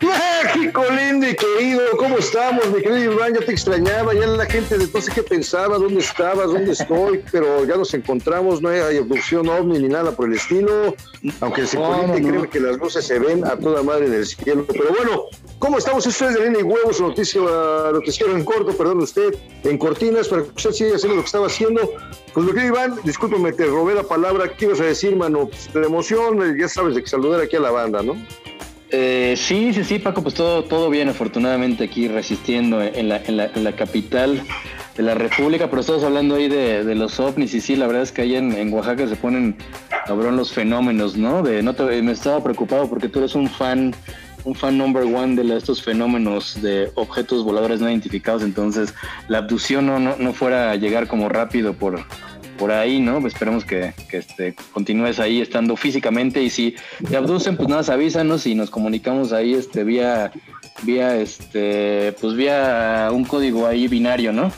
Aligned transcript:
México 0.00 0.84
lindo 0.90 1.26
y 1.28 1.34
querido, 1.34 1.82
¿cómo 1.98 2.18
estamos? 2.18 2.66
Mi 2.68 2.82
querido 2.82 3.12
Iván, 3.12 3.34
ya 3.34 3.40
te 3.40 3.52
extrañaba, 3.52 4.12
ya 4.14 4.26
la 4.26 4.44
gente 4.44 4.76
de 4.76 4.84
entonces 4.84 5.14
qué 5.14 5.22
pensaba, 5.22 5.78
dónde 5.78 6.00
estabas, 6.00 6.46
dónde 6.46 6.72
estoy, 6.72 7.24
pero 7.32 7.64
ya 7.64 7.76
nos 7.76 7.94
encontramos, 7.94 8.60
no 8.60 8.68
hay 8.68 8.98
abducción 8.98 9.48
ovni 9.48 9.78
ni 9.78 9.88
nada 9.88 10.12
por 10.12 10.26
el 10.26 10.34
estilo, 10.34 10.94
aunque 11.40 11.66
Cipolite 11.66 12.20
no, 12.20 12.28
cree 12.28 12.50
que 12.50 12.60
las 12.60 12.78
luces 12.78 13.06
se 13.06 13.18
ven 13.18 13.44
a 13.44 13.56
toda 13.56 13.82
madre 13.82 14.06
en 14.06 14.14
el 14.14 14.26
cielo. 14.26 14.66
Pero 14.68 14.90
bueno, 14.96 15.24
¿cómo 15.58 15.78
estamos? 15.78 16.06
Esto 16.06 16.28
es 16.28 16.34
de 16.34 16.44
Línea 16.44 16.60
y 16.60 16.64
Huevos, 16.64 17.00
noticia, 17.00 17.40
noticiero 17.92 18.36
en 18.36 18.44
corto, 18.44 18.76
perdón 18.76 18.98
usted, 18.98 19.34
en 19.64 19.78
cortinas, 19.78 20.28
para 20.28 20.42
que 20.42 20.50
usted 20.50 20.72
siga 20.72 20.96
haciendo 20.96 21.16
lo 21.16 21.22
que 21.22 21.26
estaba 21.26 21.46
haciendo. 21.46 21.92
Pues 22.34 22.44
mi 22.44 22.52
querido 22.52 22.74
Iván, 22.74 22.98
discúlpeme, 23.04 23.52
te 23.52 23.64
robé 23.66 23.94
la 23.94 24.02
palabra, 24.02 24.52
¿qué 24.56 24.66
ibas 24.66 24.80
a 24.80 24.84
decir, 24.84 25.16
mano? 25.16 25.48
Pues, 25.48 25.72
de 25.72 25.86
emoción, 25.86 26.58
ya 26.58 26.68
sabes 26.68 26.94
de 26.94 27.02
que 27.02 27.08
saludar 27.08 27.40
aquí 27.40 27.56
a 27.56 27.60
la 27.60 27.70
banda, 27.70 28.02
¿no? 28.02 28.14
Eh, 28.90 29.34
sí, 29.36 29.72
sí, 29.72 29.82
sí, 29.82 29.98
Paco, 29.98 30.22
pues 30.22 30.34
todo, 30.34 30.62
todo 30.62 30.90
bien, 30.90 31.08
afortunadamente 31.08 31.84
aquí 31.84 32.06
resistiendo 32.06 32.80
en 32.82 33.08
la, 33.08 33.20
en 33.26 33.64
la, 33.64 33.72
capital 33.72 34.40
de 34.96 35.02
la 35.02 35.14
República, 35.14 35.68
pero 35.68 35.80
estamos 35.80 36.04
hablando 36.04 36.36
ahí 36.36 36.48
de, 36.48 36.84
de, 36.84 36.94
los 36.94 37.18
ovnis 37.18 37.52
y 37.54 37.60
sí, 37.60 37.74
la 37.74 37.88
verdad 37.88 38.02
es 38.02 38.12
que 38.12 38.22
ahí 38.22 38.36
en, 38.36 38.52
en 38.52 38.72
Oaxaca 38.72 39.08
se 39.08 39.16
ponen 39.16 39.56
cabrón 40.06 40.36
los 40.36 40.52
fenómenos, 40.52 41.16
¿no? 41.16 41.42
De, 41.42 41.64
no 41.64 41.74
me 41.74 42.12
estaba 42.12 42.42
preocupado 42.44 42.88
porque 42.88 43.08
tú 43.08 43.18
eres 43.18 43.34
un 43.34 43.48
fan, 43.48 43.92
un 44.44 44.54
fan 44.54 44.78
number 44.78 45.02
one 45.02 45.34
de 45.34 45.56
estos 45.56 45.82
fenómenos 45.82 46.62
de 46.62 46.92
objetos 46.94 47.42
voladores 47.42 47.80
no 47.80 47.90
identificados, 47.90 48.44
entonces 48.44 48.94
la 49.26 49.38
abducción 49.38 49.86
no, 49.86 49.98
no, 49.98 50.14
no 50.16 50.32
fuera 50.32 50.70
a 50.70 50.76
llegar 50.76 51.08
como 51.08 51.28
rápido 51.28 51.74
por, 51.74 52.04
por 52.56 52.72
ahí, 52.72 53.00
¿no? 53.00 53.20
Pues 53.20 53.34
esperemos 53.34 53.64
que, 53.64 53.92
que 54.08 54.18
este, 54.18 54.54
continúes 54.72 55.18
ahí 55.20 55.40
estando 55.40 55.76
físicamente 55.76 56.42
y 56.42 56.50
si 56.50 56.74
te 57.08 57.16
abducen, 57.16 57.56
pues 57.56 57.68
nada, 57.68 57.92
avísanos 57.92 58.46
y 58.46 58.54
nos 58.54 58.70
comunicamos 58.70 59.32
ahí 59.32 59.54
este, 59.54 59.84
vía, 59.84 60.32
vía, 60.82 61.16
este, 61.16 62.14
pues 62.20 62.34
vía 62.34 63.08
un 63.12 63.24
código 63.24 63.66
ahí 63.66 63.88
binario, 63.88 64.32
¿no? 64.32 64.50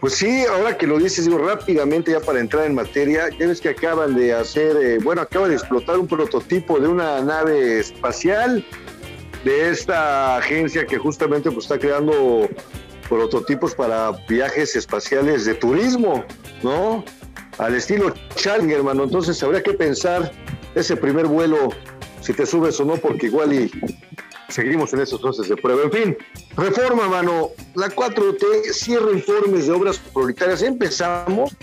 Pues 0.00 0.14
sí, 0.14 0.44
ahora 0.48 0.78
que 0.78 0.86
lo 0.86 0.98
dices, 0.98 1.24
digo 1.24 1.38
rápidamente 1.38 2.12
ya 2.12 2.20
para 2.20 2.38
entrar 2.38 2.66
en 2.66 2.74
materia, 2.74 3.28
ya 3.36 3.48
ves 3.48 3.60
que 3.60 3.70
acaban 3.70 4.14
de 4.14 4.32
hacer, 4.32 4.76
eh, 4.76 4.98
bueno, 5.02 5.22
acaba 5.22 5.48
de 5.48 5.54
explotar 5.54 5.98
un 5.98 6.06
prototipo 6.06 6.78
de 6.78 6.86
una 6.86 7.20
nave 7.20 7.80
espacial 7.80 8.64
de 9.44 9.70
esta 9.70 10.36
agencia 10.36 10.86
que 10.86 10.98
justamente 10.98 11.50
pues 11.50 11.64
está 11.64 11.78
creando 11.78 12.48
prototipos 13.08 13.74
para 13.74 14.12
viajes 14.28 14.76
espaciales 14.76 15.44
de 15.44 15.54
turismo, 15.54 16.24
¿no? 16.62 17.04
Al 17.58 17.74
estilo 17.74 18.12
Challenger, 18.36 18.78
hermano. 18.78 19.04
Entonces 19.04 19.42
habría 19.42 19.62
que 19.62 19.72
pensar 19.72 20.30
ese 20.74 20.96
primer 20.96 21.26
vuelo, 21.26 21.70
si 22.20 22.32
te 22.32 22.46
subes 22.46 22.78
o 22.80 22.84
no, 22.84 22.96
porque 22.96 23.26
igual 23.26 23.52
y 23.52 23.70
seguimos 24.48 24.92
en 24.92 25.00
esos 25.00 25.20
procesos 25.20 25.48
de 25.48 25.56
prueba. 25.56 25.82
En 25.84 25.92
fin, 25.92 26.18
reforma, 26.56 27.08
mano. 27.08 27.50
La 27.74 27.88
4T 27.88 28.72
cierra 28.72 29.12
informes 29.12 29.66
de 29.66 29.72
obras 29.72 29.98
prioritarias. 29.98 30.62
Empezamos. 30.62 31.56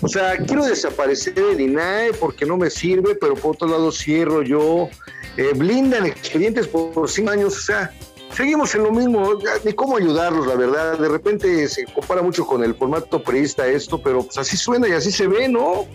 O 0.00 0.08
sea, 0.08 0.36
quiero 0.36 0.64
desaparecer 0.64 1.38
el 1.38 1.60
INAE 1.60 2.12
porque 2.14 2.46
no 2.46 2.56
me 2.56 2.70
sirve, 2.70 3.14
pero 3.16 3.34
por 3.34 3.56
otro 3.56 3.68
lado 3.68 3.90
cierro 3.90 4.42
yo. 4.42 4.88
Eh, 5.36 5.52
blindan 5.54 6.06
expedientes 6.06 6.66
por, 6.66 6.92
por 6.92 7.08
cinco 7.08 7.30
años. 7.30 7.56
O 7.56 7.60
sea, 7.60 7.92
seguimos 8.32 8.74
en 8.74 8.82
lo 8.84 8.92
mismo, 8.92 9.38
ni 9.64 9.72
cómo 9.72 9.96
ayudarlos, 9.96 10.46
la 10.46 10.54
verdad. 10.54 10.98
De 10.98 11.08
repente 11.08 11.68
se 11.68 11.84
compara 11.86 12.22
mucho 12.22 12.46
con 12.46 12.62
el 12.64 12.74
formato 12.74 13.22
priista 13.22 13.66
esto, 13.66 14.00
pero 14.00 14.22
pues 14.22 14.38
así 14.38 14.56
suena 14.56 14.88
y 14.88 14.92
así 14.92 15.10
se 15.10 15.26
ve, 15.26 15.48
¿no? 15.48 15.86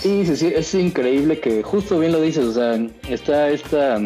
Sí, 0.00 0.26
sí, 0.26 0.36
sí, 0.36 0.52
es 0.54 0.74
increíble 0.74 1.40
que 1.40 1.62
justo 1.62 1.98
bien 1.98 2.12
lo 2.12 2.20
dices, 2.20 2.44
o 2.44 2.52
sea, 2.52 2.78
está 3.08 3.48
esta, 3.48 3.98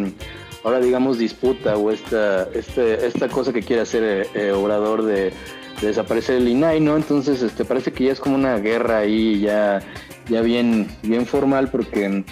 ahora 0.62 0.78
digamos, 0.78 1.18
disputa 1.18 1.76
o 1.76 1.90
esta, 1.90 2.48
este, 2.54 3.04
esta 3.04 3.28
cosa 3.28 3.52
que 3.52 3.62
quiere 3.62 3.82
hacer 3.82 4.04
eh, 4.04 4.30
eh, 4.34 4.52
Obrador 4.52 5.02
de, 5.02 5.32
de, 5.80 5.86
desaparecer 5.88 6.36
el 6.36 6.48
INAI, 6.48 6.78
¿no? 6.78 6.96
Entonces, 6.96 7.42
este, 7.42 7.64
parece 7.64 7.90
que 7.92 8.04
ya 8.04 8.12
es 8.12 8.20
como 8.20 8.36
una 8.36 8.58
guerra 8.58 8.98
ahí, 8.98 9.40
ya, 9.40 9.80
ya 10.28 10.40
bien, 10.40 10.86
bien 11.02 11.26
formal, 11.26 11.68
porque 11.68 12.24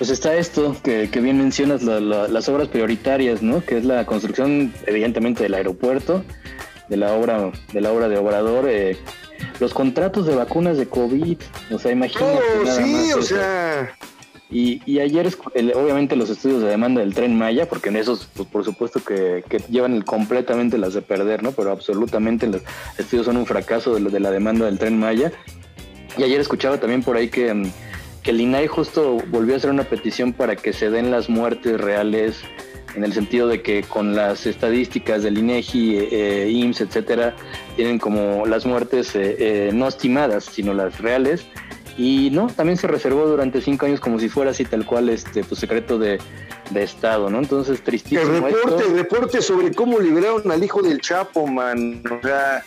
pues 0.00 0.08
está 0.08 0.34
esto 0.34 0.74
que, 0.82 1.10
que 1.10 1.20
bien 1.20 1.36
mencionas, 1.36 1.82
la, 1.82 2.00
la, 2.00 2.26
las 2.26 2.48
obras 2.48 2.68
prioritarias, 2.68 3.42
¿no? 3.42 3.62
Que 3.62 3.76
es 3.76 3.84
la 3.84 4.06
construcción, 4.06 4.72
evidentemente, 4.86 5.42
del 5.42 5.52
aeropuerto, 5.52 6.24
de 6.88 6.96
la 6.96 7.12
obra, 7.12 7.52
de 7.74 7.80
la 7.82 7.92
obra 7.92 8.08
de 8.08 8.16
Obrador, 8.16 8.66
eh, 8.66 8.96
los 9.60 9.74
contratos 9.74 10.24
de 10.24 10.34
vacunas 10.34 10.78
de 10.78 10.86
COVID, 10.86 11.36
o 11.70 11.78
sea, 11.78 11.92
imagínate. 11.92 12.32
Oh, 12.32 12.64
nada 12.64 12.82
sí, 12.82 12.90
más 12.90 13.14
o 13.14 13.22
sea. 13.22 13.94
Y, 14.50 14.80
y 14.90 15.00
ayer, 15.00 15.30
el, 15.52 15.74
obviamente, 15.74 16.16
los 16.16 16.30
estudios 16.30 16.62
de 16.62 16.68
demanda 16.68 17.02
del 17.02 17.12
tren 17.12 17.36
Maya, 17.36 17.68
porque 17.68 17.90
en 17.90 17.96
esos, 17.96 18.26
pues, 18.34 18.48
por 18.48 18.64
supuesto 18.64 19.04
que, 19.04 19.44
que 19.50 19.58
llevan 19.68 19.92
el, 19.92 20.06
completamente 20.06 20.78
las 20.78 20.94
de 20.94 21.02
perder, 21.02 21.42
¿no? 21.42 21.52
Pero 21.52 21.72
absolutamente 21.72 22.46
los 22.46 22.62
estudios 22.96 23.26
son 23.26 23.36
un 23.36 23.44
fracaso 23.44 23.96
de, 23.96 24.08
de 24.08 24.20
la 24.20 24.30
demanda 24.30 24.64
del 24.64 24.78
tren 24.78 24.98
Maya. 24.98 25.30
Y 26.16 26.22
ayer 26.22 26.40
escuchaba 26.40 26.80
también 26.80 27.02
por 27.02 27.18
ahí 27.18 27.28
que 27.28 27.70
que 28.22 28.30
el 28.30 28.40
INAI 28.40 28.66
justo 28.66 29.18
volvió 29.28 29.54
a 29.54 29.56
hacer 29.56 29.70
una 29.70 29.84
petición 29.84 30.32
para 30.32 30.56
que 30.56 30.72
se 30.72 30.90
den 30.90 31.10
las 31.10 31.28
muertes 31.28 31.80
reales 31.80 32.42
en 32.94 33.04
el 33.04 33.12
sentido 33.12 33.46
de 33.48 33.62
que 33.62 33.82
con 33.82 34.14
las 34.16 34.46
estadísticas 34.46 35.22
del 35.22 35.38
INEGI, 35.38 35.98
eh, 36.10 36.50
IMSS, 36.50 36.82
etcétera, 36.82 37.36
tienen 37.76 37.98
como 37.98 38.46
las 38.46 38.66
muertes 38.66 39.14
eh, 39.14 39.36
eh, 39.38 39.70
no 39.72 39.88
estimadas, 39.88 40.44
sino 40.44 40.74
las 40.74 40.98
reales. 41.00 41.46
Y 41.96 42.30
no, 42.30 42.46
también 42.48 42.78
se 42.78 42.86
reservó 42.86 43.26
durante 43.26 43.60
cinco 43.60 43.86
años 43.86 44.00
como 44.00 44.18
si 44.18 44.28
fuera 44.28 44.52
así 44.52 44.64
tal 44.64 44.86
cual 44.86 45.08
este 45.08 45.44
pues 45.44 45.60
secreto 45.60 45.98
de, 45.98 46.18
de 46.70 46.82
Estado, 46.82 47.28
¿no? 47.28 47.38
Entonces, 47.38 47.82
tristísimo. 47.82 48.22
El 48.22 48.42
reporte, 48.42 48.76
esto. 48.76 48.80
el 48.80 48.94
reporte 48.96 49.42
sobre 49.42 49.74
cómo 49.74 49.98
liberaron 49.98 50.50
al 50.50 50.64
hijo 50.64 50.82
del 50.82 51.00
Chapo, 51.00 51.46
man. 51.46 52.02
O 52.10 52.26
sea, 52.26 52.64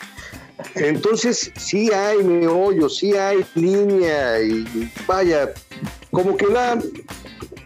entonces, 0.76 1.52
sí 1.58 1.92
hay 1.92 2.24
meollo, 2.24 2.90
sí 2.90 3.14
hay 3.14 3.46
línea 3.56 4.42
y 4.42 4.92
vaya, 5.08 5.54
como 6.12 6.36
que 6.38 6.48
da, 6.48 6.80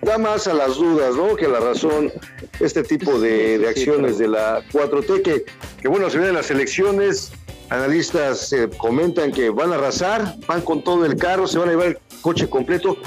da 0.02 0.18
más 0.18 0.48
a 0.48 0.54
las 0.54 0.76
dudas, 0.76 1.16
¿no? 1.16 1.36
Que 1.36 1.48
la 1.48 1.60
razón, 1.60 2.12
este 2.60 2.84
tipo 2.84 3.20
de, 3.20 3.58
de 3.60 3.70
acciones 3.70 4.18
de 4.18 4.28
la 4.28 4.62
4T, 4.72 5.22
que, 5.22 5.46
que 5.82 5.88
bueno, 5.88 6.10
se 6.10 6.18
vienen 6.18 6.36
las 6.36 6.52
elecciones, 6.52 7.32
analistas 7.70 8.52
eh, 8.54 8.70
comentan 8.78 9.32
que 9.32 9.50
van 9.50 9.72
a 9.72 9.76
arrasar, 9.76 10.36
van 10.48 10.62
con 10.62 10.84
todo 10.84 11.06
el 11.06 11.18
carro, 11.18 11.48
se 11.48 11.58
van 11.58 11.70
a 11.70 11.72
llevar 11.72 11.88
el 11.88 11.98
coche 12.22 12.50
completo. 12.50 12.98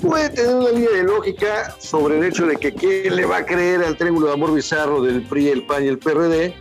Puede 0.00 0.30
tener 0.30 0.54
una 0.54 0.70
línea 0.70 0.90
de 0.90 1.02
lógica 1.04 1.74
sobre 1.78 2.18
el 2.18 2.24
hecho 2.24 2.46
de 2.46 2.56
que 2.56 2.74
qué 2.74 3.10
le 3.10 3.24
va 3.24 3.38
a 3.38 3.46
creer 3.46 3.82
al 3.82 3.96
triángulo 3.96 4.28
de 4.28 4.32
amor 4.34 4.54
bizarro 4.54 5.02
del 5.02 5.22
PRI, 5.22 5.48
el 5.48 5.66
PAN 5.66 5.84
y 5.84 5.88
el 5.88 5.98
PRD. 5.98 6.54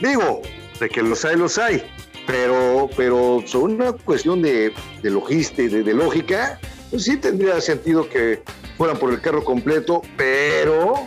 Digo, 0.00 0.42
de 0.78 0.88
que 0.88 1.02
los 1.02 1.24
hay, 1.24 1.36
los 1.36 1.58
hay 1.58 1.82
pero, 2.26 2.88
pero 2.96 3.42
sobre 3.46 3.74
una 3.74 3.92
cuestión 3.92 4.42
de, 4.42 4.72
de 5.02 5.10
logística, 5.10 5.74
de, 5.74 5.82
de, 5.82 5.94
lógica, 5.94 6.58
pues 6.90 7.04
sí 7.04 7.16
tendría 7.16 7.60
sentido 7.60 8.08
que 8.08 8.42
fueran 8.76 8.98
por 8.98 9.12
el 9.12 9.20
carro 9.20 9.44
completo, 9.44 10.02
pero 10.16 11.06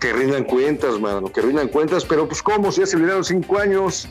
que 0.00 0.12
rindan 0.12 0.44
cuentas, 0.44 0.98
mano, 0.98 1.30
que 1.30 1.42
rindan 1.42 1.68
cuentas, 1.68 2.04
pero 2.04 2.26
pues 2.26 2.42
cómo, 2.42 2.72
si 2.72 2.80
ya 2.80 2.86
se 2.86 2.96
olvidaron 2.96 3.24
cinco 3.24 3.58
años, 3.58 4.08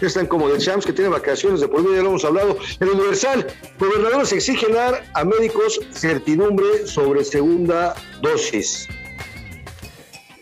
ya 0.00 0.06
están 0.06 0.26
como 0.26 0.48
de 0.48 0.58
champs 0.58 0.86
que 0.86 0.92
tienen 0.92 1.12
vacaciones, 1.12 1.60
de 1.60 1.68
por 1.68 1.82
medio 1.82 1.96
ya 1.96 2.02
lo 2.02 2.10
hemos 2.10 2.24
hablado. 2.24 2.56
En 2.80 2.88
el 2.88 2.94
Universal, 2.94 3.46
gobernadores 3.78 4.32
exigen 4.32 4.72
dar 4.72 5.04
a 5.14 5.24
médicos 5.24 5.80
certidumbre 5.92 6.86
sobre 6.86 7.24
segunda 7.24 7.94
dosis. 8.20 8.88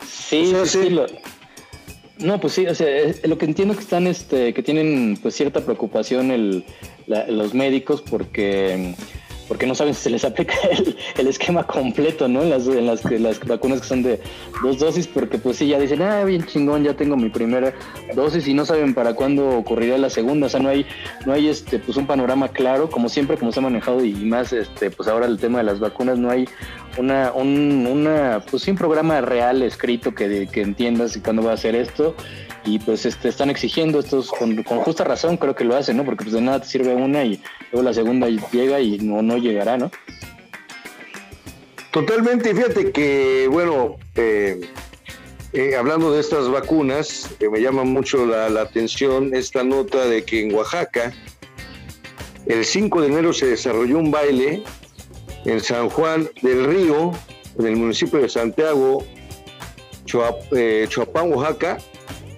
Sí, 0.07 0.49
o 0.49 0.51
sea, 0.51 0.67
sí, 0.67 0.83
sí 0.85 0.91
lo, 0.91 1.07
no, 2.21 2.41
pues 2.41 2.55
sí, 2.55 2.67
o 2.67 2.75
sea, 2.75 2.87
lo 3.25 3.39
que 3.39 3.47
entiendo 3.47 3.75
que 3.75 3.81
están, 3.81 4.07
este, 4.07 4.53
que 4.53 4.63
tienen 4.63 5.19
pues 5.21 5.35
cierta 5.35 5.61
preocupación 5.61 6.31
el, 6.31 6.65
los 7.07 7.55
médicos 7.55 8.03
porque, 8.03 8.95
porque 9.49 9.67
no 9.67 9.75
saben 9.75 9.95
si 9.95 10.03
se 10.03 10.11
les 10.11 10.25
aplica 10.25 10.55
el, 10.71 10.97
el 11.17 11.27
esquema 11.27 11.67
completo, 11.67 12.29
¿no? 12.29 12.43
En 12.43 12.51
las, 12.51 12.67
en 12.67 12.87
las, 12.87 13.05
las, 13.05 13.41
vacunas 13.41 13.81
que 13.81 13.87
son 13.87 14.03
de 14.03 14.21
dos 14.63 14.79
dosis, 14.79 15.07
porque 15.07 15.39
pues 15.39 15.57
sí, 15.57 15.69
ya 15.69 15.79
dicen, 15.79 16.03
ah, 16.03 16.25
bien 16.25 16.45
chingón, 16.45 16.85
ya 16.85 16.95
tengo 16.95 17.17
mi 17.17 17.31
primera 17.31 17.73
dosis 18.15 18.47
y 18.47 18.55
no 18.55 18.67
saben 18.67 18.95
para 18.95 19.15
cuándo 19.15 19.49
ocurrirá 19.49 19.97
la 19.97 20.11
segunda, 20.11 20.47
o 20.47 20.51
sea, 20.51 20.61
no 20.61 20.69
hay, 20.69 20.85
no 21.25 21.33
hay 21.33 21.49
este, 21.49 21.79
pues 21.79 21.97
un 21.97 22.07
panorama 22.07 22.49
claro, 22.49 22.91
como 22.91 23.09
siempre, 23.09 23.39
como 23.39 23.51
se 23.51 23.61
ha 23.61 23.63
manejado 23.63 24.05
y 24.05 24.13
más, 24.13 24.53
este, 24.53 24.91
pues 24.91 25.09
ahora 25.09 25.27
el 25.27 25.39
tema 25.39 25.59
de 25.59 25.65
las 25.65 25.81
vacunas, 25.81 26.19
no 26.19 26.31
hay 26.31 26.47
una, 27.01 27.33
un, 27.33 27.87
una, 27.87 28.45
pues 28.51 28.69
un 28.69 28.77
programa 28.77 29.21
real 29.21 29.63
escrito 29.63 30.15
que, 30.15 30.49
que 30.51 30.63
entiendas 30.63 31.19
cuándo 31.23 31.43
va 31.43 31.53
a 31.53 31.55
hacer 31.55 31.75
esto 31.75 32.15
y 32.65 32.79
pues 32.79 33.07
este, 33.07 33.29
están 33.29 33.51
exigiendo 33.51 34.01
estos 34.01 34.31
con, 34.31 34.63
con, 34.63 34.81
justa 34.81 35.05
razón 35.05 35.37
creo 35.37 35.55
que 35.55 35.65
lo 35.65 35.77
hacen, 35.77 35.97
¿no? 35.97 36.05
Porque 36.05 36.25
pues 36.25 36.35
de 36.35 36.41
nada 36.41 36.61
te 36.61 36.67
sirve 36.67 36.95
una 36.95 37.25
y 37.25 37.43
luego 37.73 37.85
la 37.85 37.95
segunda 37.95 38.29
llega 38.29 38.81
y 38.81 38.99
no, 38.99 39.23
no 39.23 39.39
llegará, 39.39 39.79
¿no? 39.79 39.91
Totalmente, 41.91 42.55
fíjate 42.55 42.93
que, 42.93 43.49
bueno, 43.51 43.97
eh, 44.15 44.61
eh, 45.53 45.75
hablando 45.77 46.13
de 46.13 46.21
estas 46.21 46.49
vacunas, 46.49 47.29
eh, 47.41 47.49
me 47.49 47.61
llama 47.61 47.83
mucho 47.83 48.25
la, 48.27 48.49
la, 48.49 48.63
atención 48.63 49.35
esta 49.35 49.65
nota 49.65 50.07
de 50.07 50.23
que 50.25 50.43
en 50.43 50.55
Oaxaca, 50.55 51.13
el 52.47 52.65
5 52.65 53.01
de 53.01 53.07
enero 53.09 53.33
se 53.33 53.47
desarrolló 53.47 53.99
un 53.99 54.13
baile 54.13 54.63
en 55.45 55.61
San 55.61 55.89
Juan 55.89 56.29
del 56.43 56.67
Río, 56.67 57.13
en 57.59 57.67
el 57.67 57.77
municipio 57.77 58.21
de 58.21 58.29
Santiago, 58.29 59.05
eh, 60.53 60.87
Chuapán, 60.89 61.33
Oaxaca, 61.33 61.79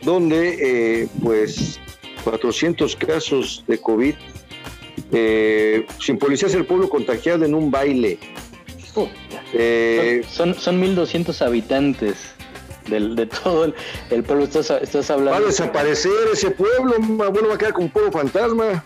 donde 0.03 1.03
eh, 1.03 1.09
pues 1.23 1.81
400 2.25 2.97
casos 2.97 3.65
de 3.67 3.79
COVID, 3.79 4.15
eh, 5.13 5.87
sin 6.01 6.19
policías 6.19 6.55
el 6.55 6.65
pueblo 6.65 6.89
contagiado 6.89 7.45
en 7.45 7.55
un 7.55 7.71
baile. 7.71 8.19
son, 10.29 10.55
son 10.55 10.83
1.200 10.83 11.47
habitantes 11.47 12.17
de 12.89 13.27
todo 13.27 13.73
el, 14.11 14.25
pueblo. 14.25 14.45
Estás, 14.45 14.71
estás, 14.71 15.11
hablando. 15.11 15.33
Va 15.33 15.37
a 15.39 15.49
desaparecer 15.49 16.13
ese 16.33 16.51
pueblo, 16.51 16.95
bueno, 16.99 17.49
va 17.49 17.55
a 17.55 17.59
quedar 17.59 17.73
como 17.73 17.87
un 17.87 17.93
pueblo 17.93 18.13
fantasma. 18.13 18.85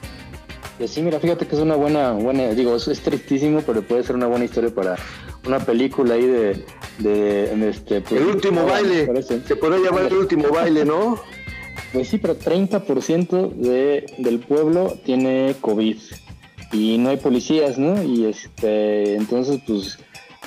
Pues 0.79 0.91
sí, 0.91 1.01
mira, 1.01 1.19
fíjate 1.19 1.47
que 1.47 1.57
es 1.57 1.63
una 1.63 1.75
buena, 1.75 2.13
buena, 2.13 2.49
digo, 2.51 2.77
es 2.77 3.01
tristísimo, 3.01 3.63
pero 3.65 3.81
puede 3.81 4.03
ser 4.03 4.15
una 4.15 4.27
buena 4.27 4.45
historia 4.45 4.75
para 4.75 4.97
una 5.47 5.59
película 5.61 6.15
ahí 6.15 6.27
de, 6.27 6.65
de, 6.99 7.69
este... 7.69 8.03
Pues, 8.03 8.21
el 8.21 8.27
último 8.27 8.67
baile, 8.67 9.23
se 9.23 9.57
podría 9.57 9.87
llamar 9.87 10.07
el 10.07 10.15
último 10.15 10.51
baile, 10.51 10.85
¿no? 10.85 11.19
Pues 11.93 12.09
sí, 12.09 12.19
pero 12.19 12.39
30% 12.39 13.55
de, 13.55 14.05
del 14.19 14.41
pueblo 14.41 14.99
tiene 15.03 15.55
COVID 15.63 15.97
y 16.73 16.99
no 16.99 17.09
hay 17.09 17.17
policías, 17.17 17.79
¿no? 17.79 18.03
Y 18.03 18.27
este, 18.27 19.15
entonces, 19.15 19.61
pues, 19.67 19.99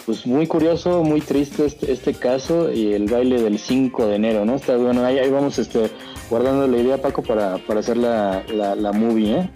pues 0.05 0.27
muy 0.27 0.45
curioso, 0.45 1.03
muy 1.03 1.21
triste 1.21 1.65
este, 1.65 1.91
este 1.91 2.13
caso 2.13 2.71
y 2.71 2.93
el 2.93 3.05
baile 3.05 3.41
del 3.41 3.57
5 3.57 4.05
de 4.05 4.15
enero, 4.15 4.45
¿no? 4.45 4.55
Está 4.55 4.77
bueno, 4.77 5.03
ahí, 5.03 5.17
ahí 5.17 5.29
vamos 5.31 5.57
este, 5.57 5.89
guardando 6.29 6.67
la 6.67 6.77
idea, 6.77 7.01
Paco, 7.01 7.23
para, 7.23 7.57
para 7.57 7.79
hacer 7.79 7.97
la, 7.97 8.43
la, 8.53 8.75
la 8.75 8.91
movie, 8.91 9.39
¿eh? 9.39 9.49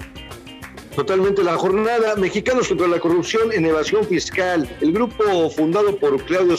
Totalmente 0.95 1.43
la 1.43 1.55
jornada 1.55 2.15
Mexicanos 2.15 2.67
contra 2.67 2.87
la 2.87 2.99
corrupción 2.99 3.51
en 3.51 3.65
evasión 3.65 4.05
fiscal. 4.05 4.69
El 4.79 4.93
grupo 4.93 5.49
fundado 5.49 5.97
por 5.97 6.23
Claudio 6.25 6.55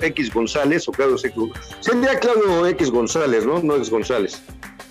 X 0.00 0.32
González, 0.32 0.88
o 0.88 0.92
Claudio 0.92 1.16
X 1.16 1.32
sería 1.80 2.18
Claudio 2.20 2.66
X 2.68 2.90
González, 2.90 3.44
¿no? 3.44 3.60
No 3.60 3.76
X 3.76 3.90
González. 3.90 4.40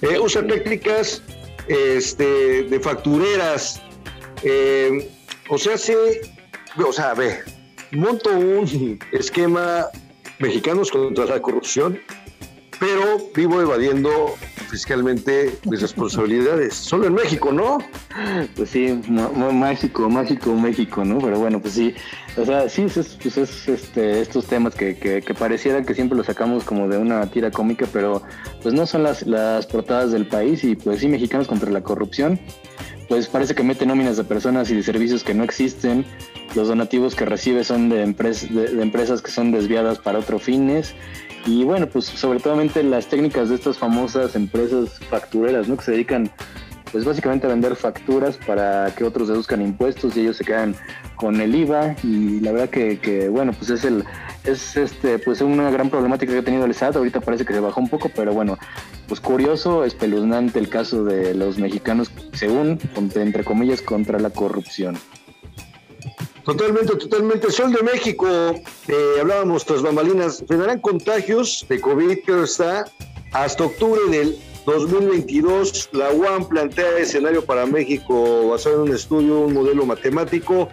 Eh, 0.01 0.19
usa 0.19 0.45
técnicas 0.45 1.21
este, 1.67 2.63
de 2.63 2.79
factureras. 2.81 3.81
Eh, 4.43 5.09
o 5.47 5.57
sea, 5.57 5.77
se, 5.77 5.95
o 6.77 6.91
sea, 6.91 7.13
ve, 7.13 7.39
monto 7.91 8.29
un 8.29 8.99
esquema 9.13 9.87
Mexicanos 10.39 10.91
contra 10.91 11.25
la 11.25 11.41
corrupción, 11.41 11.99
pero 12.79 13.29
vivo 13.35 13.61
evadiendo 13.61 14.35
fiscalmente 14.71 15.53
mis 15.69 15.81
responsabilidades. 15.81 16.73
Solo 16.91 17.07
en 17.07 17.13
México, 17.13 17.51
¿no? 17.51 17.77
Pues 18.55 18.69
sí, 18.69 18.99
mágico, 19.07 20.09
mágico 20.09 20.55
México, 20.55 21.03
¿no? 21.03 21.19
Pero 21.19 21.39
bueno, 21.39 21.61
pues 21.61 21.73
sí, 21.73 21.93
o 22.37 22.45
sea, 22.45 22.69
sí, 22.69 22.83
es, 22.83 23.17
pues 23.21 23.37
es 23.37 23.67
este, 23.67 24.21
estos 24.21 24.47
temas 24.47 24.73
que, 24.73 24.97
que, 24.97 25.21
que 25.21 25.33
pareciera 25.33 25.83
que 25.83 25.93
siempre 25.93 26.17
los 26.17 26.25
sacamos 26.25 26.63
como 26.63 26.87
de 26.87 26.97
una 26.97 27.29
tira 27.29 27.51
cómica, 27.51 27.85
pero 27.91 28.23
pues 28.63 28.73
no 28.73 28.87
son 28.87 29.03
las, 29.03 29.27
las 29.27 29.67
portadas 29.67 30.11
del 30.11 30.27
país 30.27 30.63
y 30.63 30.75
pues 30.75 31.01
sí, 31.01 31.07
mexicanos 31.07 31.47
contra 31.47 31.69
la 31.69 31.83
corrupción 31.83 32.39
pues 33.11 33.27
parece 33.27 33.53
que 33.53 33.61
mete 33.61 33.85
nóminas 33.85 34.15
de 34.15 34.23
personas 34.23 34.71
y 34.71 34.75
de 34.75 34.83
servicios 34.83 35.21
que 35.21 35.33
no 35.33 35.43
existen. 35.43 36.05
Los 36.55 36.69
donativos 36.69 37.13
que 37.13 37.25
recibe 37.25 37.65
son 37.65 37.89
de, 37.89 38.05
de, 38.05 38.81
empresas 38.81 39.21
que 39.21 39.31
son 39.31 39.51
desviadas 39.51 39.99
para 39.99 40.19
otros 40.19 40.43
fines. 40.43 40.95
Y 41.45 41.63
bueno, 41.63 41.87
pues 41.87 42.05
sobre 42.05 42.39
todo 42.39 42.61
las 42.83 43.07
técnicas 43.07 43.49
de 43.49 43.55
estas 43.55 43.77
famosas 43.77 44.35
empresas 44.35 44.99
factureras, 45.09 45.67
¿no? 45.67 45.77
Que 45.77 45.83
se 45.83 45.91
dedican 45.91 46.31
pues 46.91 47.05
básicamente 47.05 47.47
a 47.47 47.49
vender 47.49 47.75
facturas 47.75 48.37
para 48.45 48.93
que 48.95 49.05
otros 49.05 49.29
deduzcan 49.29 49.61
impuestos 49.61 50.17
y 50.17 50.21
ellos 50.21 50.35
se 50.37 50.43
quedan 50.43 50.75
con 51.15 51.39
el 51.39 51.55
IVA. 51.55 51.95
Y 52.03 52.41
la 52.41 52.51
verdad 52.51 52.69
que, 52.69 52.99
que, 52.99 53.29
bueno 53.29 53.53
pues 53.53 53.69
es 53.69 53.85
el 53.85 54.03
es 54.43 54.75
este 54.75 55.19
pues 55.19 55.41
una 55.41 55.71
gran 55.71 55.89
problemática 55.89 56.33
que 56.33 56.39
ha 56.39 56.43
tenido 56.43 56.65
el 56.65 56.73
SAT. 56.73 56.97
Ahorita 56.97 57.21
parece 57.21 57.45
que 57.45 57.53
se 57.53 57.59
bajó 57.59 57.79
un 57.79 57.89
poco 57.89 58.09
pero 58.15 58.33
bueno 58.33 58.57
pues 59.07 59.19
curioso 59.19 59.83
espeluznante 59.83 60.59
el 60.59 60.69
caso 60.69 61.03
de 61.03 61.33
los 61.33 61.57
mexicanos 61.57 62.11
según 62.33 62.79
entre 63.15 63.43
comillas 63.43 63.81
contra 63.81 64.19
la 64.19 64.29
corrupción 64.29 64.97
Totalmente, 66.43 66.95
totalmente. 66.95 67.51
Sol 67.51 67.71
de 67.71 67.83
México, 67.83 68.27
eh, 68.87 69.17
hablábamos 69.19 69.63
tras 69.65 69.81
bambalinas, 69.81 70.43
tendrán 70.47 70.79
contagios 70.79 71.65
de 71.69 71.79
COVID, 71.79 72.17
pero 72.25 72.43
está 72.43 72.85
hasta 73.31 73.65
octubre 73.65 74.01
del 74.09 74.37
2022, 74.65 75.89
la 75.93 76.11
UAM 76.11 76.47
plantea 76.47 76.97
escenario 76.97 77.43
para 77.43 77.65
México 77.65 78.49
basado 78.49 78.75
en 78.75 78.89
un 78.89 78.95
estudio, 78.95 79.41
un 79.41 79.53
modelo 79.53 79.85
matemático. 79.85 80.67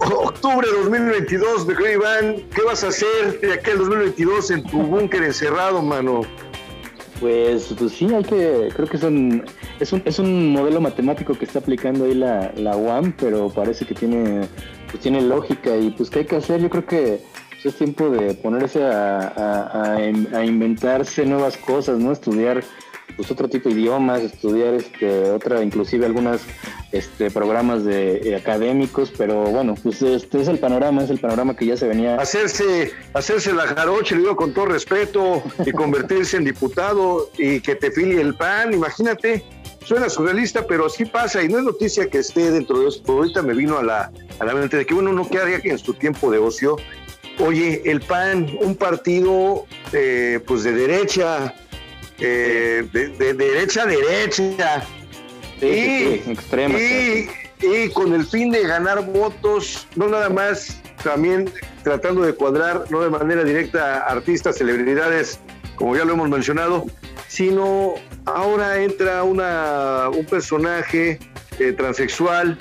Octubre 0.00 0.66
2022, 0.82 1.66
de 1.66 1.92
Iván, 1.92 2.36
¿qué 2.54 2.62
vas 2.62 2.84
a 2.84 2.88
hacer 2.88 3.40
de 3.40 3.52
aquel 3.52 3.78
2022 3.78 4.50
en 4.52 4.62
tu 4.64 4.78
búnker 4.78 5.22
encerrado, 5.22 5.82
mano? 5.82 6.22
Pues, 7.20 7.74
pues 7.76 7.92
sí, 7.92 8.06
hay 8.14 8.22
que, 8.22 8.68
creo 8.74 8.86
que 8.86 8.96
es 8.96 9.02
un, 9.02 9.44
es 9.80 9.92
un, 9.92 10.02
es 10.04 10.18
un 10.20 10.52
modelo 10.52 10.80
matemático 10.80 11.34
que 11.34 11.46
está 11.46 11.58
aplicando 11.58 12.04
ahí 12.04 12.14
la, 12.14 12.52
la 12.56 12.76
UAM, 12.76 13.12
pero 13.18 13.48
parece 13.48 13.84
que 13.84 13.94
tiene, 13.94 14.46
pues 14.88 15.02
tiene 15.02 15.20
lógica 15.22 15.76
y 15.76 15.90
pues 15.90 16.10
qué 16.10 16.20
hay 16.20 16.24
que 16.26 16.36
hacer, 16.36 16.60
yo 16.60 16.70
creo 16.70 16.86
que 16.86 17.20
pues, 17.50 17.66
es 17.66 17.74
tiempo 17.76 18.08
de 18.08 18.34
ponerse 18.34 18.84
a, 18.84 19.96
a, 19.96 20.44
inventarse 20.44 21.26
nuevas 21.26 21.56
cosas, 21.56 21.98
¿no? 21.98 22.12
Estudiar 22.12 22.62
pues 23.16 23.30
otro 23.30 23.48
tipo 23.48 23.68
de 23.68 23.74
idiomas, 23.74 24.22
estudiar 24.22 24.74
este 24.74 25.30
otra, 25.30 25.62
inclusive 25.62 26.06
algunos 26.06 26.42
este 26.92 27.30
programas 27.30 27.84
de 27.84 28.16
eh, 28.16 28.36
académicos, 28.36 29.12
pero 29.16 29.44
bueno, 29.44 29.74
pues 29.82 30.02
este 30.02 30.40
es 30.40 30.48
el 30.48 30.58
panorama, 30.58 31.02
es 31.02 31.10
el 31.10 31.18
panorama 31.18 31.56
que 31.56 31.66
ya 31.66 31.76
se 31.76 31.86
venía. 31.86 32.16
Hacerse, 32.16 32.92
hacerse 33.14 33.52
la 33.52 33.66
jaroche, 33.66 34.14
le 34.14 34.22
digo 34.22 34.36
con 34.36 34.52
todo 34.52 34.66
respeto, 34.66 35.42
y 35.64 35.72
convertirse 35.72 36.36
en 36.36 36.44
diputado 36.44 37.30
y 37.36 37.60
que 37.60 37.74
te 37.74 37.90
filie 37.90 38.20
el 38.20 38.34
pan, 38.34 38.72
imagínate. 38.72 39.44
Suena 39.84 40.10
surrealista, 40.10 40.66
pero 40.66 40.86
así 40.86 41.06
pasa 41.06 41.42
y 41.42 41.48
no 41.48 41.58
es 41.58 41.64
noticia 41.64 42.10
que 42.10 42.18
esté 42.18 42.50
dentro 42.50 42.80
de 42.80 42.88
esto. 42.88 43.10
Ahorita 43.12 43.40
me 43.40 43.54
vino 43.54 43.78
a 43.78 43.82
la, 43.82 44.12
a 44.38 44.44
la 44.44 44.54
mente 44.54 44.76
de 44.76 44.84
que 44.84 44.92
uno 44.92 45.14
no 45.14 45.26
quedaría 45.26 45.60
en 45.64 45.78
su 45.78 45.94
tiempo 45.94 46.30
de 46.30 46.36
ocio 46.36 46.76
Oye, 47.40 47.82
el 47.84 48.00
PAN, 48.00 48.50
un 48.60 48.74
partido 48.74 49.66
eh, 49.92 50.40
pues 50.44 50.64
de 50.64 50.72
derecha, 50.72 51.54
eh, 52.20 52.86
de, 52.92 53.34
derecha 53.34 53.82
a 53.82 53.86
derecha, 53.86 54.84
y, 55.60 56.30
extrema, 56.30 56.78
y, 56.78 57.88
con 57.90 58.14
el 58.14 58.24
fin 58.24 58.50
de 58.50 58.62
ganar 58.62 59.04
votos, 59.06 59.86
no 59.96 60.08
nada 60.08 60.28
más, 60.28 60.80
también 61.02 61.50
tratando 61.82 62.22
de 62.22 62.34
cuadrar, 62.34 62.84
no 62.90 63.00
de 63.00 63.10
manera 63.10 63.44
directa, 63.44 64.00
artistas, 64.00 64.56
celebridades, 64.56 65.40
como 65.76 65.96
ya 65.96 66.04
lo 66.04 66.12
hemos 66.14 66.28
mencionado, 66.28 66.86
sino 67.28 67.94
ahora 68.24 68.82
entra 68.82 69.22
una, 69.22 70.08
un 70.08 70.24
personaje 70.26 71.18
eh, 71.58 71.72
transexual 71.72 72.58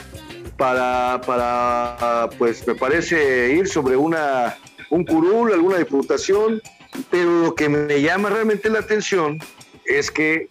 para, 0.57 1.21
para, 1.25 2.29
pues 2.37 2.67
me 2.67 2.75
parece, 2.75 3.53
ir 3.53 3.67
sobre 3.67 3.95
una 3.95 4.55
un 4.89 5.05
curul, 5.05 5.51
alguna 5.51 5.77
diputación, 5.77 6.61
pero 7.09 7.41
lo 7.41 7.55
que 7.55 7.69
me 7.69 8.01
llama 8.01 8.29
realmente 8.29 8.69
la 8.69 8.79
atención 8.79 9.39
es 9.87 10.11
que 10.11 10.47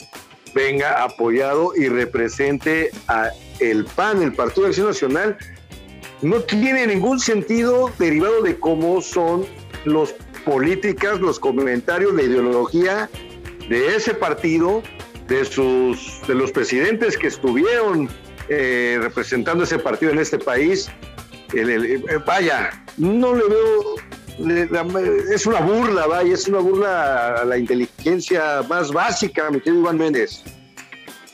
venga 0.54 1.02
apoyado 1.02 1.72
y 1.76 1.88
represente 1.88 2.90
a 3.08 3.30
el 3.60 3.84
PAN, 3.84 4.22
el 4.22 4.32
Partido 4.32 4.62
de 4.62 4.68
Acción 4.68 4.86
Nacional, 4.88 5.36
no 6.22 6.40
tiene 6.40 6.86
ningún 6.86 7.20
sentido 7.20 7.90
derivado 7.98 8.42
de 8.42 8.58
cómo 8.58 9.00
son 9.02 9.44
los 9.84 10.14
políticas, 10.44 11.20
los 11.20 11.38
comentarios, 11.38 12.14
la 12.14 12.22
ideología 12.22 13.10
de 13.68 13.96
ese 13.96 14.14
partido, 14.14 14.82
de 15.28 15.44
sus, 15.44 16.20
de 16.26 16.34
los 16.34 16.52
presidentes 16.52 17.18
que 17.18 17.26
estuvieron 17.26 18.08
eh, 18.48 18.98
representando 19.00 19.64
ese 19.64 19.78
partido 19.78 20.12
en 20.12 20.18
este 20.20 20.38
país. 20.38 20.88
Eh, 21.52 22.00
vaya, 22.24 22.84
no 22.96 23.34
le 23.34 23.42
veo 23.48 23.96
es 24.38 25.46
una 25.46 25.60
burla, 25.60 26.06
vaya, 26.06 26.34
es 26.34 26.46
una 26.48 26.58
burla 26.58 27.36
a 27.36 27.44
la 27.44 27.56
inteligencia 27.56 28.62
más 28.68 28.92
básica, 28.92 29.50
mi 29.50 29.60
querido 29.60 29.82
Iván 29.82 29.98
Méndez. 29.98 30.42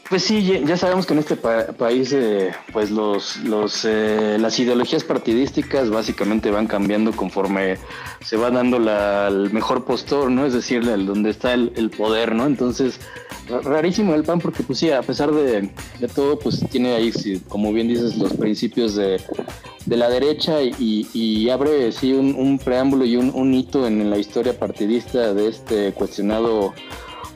Pues 0.09 0.25
sí, 0.25 0.63
ya 0.67 0.77
sabemos 0.77 1.07
que 1.07 1.15
en 1.15 1.21
este 1.21 1.37
país, 1.37 2.13
eh, 2.13 2.53
pues 2.73 2.91
los, 2.91 3.37
los, 3.39 3.85
eh, 3.85 4.37
las 4.39 4.59
ideologías 4.59 5.05
partidísticas 5.05 5.89
básicamente 5.89 6.51
van 6.51 6.67
cambiando 6.67 7.13
conforme 7.13 7.79
se 8.21 8.37
va 8.37 8.51
dando 8.51 8.79
la, 8.79 9.29
el 9.29 9.51
mejor 9.53 9.85
postor, 9.85 10.31
¿no? 10.31 10.45
Es 10.45 10.53
decir, 10.53 10.87
el, 10.87 11.07
donde 11.07 11.31
está 11.31 11.55
el, 11.55 11.73
el, 11.77 11.89
poder, 11.91 12.35
¿no? 12.35 12.47
Entonces, 12.47 13.01
rarísimo 13.65 14.15
el 14.15 14.25
PAN 14.25 14.41
porque, 14.41 14.63
pues 14.63 14.81
sí, 14.81 14.91
a 14.91 15.03
pesar 15.03 15.33
de, 15.33 15.71
de 15.99 16.09
todo, 16.09 16.39
pues 16.39 16.61
tiene 16.71 16.95
ahí, 16.95 17.13
como 17.49 17.73
bien 17.73 17.89
dices, 17.89 18.17
los 18.17 18.35
principios 18.35 18.95
de, 18.95 19.19
de 19.87 19.97
la 19.97 20.09
derecha 20.09 20.63
y, 20.63 21.49
abre 21.51 21.93
sí 21.93 22.13
un, 22.13 22.59
preámbulo 22.59 23.05
y 23.05 23.17
un, 23.17 23.55
hito 23.55 23.87
en 23.87 24.09
la 24.11 24.19
historia 24.19 24.59
partidista 24.59 25.35
de 25.35 25.49
este 25.49 25.93
cuestionado 25.93 26.73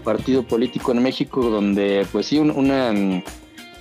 partido 0.06 0.44
político 0.44 0.92
en 0.92 1.02
México 1.02 1.50
donde 1.50 2.06
pues 2.12 2.26
sí 2.26 2.38
una 2.38 2.94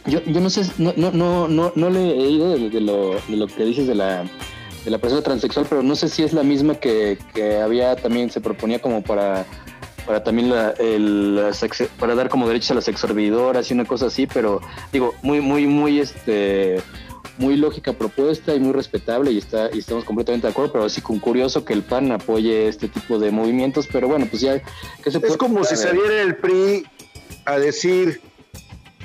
yo, 0.07 0.23
yo 0.25 0.41
no 0.41 0.49
sé 0.49 0.63
no, 0.79 0.91
no, 0.97 1.11
no, 1.47 1.71
no, 1.75 1.89
le 1.91 1.99
he 1.99 2.29
ido 2.31 2.49
de, 2.49 2.81
lo, 2.81 3.11
de 3.27 3.37
lo 3.37 3.45
que 3.45 3.63
dices 3.63 3.85
de 3.85 3.93
la 3.93 4.23
de 4.83 4.91
la 4.91 4.97
persona 4.97 5.21
transexual, 5.21 5.65
pero 5.69 5.81
no 5.81 5.95
sé 5.95 6.09
si 6.09 6.23
es 6.23 6.33
la 6.33 6.43
misma 6.43 6.75
que, 6.75 7.17
que 7.33 7.57
había 7.57 7.95
también, 7.95 8.29
se 8.29 8.41
proponía 8.41 8.79
como 8.79 9.01
para 9.03 9.45
para 10.05 10.23
también 10.23 10.49
la, 10.49 10.71
el, 10.79 11.41
para 11.99 12.15
dar 12.15 12.29
como 12.29 12.47
derechos 12.47 12.71
a 12.71 12.75
las 12.75 12.87
exorbidoras 12.87 13.69
y 13.69 13.73
una 13.73 13.85
cosa 13.85 14.07
así, 14.07 14.27
pero 14.27 14.61
digo, 14.91 15.15
muy, 15.23 15.41
muy, 15.41 15.65
muy 15.65 15.99
este 15.99 16.77
muy 17.37 17.57
lógica 17.57 17.93
propuesta 17.93 18.53
y 18.55 18.59
muy 18.59 18.73
respetable 18.73 19.31
y 19.31 19.37
está 19.37 19.69
y 19.73 19.79
estamos 19.79 20.03
completamente 20.03 20.47
de 20.47 20.51
acuerdo, 20.51 20.71
pero 20.71 20.85
así 20.85 21.01
con 21.01 21.19
curioso 21.19 21.65
que 21.65 21.73
el 21.73 21.83
PAN 21.83 22.11
apoye 22.11 22.67
este 22.67 22.87
tipo 22.87 23.19
de 23.19 23.31
movimientos, 23.31 23.87
pero 23.91 24.07
bueno, 24.07 24.27
pues 24.29 24.41
ya 24.41 24.61
que 25.03 25.11
se 25.11 25.17
Es 25.17 25.37
como 25.37 25.63
si 25.63 25.75
saliera 25.75 26.21
el 26.21 26.37
PRI 26.37 26.85
a 27.45 27.59
decir 27.59 28.21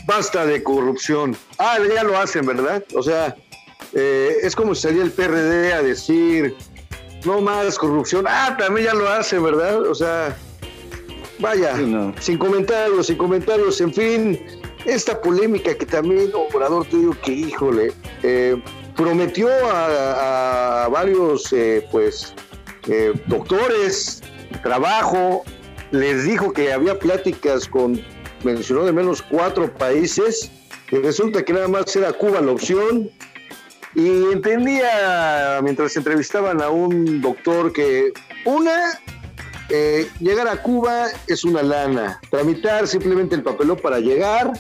basta 0.07 0.47
de 0.47 0.63
corrupción. 0.63 1.37
Ah, 1.59 1.79
ya 1.95 2.05
lo 2.05 2.19
hacen, 2.19 2.47
¿verdad? 2.47 2.85
O 2.95 3.03
sea, 3.03 3.37
eh, 3.93 4.37
es 4.43 4.55
como 4.57 4.75
si 4.75 4.83
saliera 4.83 5.05
el 5.05 5.13
PRD 5.13 5.73
a 5.73 5.83
decir 5.83 6.55
no 7.25 7.41
más 7.41 7.79
corrupción. 7.79 8.25
Ah, 8.29 8.57
también 8.59 8.87
ya 8.89 8.95
lo 8.95 9.09
hacen, 9.09 9.43
¿verdad? 9.43 9.83
O 9.83 9.95
sea, 9.95 10.37
vaya, 11.39 11.75
sin 12.21 12.39
comentarios, 12.39 13.07
sin 13.07 13.17
comentarios, 13.17 13.81
en 13.81 13.93
fin, 13.93 14.41
esta 14.85 15.21
polémica 15.21 15.75
que 15.75 15.87
también 15.87 16.31
Obrador 16.35 16.87
te 16.87 16.97
digo 16.97 17.17
que 17.23 17.33
híjole, 17.33 17.93
eh, 18.23 18.61
prometió 18.97 19.49
a, 19.73 20.89
varios 20.91 21.53
eh, 21.53 21.87
pues 21.91 22.35
eh, 22.89 23.13
doctores 23.27 24.23
trabajo, 24.63 25.45
les 25.91 26.25
dijo 26.25 26.53
que 26.53 26.73
había 26.73 26.99
pláticas 26.99 27.67
con, 27.67 28.01
mencionó 28.45 28.85
de 28.85 28.93
menos 28.93 29.23
cuatro 29.23 29.73
países, 29.73 30.51
y 30.91 30.97
resulta 30.97 31.45
que 31.45 31.53
nada 31.53 31.69
más 31.69 31.95
era 31.95 32.13
Cuba 32.13 32.41
la 32.41 32.53
opción, 32.53 33.11
y 33.95 34.09
entendía 34.33 35.61
mientras 35.63 35.97
entrevistaban 35.97 36.61
a 36.61 36.69
un 36.69 37.21
doctor 37.21 37.73
que 37.73 38.13
una 38.45 39.01
eh, 39.71 40.09
llegar 40.21 40.49
a 40.49 40.63
Cuba 40.63 41.07
es 41.27 41.45
una 41.45 41.63
lana. 41.63 42.21
Tramitar 42.31 42.87
simplemente 42.87 43.35
el 43.35 43.43
papelón 43.43 43.79
para 43.79 44.01
llegar 44.01 44.53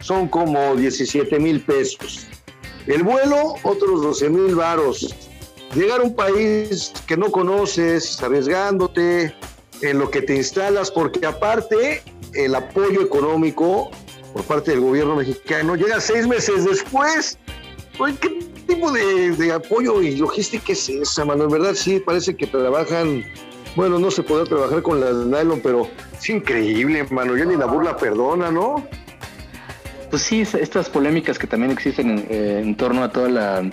son 0.00 0.28
como 0.28 0.76
17 0.76 1.38
mil 1.38 1.60
pesos. 1.60 2.26
El 2.86 3.02
vuelo, 3.02 3.54
otros 3.62 4.02
12 4.02 4.30
mil 4.30 4.54
varos. 4.54 5.14
Llegar 5.74 6.00
a 6.00 6.04
un 6.04 6.14
país 6.14 6.92
que 7.06 7.16
no 7.16 7.30
conoces, 7.30 8.22
arriesgándote 8.22 9.34
en 9.82 9.98
lo 9.98 10.10
que 10.10 10.22
te 10.22 10.36
instalas, 10.36 10.90
porque 10.90 11.26
aparte 11.26 12.02
el 12.34 12.54
apoyo 12.54 13.02
económico 13.02 13.90
por 14.32 14.42
parte 14.44 14.70
del 14.70 14.80
gobierno 14.80 15.16
mexicano 15.16 15.76
llega 15.76 16.00
seis 16.00 16.26
meses 16.26 16.64
después. 16.64 17.38
¿Qué 18.20 18.30
tipo 18.66 18.92
de, 18.92 19.52
apoyo 19.52 20.00
y 20.00 20.16
logística 20.16 20.72
es 20.72 20.88
esa, 20.88 21.24
mano? 21.24 21.44
En 21.44 21.50
verdad 21.50 21.74
sí, 21.74 21.98
parece 21.98 22.36
que 22.36 22.46
trabajan 22.46 23.24
bueno, 23.78 24.00
no 24.00 24.10
se 24.10 24.24
puede 24.24 24.44
trabajar 24.44 24.82
con 24.82 24.98
las 24.98 25.14
nylon, 25.14 25.60
pero 25.62 25.88
es 26.12 26.28
increíble, 26.28 27.06
mano. 27.10 27.36
Ya 27.36 27.44
ni 27.44 27.54
la 27.54 27.66
burla 27.66 27.96
perdona, 27.96 28.50
¿no? 28.50 28.84
Pues 30.10 30.22
sí, 30.22 30.40
estas 30.40 30.88
polémicas 30.88 31.38
que 31.38 31.46
también 31.46 31.70
existen 31.70 32.10
en, 32.10 32.26
eh, 32.28 32.74
torno 32.76 33.04
a 33.04 33.12
toda 33.12 33.70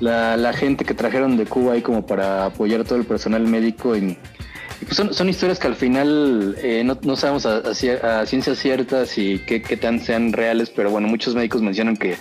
la, 0.00 0.52
gente 0.54 0.86
que 0.86 0.94
trajeron 0.94 1.36
de 1.36 1.44
Cuba 1.44 1.74
ahí 1.74 1.82
como 1.82 2.06
para 2.06 2.46
apoyar 2.46 2.80
a 2.80 2.84
todo 2.84 2.98
el 2.98 3.04
personal 3.04 3.46
médico 3.46 3.94
y, 3.94 4.16
pues 4.86 4.96
son, 4.96 5.28
historias 5.28 5.58
que 5.58 5.66
al 5.66 5.76
final 5.76 6.56
eh, 6.62 6.82
no, 6.82 7.16
sabemos 7.16 7.44
a, 7.44 7.74
ciencias 7.74 8.56
ciertas 8.56 9.18
y 9.18 9.40
qué, 9.40 9.60
qué 9.60 9.76
tan 9.76 10.00
sean 10.00 10.32
reales, 10.32 10.70
pero 10.70 10.90
bueno, 10.90 11.08
muchos 11.08 11.34
médicos 11.34 11.60
mencionan 11.60 11.98
que 11.98 12.16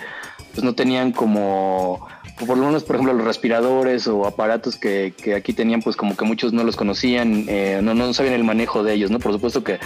pues 0.55 0.63
no 0.63 0.73
tenían 0.73 1.11
como 1.11 2.07
por 2.47 2.57
lo 2.57 2.65
menos, 2.65 2.83
por 2.83 2.97
ejemplo, 2.97 3.13
los 3.13 3.25
respiradores 3.25 4.07
o 4.07 4.25
aparatos 4.25 4.75
que, 4.75 5.13
que 5.15 5.35
aquí 5.35 5.53
tenían, 5.53 5.81
pues 5.81 5.95
como 5.95 6.17
que 6.17 6.25
muchos 6.25 6.51
no 6.51 6.65
los 6.65 6.75
conocían, 6.75 7.45
eh, 7.47 7.79
no, 7.81 7.93
no 7.93 8.13
sabían 8.13 8.35
el 8.35 8.43
manejo 8.43 8.83
de 8.83 8.93
ellos, 8.93 9.09
¿no? 9.09 9.19
Por 9.19 9.31
supuesto 9.31 9.63
que 9.63 9.79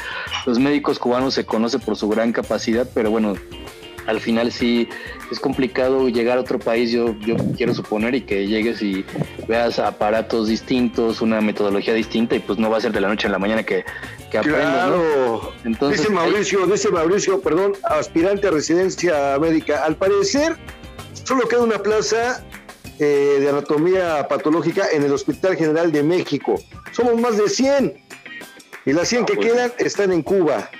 los 0.48 0.58
médicos 0.58 0.98
cubanos 0.98 1.36
se 1.36 1.46
conocen 1.46 1.82
por 1.82 1.96
su 1.96 2.10
gran 2.10 2.32
capacidad, 2.32 2.90
pero 2.94 3.12
bueno, 3.12 3.36
al 4.10 4.20
final 4.20 4.52
sí 4.52 4.90
es 5.32 5.40
complicado 5.40 6.10
llegar 6.10 6.38
a 6.38 6.42
otro 6.42 6.60
país, 6.60 6.92
yo, 6.92 7.16
yo 7.20 7.36
quiero 7.56 7.74
suponer, 7.74 8.16
y 8.16 8.22
que 8.22 8.48
llegues 8.48 8.82
y 8.82 9.06
veas 9.48 9.80
aparatos 9.80 10.48
distintos, 10.48 11.22
una 11.22 11.42
metodología 11.42 11.94
distinta, 11.94 12.36
y 12.36 12.40
pues 12.40 12.60
no 12.60 12.70
va 12.70 12.78
a 12.78 12.82
ser 12.82 12.92
de 12.92 13.02
la 13.02 13.08
noche 13.08 13.28
a 13.28 13.32
la 13.32 13.40
mañana 13.40 13.64
que, 13.64 13.86
que 14.32 14.38
aprendas. 14.38 14.90
¿no? 14.90 15.42
Entonces, 15.64 16.02
dice 16.02 16.14
Mauricio, 16.14 16.66
dice 16.66 16.90
Mauricio, 16.90 17.42
perdón, 17.42 17.74
aspirante 17.84 18.48
a 18.48 18.52
residencia 18.52 19.38
médica. 19.40 19.84
Al 19.86 19.96
parecer, 19.96 20.58
Solo 21.30 21.48
queda 21.48 21.62
una 21.62 21.78
plaza 21.78 22.44
eh, 22.98 23.38
de 23.40 23.50
anatomía 23.50 24.28
patológica 24.28 24.88
en 24.92 25.04
el 25.04 25.14
Hospital 25.14 25.56
General 25.56 25.92
de 25.92 26.02
México. 26.02 26.60
Somos 26.92 27.22
más 27.22 27.38
de 27.38 27.48
100. 27.48 28.02
Y 28.88 28.94
las 28.94 29.10
100 29.10 29.26
que 29.26 29.36
pues 29.36 29.48
quedan 29.48 29.72
están 29.78 30.12
en 30.12 30.24
Cuba. 30.24 30.72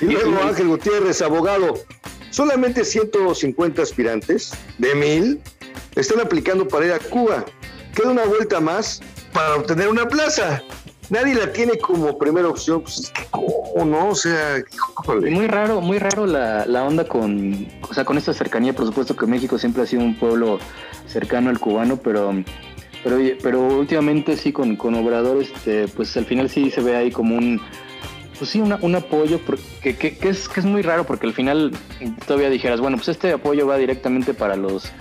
Y 0.00 0.06
luego 0.06 0.42
Ángel 0.42 0.68
Gutiérrez, 0.68 1.22
abogado. 1.22 1.74
Solamente 2.30 2.84
150 2.84 3.82
aspirantes 3.82 4.52
de 4.78 4.94
mil 4.94 5.40
están 5.96 6.20
aplicando 6.20 6.68
para 6.68 6.86
ir 6.86 6.92
a 6.92 6.98
Cuba. 6.98 7.44
Queda 7.94 8.10
una 8.10 8.24
vuelta 8.24 8.60
más 8.60 9.00
para 9.32 9.56
obtener 9.56 9.88
una 9.88 10.06
plaza 10.06 10.62
nadie 11.10 11.34
la 11.34 11.52
tiene 11.52 11.78
como 11.78 12.18
primera 12.18 12.48
opción, 12.48 12.82
pues 12.82 13.12
cómo, 13.30 13.84
¿no? 13.84 14.08
O 14.08 14.14
sea, 14.14 14.62
muy 15.06 15.46
raro, 15.46 15.80
muy 15.80 15.98
raro 15.98 16.26
la, 16.26 16.66
la, 16.66 16.84
onda 16.84 17.04
con, 17.04 17.66
o 17.88 17.94
sea, 17.94 18.04
con 18.04 18.18
esta 18.18 18.32
cercanía, 18.32 18.72
por 18.72 18.86
supuesto 18.86 19.16
que 19.16 19.26
México 19.26 19.58
siempre 19.58 19.82
ha 19.82 19.86
sido 19.86 20.02
un 20.02 20.16
pueblo 20.16 20.58
cercano 21.06 21.50
al 21.50 21.58
cubano, 21.58 21.96
pero 21.96 22.32
pero, 23.04 23.16
pero 23.42 23.60
últimamente 23.60 24.36
sí 24.36 24.52
con, 24.52 24.76
con 24.76 24.94
Obrador, 24.94 25.42
este, 25.42 25.86
pues 25.88 26.16
al 26.16 26.26
final 26.26 26.50
sí 26.50 26.70
se 26.70 26.80
ve 26.80 26.96
ahí 26.96 27.10
como 27.10 27.36
un 27.36 27.60
pues 28.38 28.50
sí, 28.50 28.60
un 28.60 28.94
apoyo 28.94 29.40
que, 29.82 29.96
que, 29.96 30.16
que, 30.16 30.28
es, 30.28 30.48
que 30.48 30.60
es 30.60 30.66
muy 30.66 30.82
raro 30.82 31.04
porque 31.04 31.26
al 31.26 31.32
final 31.32 31.72
todavía 32.26 32.50
dijeras, 32.50 32.80
bueno, 32.80 32.96
pues 32.96 33.08
este 33.08 33.32
apoyo 33.32 33.66
va 33.66 33.76
directamente 33.76 34.34
para 34.34 34.56
los 34.56 34.92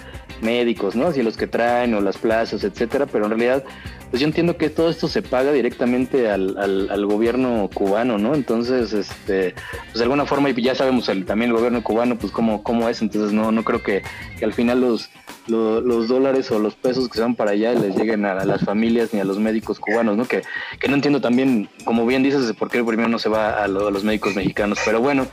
médicos, 0.42 0.96
¿no? 0.96 1.12
Si 1.12 1.24
los 1.24 1.38
que 1.38 1.48
traen 1.48 1.94
o 1.94 2.02
las 2.02 2.18
plazas, 2.18 2.64
etcétera, 2.64 3.06
pero 3.06 3.26
en 3.26 3.32
realidad 3.32 3.64
pues 4.10 4.22
yo 4.22 4.28
entiendo 4.28 4.58
que 4.58 4.70
todo 4.70 4.90
esto 4.90 5.08
se 5.08 5.22
paga 5.22 5.52
directamente 5.52 6.30
al, 6.30 6.58
al, 6.58 7.06
gobierno 7.06 7.70
cubano, 7.74 8.18
¿no? 8.18 8.36
Entonces, 8.36 8.94
este, 8.94 9.54
pues 9.86 9.96
de 9.96 10.04
alguna 10.04 10.26
forma, 10.26 10.50
y 10.50 10.62
ya 10.62 10.76
sabemos 10.76 11.10
el, 11.10 11.26
también 11.26 11.52
el 11.52 11.58
gobierno 11.58 11.84
cubano, 11.84 12.18
pues 12.18 12.32
cómo, 12.32 12.64
cómo 12.64 12.88
es, 12.88 13.02
entonces 13.02 13.34
no, 13.34 13.52
no 13.52 13.64
creo 13.64 13.84
que, 13.84 14.04
al 14.42 14.54
final 14.54 14.82
los, 14.82 15.10
los, 15.48 16.08
dólares 16.08 16.52
o 16.52 16.60
los 16.60 16.76
pesos 16.76 17.10
que 17.10 17.16
se 17.16 17.22
van 17.22 17.36
para 17.36 17.52
allá 17.52 17.74
les 17.74 17.96
lleguen 17.96 18.26
a, 18.26 18.46
las 18.46 18.62
familias 18.62 19.14
ni 19.14 19.20
a 19.20 19.24
los 19.24 19.40
médicos 19.40 19.80
cubanos, 19.80 20.18
¿no? 20.18 20.26
Que, 20.26 20.44
que 20.80 20.88
no 20.88 20.96
entiendo 20.96 21.22
también, 21.22 21.70
como 21.86 22.06
bien 22.06 22.24
dices, 22.24 22.54
por 22.54 22.70
qué 22.70 22.84
primero 22.84 23.10
no 23.10 23.20
se 23.20 23.30
va 23.30 23.64
a, 23.64 23.68
los 23.68 24.04
médicos 24.04 24.36
mexicanos, 24.36 24.80
pero 24.84 25.02
bueno, 25.02 25.28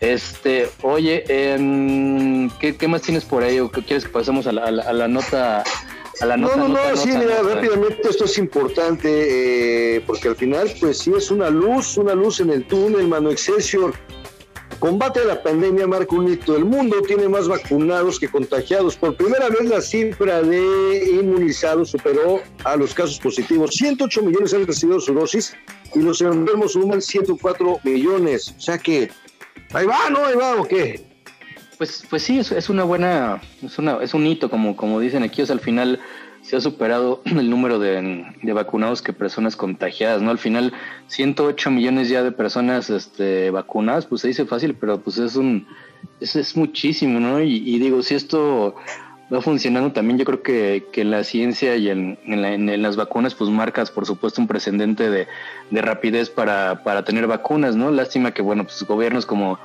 este, 0.00 0.68
oye, 0.82 1.24
eh, 1.28 2.48
¿qué, 2.60 2.76
¿qué, 2.76 2.88
más 2.88 3.02
tienes 3.02 3.24
por 3.24 3.42
ahí 3.42 3.60
o 3.60 3.70
qué 3.70 3.82
quieres 3.82 4.04
que 4.04 4.10
pasemos 4.10 4.46
a 4.46 4.52
la, 4.52 4.64
a 4.64 4.92
la 4.92 5.08
nota? 5.08 5.64
no, 6.26 6.36
no, 6.36 6.68
no, 6.68 6.96
sí, 6.96 7.10
mira, 7.12 7.42
rápidamente 7.42 8.08
esto 8.08 8.24
es 8.24 8.38
importante 8.38 9.96
eh, 9.96 10.00
porque 10.06 10.28
al 10.28 10.36
final, 10.36 10.72
pues 10.80 10.98
sí 10.98 11.12
es 11.16 11.30
una 11.30 11.50
luz, 11.50 11.96
una 11.96 12.14
luz 12.14 12.40
en 12.40 12.50
el 12.50 12.64
túnel, 12.64 13.06
mano 13.06 13.30
Excelsior. 13.30 13.94
Combate 14.78 15.20
a 15.20 15.24
la 15.24 15.42
pandemia 15.42 15.88
marca 15.88 16.14
un 16.14 16.32
hito. 16.32 16.56
El 16.56 16.64
mundo 16.64 17.02
tiene 17.02 17.28
más 17.28 17.48
vacunados 17.48 18.20
que 18.20 18.28
contagiados. 18.28 18.96
Por 18.96 19.16
primera 19.16 19.48
vez 19.48 19.68
la 19.68 19.80
cifra 19.80 20.40
de 20.40 21.18
inmunizados 21.20 21.90
superó 21.90 22.40
a 22.64 22.76
los 22.76 22.94
casos 22.94 23.18
positivos. 23.18 23.70
108 23.74 24.22
millones 24.22 24.54
han 24.54 24.66
recibido 24.66 25.00
su 25.00 25.12
dosis 25.14 25.56
y 25.94 26.00
los 26.00 26.20
enfermos 26.20 26.72
suman 26.72 27.02
104 27.02 27.80
millones. 27.82 28.54
O 28.56 28.60
sea 28.60 28.78
que 28.78 29.10
ahí 29.72 29.84
va, 29.84 30.10
¿no? 30.10 30.24
Ahí 30.24 30.36
va, 30.36 30.60
¿o 30.60 30.64
qué? 30.64 31.04
Pues, 31.76 32.04
pues 32.08 32.22
sí, 32.22 32.38
es, 32.38 32.52
es 32.52 32.68
una 32.68 32.84
buena, 32.84 33.40
es, 33.62 33.78
una, 33.78 34.02
es 34.02 34.14
un 34.14 34.26
hito, 34.26 34.48
como, 34.48 34.76
como 34.76 35.00
dicen 35.00 35.22
aquí, 35.24 35.42
o 35.42 35.46
sea, 35.46 35.54
al 35.54 35.60
final 35.60 36.00
se 36.48 36.56
ha 36.56 36.60
superado 36.62 37.20
el 37.26 37.50
número 37.50 37.78
de, 37.78 38.24
vacunados 38.54 39.02
que 39.02 39.12
personas 39.12 39.54
contagiadas, 39.54 40.22
¿no? 40.22 40.30
Al 40.30 40.38
final, 40.38 40.72
108 41.08 41.70
millones 41.70 42.08
ya 42.08 42.22
de 42.22 42.32
personas 42.32 42.88
este, 42.88 43.50
vacunadas, 43.50 44.06
pues 44.06 44.22
se 44.22 44.28
dice 44.28 44.46
fácil, 44.46 44.74
pero 44.74 44.98
pues 44.98 45.18
es 45.18 45.36
un, 45.36 45.66
es, 46.20 46.36
es 46.36 46.56
muchísimo, 46.56 47.20
¿no? 47.20 47.42
Y, 47.42 47.78
digo, 47.78 48.02
si 48.02 48.14
esto 48.14 48.76
va 49.30 49.42
funcionando 49.42 49.92
también, 49.92 50.18
yo 50.18 50.24
creo 50.24 50.42
que, 50.42 50.86
que 50.90 51.02
en 51.02 51.10
la 51.10 51.22
ciencia 51.22 51.76
y 51.76 51.90
en, 51.90 52.18
en, 52.24 52.82
las 52.82 52.96
vacunas, 52.96 53.34
pues 53.34 53.50
marcas, 53.50 53.90
por 53.90 54.06
supuesto, 54.06 54.40
un 54.40 54.48
precedente 54.48 55.10
de, 55.10 55.26
de 55.70 55.82
rapidez 55.82 56.30
para, 56.30 56.82
para 56.82 57.04
tener 57.04 57.26
vacunas, 57.26 57.76
¿no? 57.76 57.90
Lástima 57.90 58.32
que, 58.32 58.40
bueno, 58.40 58.64
pues 58.64 58.82
gobiernos 58.84 59.26
como 59.26 59.58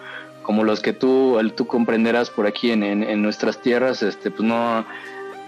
como 0.44 0.66
los 0.66 0.82
que 0.82 0.92
tú, 0.92 1.40
tú 1.56 1.68
comprenderás 1.68 2.30
por 2.30 2.46
aquí 2.48 2.72
en, 2.72 2.84
en, 2.84 3.22
nuestras 3.22 3.62
tierras, 3.62 4.04
este, 4.04 4.30
pues 4.30 4.44
no, 4.44 4.86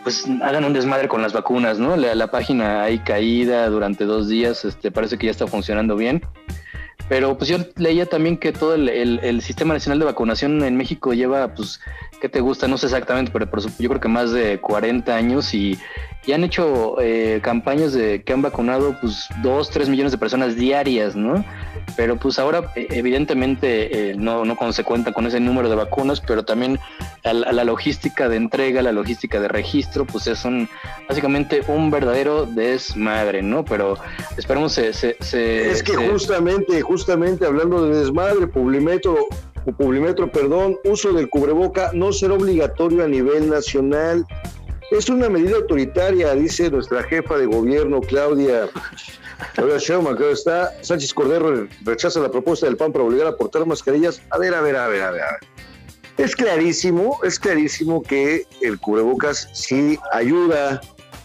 pues 0.05 0.23
hagan 0.43 0.63
un 0.63 0.73
desmadre 0.73 1.07
con 1.07 1.23
las 1.23 1.33
vacunas, 1.33 1.79
¿no? 1.79 1.97
La, 1.97 2.27
página 2.27 2.83
ahí 2.83 2.99
caída 2.99 3.67
durante 3.69 4.05
dos 4.05 4.29
días, 4.29 4.63
este, 4.63 4.91
parece 4.91 5.17
que 5.17 5.25
ya 5.25 5.31
está 5.31 5.47
funcionando 5.47 5.95
bien. 5.95 6.21
Pero 7.09 7.35
pues 7.35 7.49
yo 7.49 7.57
leía 7.75 8.05
también 8.05 8.37
que 8.37 8.51
todo 8.51 8.75
el, 8.75 8.87
el, 8.87 9.41
Sistema 9.41 9.73
Nacional 9.73 9.97
de 9.97 10.05
Vacunación 10.05 10.63
en 10.63 10.77
México 10.77 11.13
lleva, 11.13 11.55
pues, 11.55 11.79
¿qué 12.21 12.29
te 12.29 12.39
gusta? 12.39 12.67
No 12.67 12.77
sé 12.77 12.85
exactamente, 12.85 13.31
pero, 13.31 13.47
yo 13.79 13.89
creo 13.89 13.99
que 13.99 14.07
más 14.07 14.31
de 14.31 14.59
40 14.59 15.15
años 15.15 15.55
y, 15.55 15.79
y 16.25 16.33
han 16.33 16.43
hecho 16.43 16.99
eh, 16.99 17.39
campañas 17.43 17.93
de 17.93 18.23
que 18.23 18.33
han 18.33 18.41
vacunado, 18.41 18.97
pues, 18.99 19.27
2, 19.43 19.69
3 19.69 19.89
millones 19.89 20.11
de 20.11 20.17
personas 20.17 20.55
diarias, 20.55 21.15
¿no? 21.15 21.45
Pero 21.95 22.17
pues 22.17 22.39
ahora 22.39 22.71
e, 22.75 22.87
evidentemente 22.91 24.11
eh, 24.11 24.15
no, 24.17 24.43
no 24.43 24.73
se 24.73 24.83
cuenta 24.83 25.13
con 25.13 25.27
ese 25.27 25.39
número 25.39 25.69
de 25.69 25.75
vacunas, 25.75 26.19
pero 26.21 26.43
también 26.43 26.79
a 27.23 27.33
la, 27.33 27.63
logística 27.63 28.27
de 28.27 28.37
entrega, 28.37 28.81
la 28.81 28.91
logística 28.91 29.39
de 29.39 29.47
registro, 29.47 30.05
pues 30.05 30.27
es 30.27 30.45
un, 30.45 30.67
básicamente 31.07 31.61
un 31.67 31.91
verdadero 31.91 32.45
desmadre, 32.45 33.41
¿no? 33.41 33.63
Pero 33.63 33.97
esperemos 34.37 34.73
se... 34.73 34.93
se, 34.93 35.15
es 35.69 35.83
que 35.83 35.95
justamente, 35.95 36.81
justamente 36.81 37.45
hablando 37.45 37.87
de 37.87 37.99
desmadre, 37.99 38.47
Publimetro, 38.47 39.27
Publimetro, 39.77 40.31
perdón, 40.31 40.77
uso 40.83 41.13
del 41.13 41.29
cubreboca 41.29 41.91
no 41.93 42.11
será 42.13 42.33
obligatorio 42.35 43.03
a 43.03 43.07
nivel 43.07 43.49
nacional. 43.49 44.25
Es 44.91 45.09
una 45.09 45.29
medida 45.29 45.57
autoritaria, 45.57 46.33
dice 46.35 46.69
nuestra 46.69 47.03
jefa 47.03 47.37
de 47.37 47.47
gobierno, 47.47 48.01
Claudia 48.01 48.69
Claudia 49.53 49.77
Sheinbaum, 49.77 50.15
acá 50.15 50.25
está. 50.29 50.73
Sánchez 50.81 51.13
Cordero 51.13 51.67
rechaza 51.83 52.19
la 52.19 52.29
propuesta 52.29 52.65
del 52.65 52.77
PAN 52.77 52.91
para 52.91 53.03
obligar 53.03 53.27
a 53.27 53.35
portar 53.35 53.65
mascarillas. 53.65 54.21
A 54.29 54.37
ver, 54.37 54.53
a 54.53 54.61
ver, 54.61 54.75
a 54.75 54.87
ver, 54.87 55.01
a 55.01 55.11
ver. 55.11 55.21
Es 56.17 56.35
clarísimo, 56.35 57.19
es 57.23 57.39
clarísimo 57.39 58.01
que 58.01 58.45
el 58.61 58.79
cubrebocas 58.79 59.49
sí 59.53 59.99
ayuda, 60.13 60.79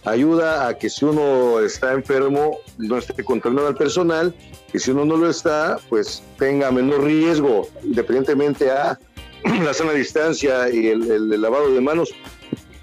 ayuda 0.04 0.66
a 0.66 0.76
que 0.76 0.90
si 0.90 1.04
uno 1.04 1.60
está 1.60 1.92
enfermo 1.92 2.58
no 2.78 2.98
esté 2.98 3.22
contaminado 3.22 3.68
al 3.68 3.76
personal, 3.76 4.34
y 4.72 4.78
si 4.78 4.90
uno 4.90 5.04
no 5.04 5.16
lo 5.16 5.30
está, 5.30 5.78
pues 5.88 6.22
tenga 6.38 6.70
menor 6.70 7.04
riesgo, 7.04 7.68
independientemente 7.84 8.70
a 8.70 8.98
la 9.64 9.74
sana 9.74 9.92
distancia 9.92 10.68
y 10.70 10.88
el 10.88 11.40
lavado 11.40 11.72
de 11.72 11.80
manos. 11.80 12.10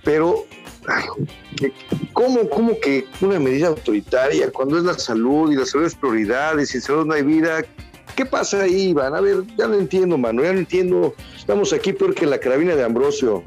Pero 0.03 0.45
¿Cómo, 2.13 2.49
¿Cómo 2.49 2.79
que 2.79 3.05
una 3.21 3.39
medida 3.39 3.67
autoritaria 3.67 4.51
cuando 4.51 4.77
es 4.77 4.83
la 4.83 4.93
salud 4.93 5.51
y 5.51 5.55
la 5.55 5.65
salud 5.65 5.85
es 5.85 5.95
prioridad 5.95 6.57
y 6.57 6.65
sin 6.65 6.81
salud 6.81 7.05
no 7.05 7.13
hay 7.13 7.23
vida? 7.23 7.63
¿Qué 8.15 8.25
pasa 8.25 8.61
ahí, 8.61 8.89
Iván? 8.89 9.13
A 9.13 9.21
ver, 9.21 9.43
ya 9.57 9.67
no 9.67 9.75
entiendo, 9.75 10.17
mano, 10.17 10.43
ya 10.43 10.53
no 10.53 10.59
entiendo. 10.59 11.13
Estamos 11.37 11.71
aquí 11.73 11.93
peor 11.93 12.15
que 12.15 12.25
la 12.25 12.39
carabina 12.39 12.75
de 12.75 12.83
Ambrosio. 12.83 13.43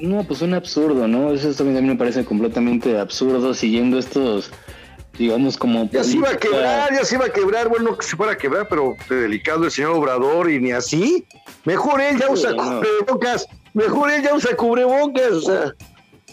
No, 0.00 0.24
pues 0.24 0.40
un 0.42 0.54
absurdo, 0.54 1.06
¿no? 1.06 1.32
Eso 1.32 1.52
también 1.52 1.78
a 1.78 1.80
mí 1.80 1.88
me 1.88 1.96
parece 1.96 2.24
completamente 2.24 2.98
absurdo 2.98 3.54
siguiendo 3.54 3.98
estos, 3.98 4.50
digamos, 5.18 5.56
como... 5.56 5.90
Ya 5.90 6.04
se 6.04 6.16
iba 6.16 6.30
a 6.30 6.36
quebrar, 6.36 6.92
ya 6.92 7.04
se 7.04 7.16
iba 7.16 7.26
a 7.26 7.30
quebrar, 7.30 7.68
bueno, 7.68 7.96
que 7.96 8.04
se 8.06 8.16
fuera 8.16 8.32
a 8.32 8.38
quebrar, 8.38 8.66
pero 8.68 8.94
delicado 9.08 9.64
el 9.64 9.70
señor 9.70 9.92
Obrador 9.92 10.50
y 10.50 10.58
ni 10.58 10.72
así. 10.72 11.26
Mejor 11.64 12.00
él 12.00 12.18
ya 12.18 12.30
usa 12.30 12.54
cubrebocas, 12.54 13.46
mejor 13.72 14.10
él 14.10 14.22
ya 14.22 14.34
usa 14.34 14.56
cubrebocas, 14.56 15.32
o 15.32 15.40
sea... 15.40 15.74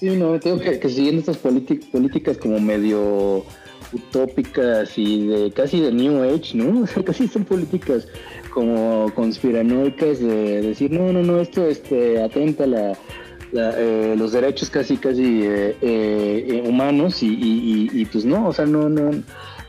Sí, 0.01 0.09
no, 0.17 0.39
tengo 0.39 0.59
que, 0.59 0.79
que 0.79 0.89
siguiendo 0.89 1.19
estas 1.19 1.37
políticas 1.37 2.35
como 2.39 2.59
medio 2.59 3.45
utópicas 3.93 4.97
y 4.97 5.27
de 5.27 5.51
casi 5.51 5.79
de 5.79 5.91
New 5.91 6.23
Age, 6.23 6.57
¿no? 6.57 6.81
O 6.83 6.87
sea, 6.87 7.03
casi 7.03 7.27
son 7.27 7.45
políticas 7.45 8.07
como 8.49 9.11
conspiranoicas 9.13 10.19
de 10.19 10.63
decir, 10.63 10.89
no, 10.89 11.13
no, 11.13 11.21
no, 11.21 11.39
esto 11.39 11.67
este, 11.67 12.19
atenta 12.19 12.65
la, 12.65 12.97
eh, 13.53 14.15
los 14.17 14.31
derechos 14.31 14.71
casi, 14.71 14.97
casi 14.97 15.43
eh, 15.43 15.77
eh, 15.83 16.63
humanos 16.65 17.21
y, 17.21 17.27
y, 17.27 17.89
y, 17.93 18.05
pues 18.05 18.25
no, 18.25 18.47
o 18.47 18.53
sea, 18.53 18.65
no, 18.65 18.89
no, 18.89 19.11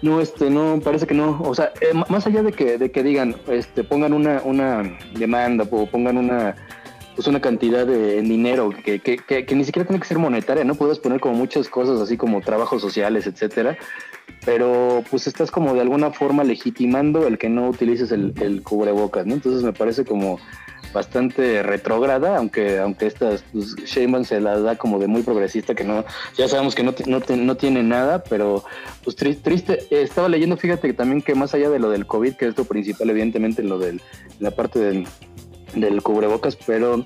no, 0.00 0.20
este, 0.22 0.48
no, 0.48 0.80
parece 0.82 1.06
que 1.06 1.12
no, 1.12 1.42
o 1.42 1.54
sea, 1.54 1.74
más 2.08 2.26
allá 2.26 2.42
de 2.42 2.52
que, 2.52 2.78
de 2.78 2.90
que 2.90 3.02
digan, 3.02 3.36
este, 3.48 3.84
pongan 3.84 4.14
una, 4.14 4.40
una 4.46 4.98
demanda 5.14 5.68
o 5.70 5.84
pongan 5.84 6.16
una 6.16 6.56
pues 7.14 7.26
una 7.26 7.40
cantidad 7.40 7.86
de 7.86 8.22
dinero 8.22 8.72
que, 8.84 9.00
que, 9.00 9.16
que, 9.18 9.54
ni 9.54 9.64
siquiera 9.64 9.86
tiene 9.86 10.00
que 10.00 10.08
ser 10.08 10.18
monetaria, 10.18 10.64
¿no? 10.64 10.74
Puedes 10.74 10.98
poner 10.98 11.20
como 11.20 11.34
muchas 11.34 11.68
cosas 11.68 12.00
así 12.00 12.16
como 12.16 12.40
trabajos 12.40 12.80
sociales, 12.80 13.26
etcétera, 13.26 13.76
pero 14.44 15.04
pues 15.10 15.26
estás 15.26 15.50
como 15.50 15.74
de 15.74 15.80
alguna 15.80 16.10
forma 16.10 16.44
legitimando 16.44 17.26
el 17.26 17.38
que 17.38 17.48
no 17.48 17.68
utilices 17.68 18.12
el, 18.12 18.32
el 18.40 18.62
cubrebocas, 18.62 19.26
¿no? 19.26 19.34
Entonces 19.34 19.62
me 19.62 19.72
parece 19.72 20.04
como 20.04 20.38
bastante 20.92 21.62
retrógrada, 21.62 22.36
aunque 22.36 22.78
aunque 22.78 23.06
estas 23.06 23.44
pues, 23.52 23.76
se 23.88 24.40
las 24.40 24.62
da 24.62 24.76
como 24.76 24.98
de 24.98 25.06
muy 25.06 25.22
progresista, 25.22 25.74
que 25.74 25.84
no, 25.84 26.04
ya 26.36 26.48
sabemos 26.48 26.74
que 26.74 26.82
no, 26.82 26.94
no, 27.06 27.20
no 27.36 27.56
tiene 27.56 27.82
nada, 27.82 28.22
pero 28.24 28.64
pues 29.02 29.16
triste, 29.16 29.86
estaba 29.90 30.28
leyendo, 30.28 30.56
fíjate 30.56 30.88
que 30.88 30.94
también 30.94 31.22
que 31.22 31.34
más 31.34 31.54
allá 31.54 31.70
de 31.70 31.78
lo 31.78 31.90
del 31.90 32.06
COVID, 32.06 32.34
que 32.34 32.46
es 32.46 32.58
lo 32.58 32.64
principal, 32.64 33.08
evidentemente, 33.10 33.62
lo 33.62 33.78
de 33.78 34.00
la 34.38 34.50
parte 34.50 34.78
del 34.78 35.06
del 35.74 36.02
cubrebocas, 36.02 36.56
pero 36.56 37.04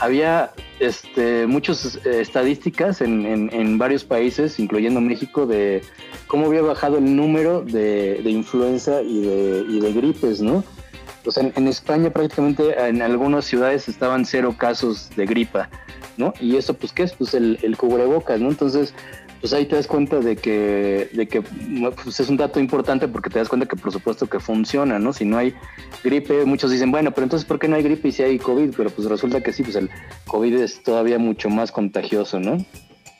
había 0.00 0.52
este, 0.80 1.46
muchas 1.46 1.96
eh, 2.04 2.20
estadísticas 2.20 3.00
en, 3.00 3.78
varios 3.78 4.04
países, 4.04 4.58
incluyendo 4.58 5.00
México, 5.00 5.46
de 5.46 5.82
cómo 6.26 6.46
había 6.46 6.62
bajado 6.62 6.98
el 6.98 7.16
número 7.16 7.62
de, 7.62 8.20
influenza 8.24 9.02
y 9.02 9.22
de, 9.22 9.64
y 9.68 9.92
gripes, 9.92 10.40
¿no? 10.40 10.64
O 11.26 11.30
sea, 11.30 11.50
en, 11.54 11.68
España 11.68 12.10
prácticamente 12.10 12.78
en 12.78 13.00
algunas 13.00 13.46
ciudades 13.46 13.88
estaban 13.88 14.26
cero 14.26 14.54
casos 14.58 15.10
de 15.16 15.24
gripa, 15.24 15.70
¿no? 16.18 16.34
Y 16.38 16.56
eso, 16.56 16.74
pues, 16.74 16.92
¿qué 16.92 17.04
es? 17.04 17.14
Pues 17.14 17.32
el 17.34 17.76
cubrebocas, 17.78 18.40
¿no? 18.40 18.50
Entonces, 18.50 18.94
pues 19.44 19.52
ahí 19.52 19.66
te 19.66 19.76
das 19.76 19.86
cuenta 19.86 20.20
de 20.20 20.36
que, 20.36 21.10
de 21.12 21.28
que 21.28 21.42
pues 21.42 22.18
es 22.18 22.30
un 22.30 22.38
dato 22.38 22.58
importante 22.58 23.08
porque 23.08 23.28
te 23.28 23.38
das 23.38 23.50
cuenta 23.50 23.66
que 23.66 23.76
por 23.76 23.92
supuesto 23.92 24.26
que 24.26 24.40
funciona, 24.40 24.98
¿no? 24.98 25.12
Si 25.12 25.26
no 25.26 25.36
hay 25.36 25.54
gripe, 26.02 26.46
muchos 26.46 26.70
dicen, 26.70 26.90
bueno, 26.90 27.10
pero 27.10 27.24
entonces 27.24 27.46
¿por 27.46 27.58
qué 27.58 27.68
no 27.68 27.76
hay 27.76 27.82
gripe 27.82 28.08
y 28.08 28.12
si 28.12 28.22
hay 28.22 28.38
COVID? 28.38 28.72
Pero 28.74 28.88
pues 28.88 29.06
resulta 29.06 29.42
que 29.42 29.52
sí, 29.52 29.62
pues 29.62 29.76
el 29.76 29.90
COVID 30.28 30.54
es 30.54 30.82
todavía 30.82 31.18
mucho 31.18 31.50
más 31.50 31.72
contagioso, 31.72 32.40
¿no? 32.40 32.64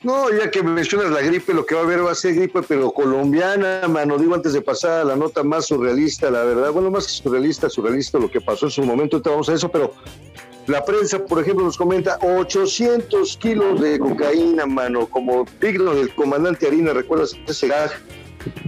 No, 0.02 0.30
ya 0.30 0.50
que 0.50 0.62
mencionas 0.62 1.10
la 1.10 1.20
gripe, 1.20 1.52
lo 1.52 1.66
que 1.66 1.74
va 1.74 1.82
a 1.82 1.84
haber 1.84 2.06
va 2.06 2.12
a 2.12 2.14
ser 2.14 2.36
gripe, 2.36 2.62
pero 2.62 2.90
colombiana, 2.90 3.86
mano. 3.86 4.16
Digo 4.16 4.34
antes 4.34 4.54
de 4.54 4.62
pasar 4.62 5.02
a 5.02 5.04
la 5.04 5.16
nota 5.16 5.42
más 5.42 5.66
surrealista, 5.66 6.30
la 6.30 6.42
verdad. 6.44 6.72
Bueno, 6.72 6.90
más 6.90 7.04
surrealista, 7.04 7.68
surrealista 7.68 8.18
lo 8.18 8.30
que 8.30 8.40
pasó 8.40 8.64
en 8.64 8.72
su 8.72 8.82
momento, 8.82 9.20
te 9.20 9.28
vamos 9.28 9.50
a 9.50 9.52
eso, 9.52 9.70
pero 9.70 9.92
la 10.66 10.84
prensa, 10.84 11.18
por 11.24 11.40
ejemplo, 11.40 11.64
nos 11.64 11.76
comenta 11.76 12.18
800 12.22 13.36
kilos 13.36 13.80
de 13.80 13.98
cocaína, 13.98 14.64
mano, 14.64 15.06
como 15.06 15.44
digno 15.60 15.94
del 15.94 16.14
comandante 16.14 16.66
Harina, 16.66 16.92
¿recuerdas 16.92 17.36
ese 17.46 17.68
gas? 17.68 17.92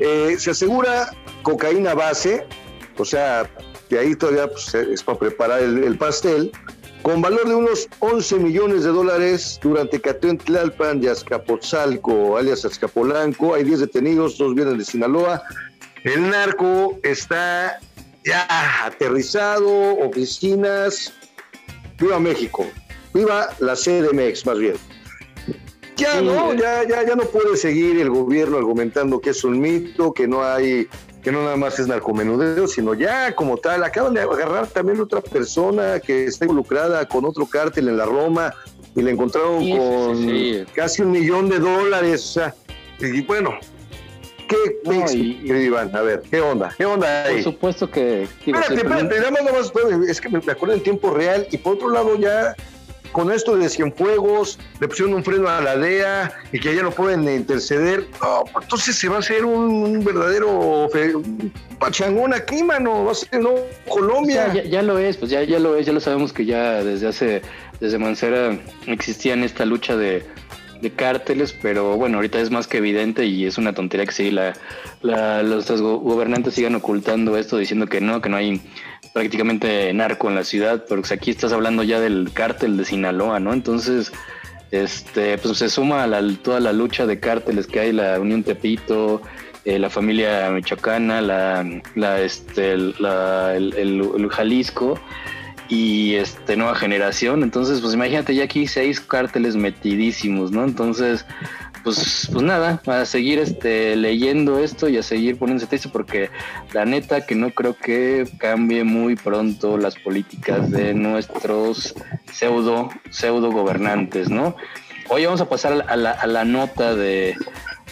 Eh, 0.00 0.36
se 0.38 0.50
asegura 0.50 1.10
cocaína 1.42 1.94
base, 1.94 2.46
o 2.98 3.04
sea, 3.04 3.50
que 3.88 3.98
ahí 3.98 4.14
todavía 4.14 4.48
pues, 4.48 4.74
es 4.74 5.02
para 5.02 5.18
preparar 5.18 5.62
el, 5.62 5.96
pastel, 5.96 6.52
con 7.02 7.22
valor 7.22 7.48
de 7.48 7.54
unos 7.54 7.88
11 8.00 8.36
millones 8.40 8.84
de 8.84 8.90
dólares 8.90 9.58
durante 9.62 10.00
cateo 10.00 10.30
en 10.30 10.38
Tlalpan 10.38 11.02
y 11.02 11.06
Azcapotzalco, 11.06 12.36
alias 12.36 12.64
Azcapolanco. 12.64 13.54
Hay 13.54 13.64
10 13.64 13.80
detenidos, 13.80 14.38
dos 14.38 14.54
vienen 14.54 14.76
de 14.76 14.84
Sinaloa. 14.84 15.42
El 16.04 16.28
narco 16.30 16.98
está 17.04 17.78
ya 18.24 18.46
aterrizado, 18.84 19.98
oficinas, 19.98 21.12
viva 21.98 22.18
México, 22.18 22.66
viva 23.12 23.48
la 23.58 23.74
CDMX 23.74 24.46
más 24.46 24.58
bien. 24.58 24.74
Ya 25.96 26.20
no, 26.20 26.52
ya, 26.52 26.86
ya, 26.86 27.06
ya 27.06 27.16
no 27.16 27.24
puede 27.24 27.56
seguir 27.56 27.98
el 27.98 28.10
gobierno 28.10 28.58
argumentando 28.58 29.18
que 29.18 29.30
es 29.30 29.42
un 29.44 29.58
mito, 29.58 30.12
que 30.12 30.28
no 30.28 30.44
hay, 30.44 30.88
que 31.22 31.32
no 31.32 31.42
nada 31.42 31.56
más 31.56 31.78
es 31.78 31.86
narcomenudeo, 31.86 32.68
sino 32.68 32.92
ya 32.92 33.34
como 33.34 33.56
tal, 33.56 33.82
acaban 33.82 34.12
de 34.12 34.20
agarrar 34.20 34.66
también 34.66 35.00
otra 35.00 35.22
persona 35.22 35.98
que 35.98 36.26
está 36.26 36.44
involucrada 36.44 37.08
con 37.08 37.24
otro 37.24 37.46
cártel 37.46 37.88
en 37.88 37.96
la 37.96 38.04
Roma 38.04 38.52
y 38.94 39.00
le 39.00 39.10
encontraron 39.10 39.70
con 39.70 40.66
casi 40.74 41.00
un 41.00 41.12
millón 41.12 41.48
de 41.48 41.60
dólares, 41.60 42.22
o 42.24 42.32
sea, 42.34 42.54
y 43.00 43.22
bueno, 43.22 43.58
¿Qué 44.48 44.56
no, 44.84 45.58
Iván? 45.58 45.94
A 45.94 46.02
ver, 46.02 46.22
¿qué 46.30 46.40
onda? 46.40 46.74
¿Qué 46.76 46.84
onda 46.84 47.24
ahí? 47.24 47.34
Por 47.34 47.52
supuesto 47.52 47.90
que... 47.90 48.22
Espérate, 48.22 48.74
espérate, 48.74 49.20
nada 49.30 49.52
más, 49.52 49.72
es 50.08 50.20
que 50.20 50.28
me 50.28 50.38
acuerdo 50.38 50.74
en 50.74 50.82
tiempo 50.82 51.10
real 51.10 51.46
y 51.50 51.58
por 51.58 51.74
otro 51.74 51.90
lado 51.90 52.16
ya 52.16 52.54
con 53.16 53.32
esto 53.32 53.56
de 53.56 53.70
Cienfuegos, 53.70 54.58
le 54.78 54.88
pusieron 54.88 55.14
un 55.14 55.24
freno 55.24 55.48
a 55.48 55.62
la 55.62 55.74
DEA 55.74 56.30
y 56.52 56.60
que 56.60 56.76
ya 56.76 56.82
no 56.82 56.90
pueden 56.90 57.26
interceder, 57.26 58.06
no, 58.20 58.44
entonces 58.60 58.94
se 58.94 59.08
va 59.08 59.16
a 59.16 59.18
hacer 59.20 59.46
un, 59.46 60.04
verdadero 60.04 60.86
pachangón 61.78 62.34
aquí, 62.34 62.62
mano, 62.62 63.06
va 63.06 63.12
a 63.12 63.14
ser 63.14 63.40
no 63.40 63.54
Colombia. 63.88 64.52
ya, 64.52 64.64
ya, 64.64 64.82
lo 64.82 64.98
es, 64.98 65.16
pues 65.16 65.30
ya, 65.30 65.42
ya 65.44 65.58
lo 65.58 65.76
es, 65.76 65.86
ya 65.86 65.94
lo 65.94 66.00
sabemos 66.00 66.34
que 66.34 66.44
ya 66.44 66.84
desde 66.84 67.08
hace, 67.08 67.42
desde 67.80 67.96
Mancera 67.96 68.58
existía 68.86 69.32
en 69.32 69.44
esta 69.44 69.64
lucha 69.64 69.96
de 69.96 70.22
de 70.80 70.90
cárteles, 70.90 71.54
pero 71.60 71.96
bueno, 71.96 72.18
ahorita 72.18 72.40
es 72.40 72.50
más 72.50 72.66
que 72.66 72.78
evidente 72.78 73.26
y 73.26 73.46
es 73.46 73.58
una 73.58 73.72
tontería 73.72 74.06
que 74.06 74.12
sí, 74.12 74.30
la, 74.30 74.54
los 75.02 75.80
gobernantes 75.80 76.54
sigan 76.54 76.74
ocultando 76.74 77.36
esto, 77.36 77.58
diciendo 77.58 77.86
que 77.86 78.00
no, 78.00 78.20
que 78.20 78.28
no 78.28 78.36
hay 78.36 78.60
prácticamente 79.12 79.92
narco 79.92 80.28
en 80.28 80.34
la 80.34 80.44
ciudad, 80.44 80.84
porque 80.88 81.14
aquí 81.14 81.30
estás 81.30 81.52
hablando 81.52 81.82
ya 81.82 82.00
del 82.00 82.30
cártel 82.32 82.76
de 82.76 82.84
Sinaloa, 82.84 83.40
¿no? 83.40 83.52
Entonces, 83.52 84.12
este, 84.70 85.38
pues 85.38 85.58
se 85.58 85.68
suma 85.68 86.02
a 86.04 86.06
la, 86.06 86.22
toda 86.42 86.60
la 86.60 86.72
lucha 86.72 87.06
de 87.06 87.20
cárteles 87.20 87.66
que 87.66 87.80
hay, 87.80 87.92
la 87.92 88.20
Unión 88.20 88.42
Tepito, 88.42 89.22
eh, 89.64 89.78
la 89.78 89.90
familia 89.90 90.50
michoacana, 90.50 91.20
la, 91.20 91.66
la, 91.94 92.20
este, 92.20 92.72
el, 92.72 94.28
Jalisco 94.30 95.00
y 95.68 96.14
este 96.14 96.56
nueva 96.56 96.74
generación. 96.74 97.42
Entonces, 97.42 97.80
pues 97.80 97.94
imagínate 97.94 98.34
ya 98.34 98.44
aquí 98.44 98.66
seis 98.66 99.00
cárteles 99.00 99.56
metidísimos, 99.56 100.52
¿no? 100.52 100.64
Entonces, 100.64 101.24
pues, 101.82 102.28
pues 102.32 102.44
nada, 102.44 102.82
a 102.86 103.04
seguir 103.04 103.38
este 103.38 103.96
leyendo 103.96 104.58
esto 104.58 104.88
y 104.88 104.98
a 104.98 105.02
seguir 105.02 105.38
poniéndose 105.38 105.68
triste 105.68 105.88
porque 105.88 106.30
la 106.72 106.84
neta 106.84 107.26
que 107.26 107.34
no 107.34 107.50
creo 107.50 107.76
que 107.76 108.28
cambie 108.38 108.84
muy 108.84 109.16
pronto 109.16 109.78
las 109.78 109.96
políticas 109.96 110.70
de 110.70 110.94
nuestros 110.94 111.94
pseudo, 112.32 112.90
pseudo 113.10 113.50
gobernantes, 113.52 114.30
¿no? 114.30 114.56
Hoy 115.08 115.24
vamos 115.24 115.40
a 115.40 115.48
pasar 115.48 115.84
a 115.86 115.96
la, 115.96 116.10
a 116.10 116.26
la 116.26 116.44
nota 116.44 116.96
de 116.96 117.36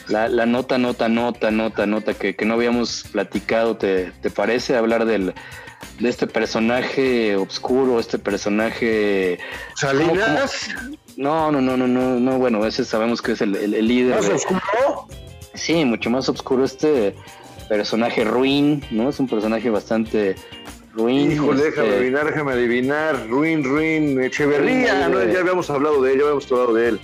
la, 0.09 0.29
la, 0.29 0.47
nota, 0.47 0.77
nota, 0.79 1.09
nota, 1.09 1.51
nota, 1.51 1.87
nota 1.87 2.15
que, 2.15 2.35
que 2.35 2.45
no 2.45 2.55
habíamos 2.55 3.05
platicado, 3.11 3.77
¿te, 3.77 4.13
te 4.21 4.31
parece? 4.31 4.77
Hablar 4.77 5.07
del, 5.07 5.35
de 5.99 6.09
este 6.09 6.27
personaje 6.27 7.37
oscuro, 7.37 8.01
este 8.01 8.19
personaje... 8.19 9.39
¿Salinas? 9.77 10.69
No, 11.17 11.53
no, 11.53 11.61
no, 11.61 11.77
no, 11.77 11.87
no, 11.87 12.19
no, 12.19 12.39
bueno, 12.39 12.67
ese 12.67 12.85
sabemos 12.85 13.23
que 13.23 13.33
es 13.33 13.41
el, 13.41 13.55
el, 13.57 13.87
líder. 13.87 14.17
¿Más 14.17 14.29
oscuro? 14.29 15.09
Sí, 15.55 15.85
mucho 15.85 16.11
más 16.11 16.29
oscuro 16.29 16.65
este 16.65 17.15
personaje 17.69 18.25
ruin, 18.25 18.85
¿no? 18.91 19.09
Es 19.09 19.21
un 19.21 19.29
personaje 19.29 19.71
bastante 19.71 20.35
ruin. 20.93 21.33
Híjole, 21.33 21.65
déjame 21.65 21.89
este 21.89 21.97
adivinar, 21.99 22.27
déjame 22.27 22.53
adivinar. 22.53 23.29
Ruin, 23.29 23.63
ruin, 23.63 24.21
Echeverría, 24.21 25.09
¿no? 25.09 25.23
Ya 25.25 25.41
habíamos 25.41 25.71
hablado 25.71 26.03
de 26.03 26.13
él, 26.13 26.19
ya 26.19 26.25
habíamos 26.25 26.51
hablado 26.51 26.75
de 26.75 26.89
él 26.89 27.01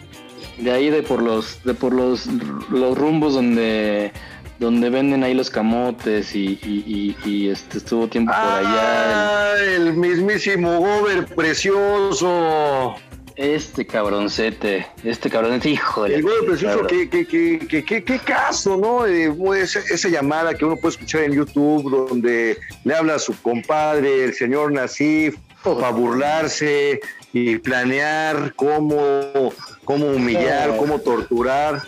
de 0.61 0.71
ahí 0.71 0.91
de 0.91 1.03
por 1.03 1.23
los 1.23 1.63
de 1.65 1.75
por 1.75 1.93
los, 1.93 2.27
los 2.71 2.97
rumbos 2.97 3.35
donde 3.35 4.13
donde 4.61 4.91
venden 4.91 5.25
ahí 5.25 5.33
los 5.33 5.49
camotes 5.49 6.37
y, 6.37 6.59
y, 6.63 7.17
y, 7.25 7.49
este 7.49 7.79
estuvo 7.79 8.07
tiempo 8.07 8.31
por 8.31 8.41
allá. 8.41 9.53
Ah, 9.53 9.55
el... 9.59 9.95
mismísimo 9.95 10.79
Gober 10.79 11.27
precioso. 11.35 12.95
Este 13.37 13.87
cabroncete, 13.87 14.87
este 15.03 15.31
cabroncete, 15.31 15.71
híjole. 15.71 16.17
El 16.17 16.23
Gober 16.23 16.45
precioso, 16.45 16.87
qué, 16.87 17.09
qué, 17.09 17.27
qué, 17.27 17.85
qué, 17.85 18.05
qué 18.05 18.19
caso, 18.19 18.77
¿no? 18.77 19.07
Eh, 19.07 19.35
esa, 19.57 19.79
esa, 19.79 20.09
llamada 20.11 20.53
que 20.53 20.67
uno 20.67 20.77
puede 20.77 20.93
escuchar 20.93 21.23
en 21.23 21.33
YouTube, 21.33 21.91
donde 21.91 22.59
le 22.85 22.95
habla 22.95 23.15
a 23.15 23.19
su 23.19 23.41
compadre, 23.41 24.25
el 24.25 24.35
señor 24.35 24.73
Nasif, 24.73 25.37
para 25.65 25.89
burlarse 25.89 27.01
y 27.33 27.57
planear 27.57 28.53
cómo 28.57 29.53
cómo 29.87 30.07
humillar, 30.07 30.77
cómo 30.77 30.99
torturar. 30.99 31.83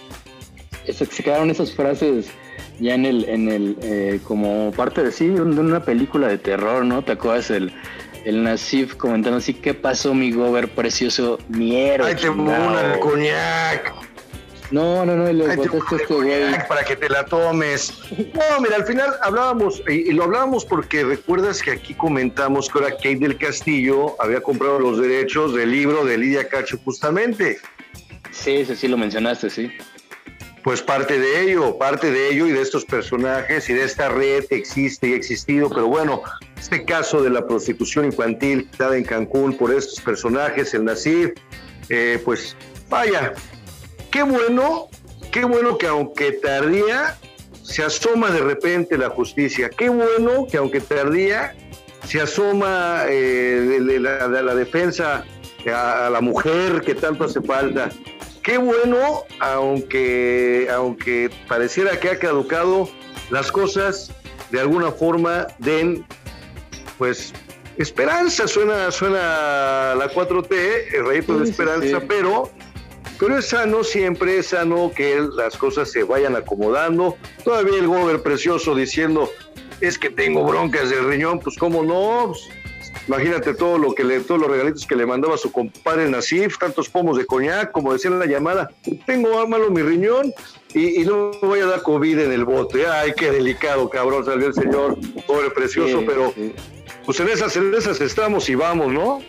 Se, 0.91 1.07
quedaron 1.07 1.51
esas 1.51 1.73
frases 1.73 2.31
ya 2.83 2.95
en 2.95 3.07
el, 3.07 3.29
en 3.29 3.49
el, 3.49 3.77
eh, 3.83 4.21
como 4.25 4.73
parte 4.73 5.05
de 5.05 5.13
sí, 5.13 5.29
de 5.29 5.41
una 5.41 5.85
película 5.85 6.27
de 6.27 6.37
terror, 6.37 6.85
¿no? 6.85 7.03
¿Te 7.03 7.13
acuerdas 7.13 7.51
el, 7.51 7.73
el 8.25 8.43
Nasif 8.43 8.97
comentando 8.97 9.39
así, 9.39 9.55
¿qué 9.55 9.73
pasó 9.73 10.15
mi 10.15 10.33
gober 10.33 10.69
precioso, 10.69 11.39
mi 11.49 11.77
héroe? 11.77 12.09
Ay, 12.09 12.17
te 12.17 12.29
una 12.29 12.95
el 12.95 12.99
coñac. 12.99 13.95
No, 14.73 15.05
no, 15.05 15.15
no, 15.15 15.31
y 15.31 15.35
le 15.35 15.51
Ay, 15.51 15.59
este 15.61 16.15
güey. 16.15 16.67
Para 16.67 16.83
que 16.83 16.97
te 16.97 17.09
la 17.09 17.25
tomes. 17.27 17.93
No, 18.11 18.61
mira, 18.61 18.77
al 18.77 18.87
final 18.87 19.11
hablábamos, 19.23 19.83
y, 19.87 20.09
y, 20.09 20.13
lo 20.13 20.25
hablábamos 20.25 20.65
porque 20.65 21.05
recuerdas 21.05 21.63
que 21.63 21.73
aquí 21.73 21.95
comentamos 21.95 22.71
que 22.71 22.79
ahora 22.79 22.97
Kate 22.97 23.17
del 23.17 23.37
Castillo 23.37 24.17
había 24.19 24.41
comprado 24.41 24.81
los 24.81 24.99
derechos 24.99 25.55
del 25.55 25.71
libro 25.71 26.07
de 26.07 26.17
Lidia 26.17 26.49
Cacho 26.49 26.79
justamente. 26.79 27.59
Sí, 28.31 28.65
sí, 28.65 28.75
sí, 28.75 28.89
lo 28.89 28.97
mencionaste, 28.97 29.51
sí. 29.51 29.71
Pues 30.65 30.81
parte 30.81 31.19
de 31.19 31.43
ello, 31.43 31.77
parte 31.77 32.11
de 32.13 32.31
ello 32.31 32.47
y 32.47 32.53
de 32.53 32.63
estos 32.63 32.85
personajes 32.85 33.69
y 33.69 33.75
de 33.75 33.85
esta 33.85 34.09
red 34.09 34.45
que 34.45 34.55
existe 34.55 35.09
y 35.09 35.13
ha 35.15 35.17
existido, 35.17 35.69
pero 35.69 35.89
bueno, 35.89 36.23
este 36.57 36.85
caso 36.85 37.21
de 37.21 37.31
la 37.31 37.45
prostitución 37.47 38.05
infantil 38.05 38.71
dada 38.79 38.97
en 38.97 39.03
Cancún 39.03 39.57
por 39.57 39.75
estos 39.75 40.01
personajes, 40.01 40.73
el 40.75 40.85
Nasir, 40.85 41.35
eh, 41.89 42.21
pues 42.25 42.57
vaya, 42.89 43.35
qué 44.13 44.23
bueno, 44.23 44.89
qué 45.33 45.45
bueno 45.45 45.77
que 45.79 45.89
aunque 45.89 46.31
tardía, 46.31 47.19
se 47.65 47.83
asoma 47.83 48.31
de 48.31 48.41
repente 48.41 48.97
la 48.97 49.11
justicia, 49.11 49.69
qué 49.69 49.89
bueno 49.89 50.47
que 50.49 50.59
aunque 50.59 50.81
tardía, 50.81 51.57
se 52.07 52.21
asoma 52.21 53.05
eh, 53.09 53.81
de, 53.81 53.99
la, 53.99 54.29
de 54.29 54.43
la 54.43 54.55
defensa 54.55 55.25
a 55.67 56.11
la 56.11 56.21
mujer 56.21 56.83
que 56.83 56.95
tanto 56.95 57.25
hace 57.25 57.41
falta. 57.41 57.91
Qué 58.43 58.59
bueno, 58.59 59.25
aunque, 59.39 60.69
aunque 60.73 61.31
pareciera 61.49 61.99
que 62.01 62.11
ha 62.11 62.19
caducado, 62.19 62.89
las 63.31 63.53
cosas 63.53 64.11
de 64.51 64.61
alguna 64.61 64.91
forma 64.91 65.47
den, 65.59 66.05
pues, 66.99 67.33
esperanza. 67.79 68.49
Suena, 68.49 68.91
suena 68.91 69.95
la 69.95 70.11
4T, 70.13 70.95
el 70.95 71.07
rayito 71.07 71.39
de 71.39 71.49
esperanza, 71.49 72.01
pero 72.07 72.51
pero 73.23 73.39
es 73.39 73.51
sano 73.51 73.85
siempre, 73.85 74.39
es 74.39 74.49
sano 74.49 74.91
que 74.97 75.25
las 75.37 75.57
cosas 75.57 75.93
se 75.93 76.03
vayan 76.03 76.35
acomodando. 76.35 77.17
Todavía 77.45 77.79
el 77.79 77.87
gober 77.87 78.21
precioso 78.21 78.75
diciendo, 78.75 79.31
es 79.81 79.97
que 79.97 80.11
tengo 80.11 80.45
broncas 80.45 80.91
del 80.91 81.07
riñón, 81.07 81.39
pues 81.39 81.57
cómo 81.57 81.85
no, 81.85 82.33
pues, 82.33 82.49
Imagínate 83.09 83.55
todo 83.55 83.79
lo 83.79 83.95
que 83.95 84.05
le, 84.05 84.21
todos 84.21 84.41
los 84.41 84.51
regalitos 84.51 84.87
que 84.87 84.95
le 84.95 85.07
mandaba 85.07 85.37
su 85.37 85.51
compadre 85.51 86.09
Nasif, 86.09 86.59
tantos 86.59 86.89
pomos 86.89 87.17
de 87.17 87.27
coñac, 87.27 87.73
como 87.73 87.93
decía 87.93 88.11
en 88.11 88.19
la 88.19 88.27
llamada. 88.27 88.71
Tengo 89.07 89.47
malo 89.49 89.71
mi 89.71 89.83
riñón 89.83 90.33
y, 90.73 91.01
no 91.01 91.33
voy 91.43 91.61
a 91.61 91.67
dar 91.67 91.83
COVID 91.83 92.19
en 92.21 92.33
el 92.33 92.45
bote. 92.45 92.87
Ay, 92.87 93.13
qué 93.17 93.31
delicado, 93.33 93.89
cabrón, 93.89 94.25
salió 94.25 94.47
el 94.47 94.55
señor, 94.55 94.97
pobre 95.27 95.51
precioso, 95.51 96.03
pero 96.07 96.33
pues 97.05 97.19
en 97.19 97.29
esas, 97.29 97.57
en 97.57 97.75
esas 97.75 98.01
estamos 98.01 98.49
y 98.49 98.55
vamos, 98.55 98.93
¿no? 98.93 99.21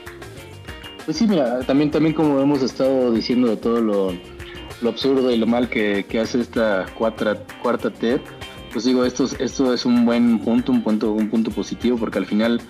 Pues 1.05 1.17
sí, 1.17 1.27
mira, 1.27 1.59
también, 1.61 1.91
también 1.91 2.13
como 2.13 2.39
hemos 2.39 2.61
estado 2.61 3.11
diciendo 3.11 3.49
de 3.49 3.57
todo 3.57 3.81
lo, 3.81 4.13
absurdo 4.87 5.31
y 5.31 5.37
lo 5.37 5.47
mal 5.47 5.69
que, 5.69 6.05
hace 6.21 6.41
esta 6.41 6.85
cuarta, 6.97 7.41
cuarta 7.61 7.89
T, 7.89 8.21
pues 8.71 8.85
digo, 8.85 9.03
esto, 9.03 9.27
esto 9.39 9.73
es 9.73 9.85
un 9.85 10.05
buen 10.05 10.39
punto, 10.39 10.71
un 10.71 10.83
punto, 10.83 11.11
un 11.11 11.29
punto 11.29 11.51
positivo, 11.51 11.97
porque 11.97 12.19
al 12.19 12.25
final 12.25 12.61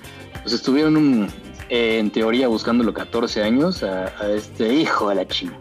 pues 0.43 0.53
estuvieron 0.53 1.27
eh, 1.69 1.97
en 1.99 2.11
teoría 2.11 2.47
buscándolo 2.47 2.93
14 2.93 3.41
años 3.41 3.81
a, 3.83 4.11
este 4.29 4.73
hijo 4.73 5.09
de 5.09 5.15
la 5.15 5.27
china. 5.27 5.57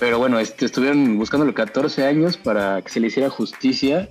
Pero 0.00 0.18
bueno, 0.18 0.40
este, 0.40 0.64
estuvieron 0.64 1.18
buscándolo 1.18 1.54
14 1.54 2.04
años 2.04 2.36
para 2.36 2.82
que 2.82 2.90
se 2.90 2.98
le 2.98 3.06
hiciera 3.06 3.30
justicia 3.30 4.08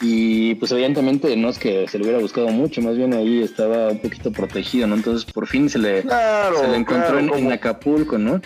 y 0.00 0.54
pues 0.54 0.70
evidentemente 0.70 1.36
no 1.36 1.48
es 1.48 1.58
que 1.58 1.88
se 1.88 1.98
le 1.98 2.04
hubiera 2.04 2.20
buscado 2.20 2.48
mucho, 2.48 2.80
más 2.80 2.96
bien 2.96 3.12
ahí 3.12 3.42
estaba 3.42 3.88
un 3.88 3.98
poquito 3.98 4.30
protegido, 4.30 4.86
¿no? 4.86 4.94
Entonces 4.94 5.30
por 5.30 5.46
fin 5.48 5.68
se 5.68 5.78
le, 5.78 6.02
se 6.02 6.68
le 6.68 6.76
encontró 6.76 7.18
en, 7.18 7.52
Acapulco, 7.52 8.16
¿no? 8.16 8.40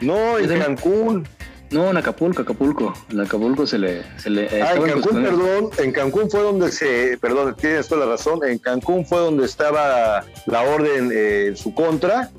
No, 0.00 0.38
en 0.38 0.58
Cancún. 0.60 1.26
No, 1.74 1.90
en 1.90 1.96
Acapulco, 1.96 2.42
Acapulco. 2.42 2.94
En 3.10 3.20
Acapulco 3.20 3.66
se 3.66 3.78
le. 3.78 4.04
Se 4.16 4.30
le 4.30 4.48
ah, 4.62 4.74
en 4.76 4.82
Cancún, 4.84 5.22
perdón. 5.24 5.70
En 5.78 5.90
Cancún 5.90 6.30
fue 6.30 6.40
donde 6.40 6.70
se. 6.70 7.18
Perdón, 7.20 7.56
tienes 7.58 7.88
toda 7.88 8.06
la 8.06 8.12
razón. 8.12 8.38
En 8.44 8.58
Cancún 8.58 9.04
fue 9.04 9.18
donde 9.18 9.44
estaba 9.44 10.24
la 10.46 10.62
orden 10.62 11.10
eh, 11.12 11.46
en 11.48 11.56
su 11.56 11.74
contra 11.74 12.30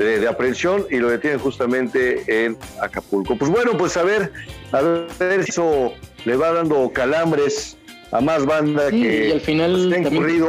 de, 0.00 0.26
aprehensión 0.26 0.86
y 0.90 0.96
lo 0.96 1.08
detienen 1.08 1.38
justamente 1.38 2.24
en 2.26 2.56
Acapulco. 2.82 3.36
Pues 3.36 3.48
bueno, 3.48 3.78
pues 3.78 3.96
a 3.96 4.02
ver, 4.02 4.32
a 4.72 4.80
ver 4.80 5.40
eso 5.46 5.92
le 6.24 6.34
va 6.34 6.50
dando 6.52 6.90
calambres 6.92 7.76
a 8.10 8.20
más 8.20 8.44
banda 8.44 8.90
que 8.90 9.28
y 9.28 9.30
al 9.30 9.40
final 9.40 9.88
también, 10.02 10.44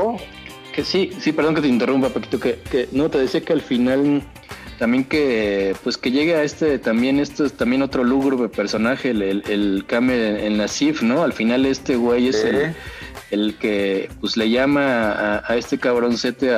Que 0.74 0.84
sí, 0.84 1.12
sí, 1.20 1.32
perdón 1.32 1.54
que 1.54 1.62
te 1.62 1.68
interrumpa, 1.68 2.10
Paquito, 2.10 2.40
que, 2.40 2.58
que 2.72 2.90
no 2.92 3.08
te 3.08 3.20
decía 3.20 3.42
que 3.42 3.54
al 3.54 3.62
final 3.62 4.24
también 4.78 5.06
que 5.06 5.76
pues 5.84 5.98
que 5.98 6.12
llegue 6.12 6.36
a 6.36 6.44
este 6.44 6.80
también 6.80 7.20
esto 7.20 7.46
es 7.46 7.54
también 7.54 7.82
otro 7.82 8.04
lúgubre 8.04 8.50
personaje 8.50 9.12
el, 9.12 9.22
el, 9.22 9.44
el 9.48 9.86
Kame 9.88 10.46
en 10.46 10.58
la 10.58 10.68
CIF 10.68 11.02
no 11.02 11.24
al 11.24 11.34
final 11.34 11.66
este 11.66 11.96
güey 11.96 12.28
es 12.28 12.46
el, 13.32 13.56
que 13.58 14.10
pues 14.20 14.38
le 14.38 14.50
llama 14.50 15.42
a, 15.46 15.56
este 15.58 15.78
cabroncete 15.78 16.52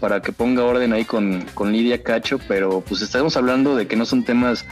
para 0.00 0.20
que 0.22 0.32
ponga 0.32 0.64
orden 0.64 0.92
ahí 0.92 1.04
con, 1.04 1.44
con 1.54 1.72
Lidia 1.72 2.02
Cacho 2.02 2.38
pero 2.48 2.80
pues 2.80 3.02
estamos 3.02 3.36
hablando 3.36 3.76
de 3.76 3.86
que 3.86 3.96
no 3.96 4.04
son 4.04 4.24
temas 4.24 4.64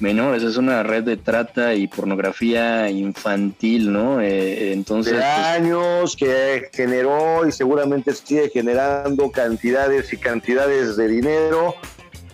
menores, 0.00 0.42
es 0.42 0.56
una 0.56 0.82
red 0.82 1.02
de 1.02 1.16
trata 1.16 1.74
y 1.74 1.88
pornografía 1.88 2.88
infantil, 2.90 3.92
¿no? 3.92 4.20
Eh, 4.20 4.72
entonces. 4.72 5.14
De 5.14 5.18
pues, 5.18 5.46
años 5.46 6.16
que 6.16 6.68
generó 6.72 7.46
y 7.46 7.52
seguramente 7.52 8.14
sigue 8.14 8.48
generando 8.50 9.30
cantidades 9.32 10.12
y 10.12 10.16
cantidades 10.16 10.96
de 10.96 11.08
dinero 11.08 11.74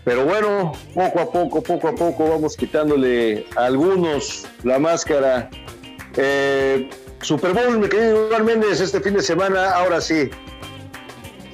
pero 0.05 0.25
bueno, 0.25 0.73
poco 0.95 1.21
a 1.21 1.31
poco, 1.31 1.63
poco 1.63 1.89
a 1.89 1.95
poco 1.95 2.29
vamos 2.29 2.57
quitándole 2.57 3.47
a 3.57 3.67
algunos 3.67 4.47
la 4.63 4.79
máscara. 4.79 5.49
Eh, 6.17 6.91
Super 7.23 7.55
Bowl, 7.55 7.79
mi 7.79 7.89
querido 7.89 8.29
Iván 8.29 8.45
Méndez, 8.45 8.81
este 8.81 9.01
fin 9.01 9.15
de 9.15 9.23
semana, 9.23 9.71
ahora 9.71 10.01
sí. 10.01 10.31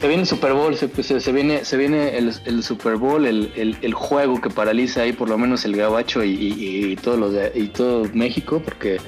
Se 0.01 0.09
viene 0.09 0.23
el 0.23 0.27
Super 0.27 0.55
Bowl, 0.55 0.75
se, 0.75 0.89
pues, 0.89 1.09
se, 1.09 1.33
viene, 1.33 1.63
se 1.63 1.77
viene 1.77 2.17
el, 2.17 2.63
Super 2.63 2.97
Bowl, 2.97 3.27
el, 3.27 3.95
juego 3.95 4.41
que 4.41 4.49
paraliza 4.49 5.03
ahí 5.03 5.13
por 5.13 5.29
lo 5.29 5.37
menos 5.37 5.67
el 5.67 5.77
gabacho 5.77 6.25
y, 6.25 6.97
todo 7.03 7.19
lo 7.19 7.31
de, 7.31 7.53
y 7.55 7.69
todo 7.69 8.07
México, 8.15 8.63
porque 8.65 8.99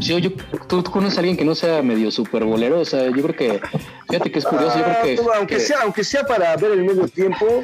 si 0.00 0.18
yo, 0.18 0.30
¿tú, 0.66 0.82
conoces 0.84 1.18
a 1.18 1.20
alguien 1.20 1.36
que 1.36 1.44
no 1.44 1.54
sea 1.54 1.82
medio 1.82 2.10
Super 2.10 2.44
Bowlero, 2.44 2.80
o 2.80 2.84
sea, 2.86 3.04
yo 3.04 3.22
creo 3.22 3.36
que, 3.36 3.60
fíjate 4.08 4.32
que 4.32 4.38
es 4.38 4.46
curioso, 4.46 4.78
yo 4.78 4.84
creo 4.84 5.02
que, 5.02 5.20
ah, 5.20 5.36
aunque 5.36 5.60
sea, 5.60 5.80
aunque 5.82 6.02
sea 6.02 6.24
para 6.24 6.56
ver 6.56 6.72
el 6.72 6.82
medio 6.82 7.06
tiempo, 7.08 7.62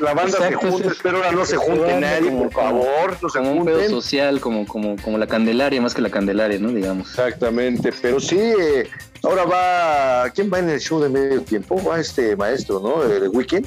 la 0.00 0.12
banda 0.12 0.36
se 0.36 0.54
junta, 0.54 0.88
espero 0.88 1.16
ahora 1.16 1.32
no 1.32 1.46
se 1.46 1.56
junte 1.56 1.98
nadie, 1.98 2.30
por 2.30 2.52
favor, 2.52 3.16
no 3.22 3.28
se 3.30 3.38
como 3.38 3.52
un 3.52 3.64
pedo 3.64 3.88
social, 3.88 4.38
como, 4.40 4.66
como, 4.66 4.96
como 4.96 5.16
la 5.16 5.26
Candelaria, 5.26 5.80
más 5.80 5.94
que 5.94 6.02
la 6.02 6.10
Candelaria, 6.10 6.58
¿no? 6.58 6.68
Digamos. 6.68 7.08
Exactamente, 7.08 7.90
pero 8.02 8.20
sí, 8.20 8.38
eh, 8.38 8.86
ahora 9.22 9.44
va, 9.44 10.30
¿quién 10.30 10.50
va 10.52 10.58
en 10.58 10.70
el 10.70 10.80
show 10.80 11.00
de 11.00 11.08
medio 11.08 11.42
tiempo? 11.42 11.82
Va 11.82 12.00
este 12.00 12.36
maestro, 12.36 12.80
¿no? 12.80 13.02
De 13.02 13.28
Weekend. 13.28 13.66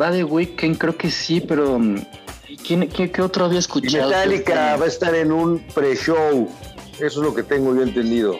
Va 0.00 0.10
de 0.10 0.24
Weekend, 0.24 0.78
creo 0.78 0.96
que 0.96 1.10
sí, 1.10 1.40
pero 1.40 1.78
mm, 1.78 1.96
¿quién, 2.66 2.88
qué, 2.88 3.22
otro 3.22 3.46
había 3.46 3.58
escuchado? 3.58 4.08
Metallica 4.08 4.76
va 4.76 4.84
a 4.84 4.88
estar 4.88 5.14
en 5.14 5.32
un 5.32 5.60
pre-show. 5.74 6.48
Eso 6.94 7.06
es 7.06 7.16
lo 7.16 7.34
que 7.34 7.42
tengo 7.42 7.74
yo 7.74 7.82
entendido. 7.82 8.38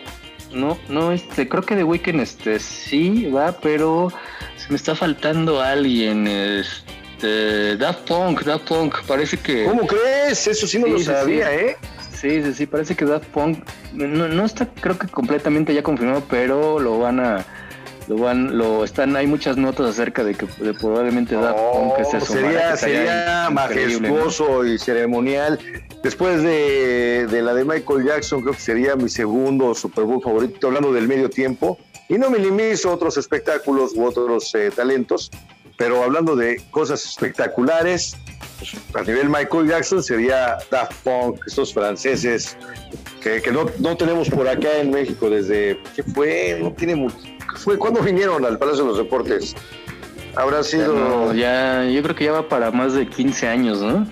No, 0.53 0.79
no, 0.89 1.13
este, 1.13 1.49
creo 1.49 1.63
que 1.63 1.77
de 1.77 1.85
Weekend 1.85 2.21
este 2.21 2.59
sí 2.59 3.27
va, 3.27 3.53
pero 3.53 4.13
se 4.57 4.69
me 4.71 4.77
está 4.77 4.95
faltando 4.95 5.61
alguien, 5.61 6.27
este, 6.27 7.77
Daft 7.77 8.09
Punk, 8.09 8.43
Daft 8.43 8.69
Punk, 8.69 9.03
parece 9.07 9.37
que. 9.39 9.65
¿Cómo 9.65 9.87
crees? 9.87 10.47
Eso 10.47 10.67
sí 10.67 10.79
no 10.79 10.87
lo 10.87 10.99
sabía, 10.99 11.55
¿eh? 11.55 11.77
Sí, 12.21 12.43
sí, 12.43 12.55
sí, 12.55 12.67
parece 12.67 12.97
que 12.97 13.05
Daft 13.05 13.27
Punk 13.29 13.59
no, 13.93 14.29
no 14.29 14.45
está 14.45 14.67
creo 14.67 14.99
que 14.99 15.07
completamente 15.07 15.75
ya 15.75 15.83
confirmado, 15.83 16.23
pero 16.29 16.81
lo 16.81 16.99
van 16.99 17.21
a 17.21 17.45
lo 18.09 18.17
van, 18.17 18.57
lo 18.57 18.85
están, 18.85 19.17
hay 19.17 19.27
muchas 19.27 19.57
notas 19.57 19.87
acerca 19.87 20.23
de 20.23 20.35
que 20.35 20.47
probablemente 20.47 21.35
Daft 21.35 21.59
Punk 21.59 22.05
se 22.05 22.21
Sería, 22.21 22.77
sería 22.77 23.49
majestuoso 23.51 24.65
y 24.65 24.79
ceremonial. 24.79 25.59
Después 26.03 26.43
de, 26.43 27.27
de, 27.29 27.43
la 27.43 27.53
de 27.53 27.65
Michael 27.65 28.05
Jackson, 28.05 28.43
creo 28.43 28.55
que 28.55 28.61
sería 28.61 28.95
mi 28.95 29.09
segundo 29.09 29.75
Super 29.75 30.05
Bowl 30.05 30.23
favorito, 30.23 30.69
hablando 30.69 30.93
del 30.93 31.09
medio 31.09 31.29
tiempo. 31.29 31.79
Y 32.09 32.19
no 32.19 32.31
minimizo 32.31 32.93
otros 32.93 33.17
espectáculos 33.17 33.93
u 33.97 34.05
otros 34.05 34.55
eh, 34.55 34.71
talentos, 34.75 35.33
pero 35.77 36.05
hablando 36.05 36.37
de 36.37 36.63
cosas 36.71 37.05
espectaculares, 37.05 38.17
a 38.95 39.03
nivel 39.03 39.29
Michael 39.29 39.69
Jackson 39.69 40.03
sería 40.03 40.59
Daft 40.71 40.95
Punk, 41.03 41.41
estos 41.47 41.73
franceses 41.73 42.57
que, 43.23 43.43
que 43.43 43.51
no, 43.51 43.67
no, 43.79 43.97
tenemos 43.97 44.29
por 44.29 44.49
acá 44.49 44.79
en 44.79 44.91
México 44.91 45.29
desde, 45.29 45.81
¿qué 45.95 46.03
fue? 46.03 46.59
No 46.61 46.73
tiene 46.73 47.09
fue 47.57 47.79
cuando 47.79 48.01
vinieron 48.01 48.45
al 48.45 48.59
Palacio 48.59 48.85
de 48.85 48.91
los 48.91 48.99
Deportes? 48.99 49.55
Habrá 50.37 50.63
sido. 50.63 51.33
Ya, 51.33 51.85
yo 51.85 52.03
creo 52.03 52.15
que 52.15 52.25
ya 52.25 52.33
va 52.33 52.49
para 52.49 52.71
más 52.71 52.93
de 52.93 53.09
15 53.09 53.49
años, 53.49 53.81
¿no? 53.81 54.07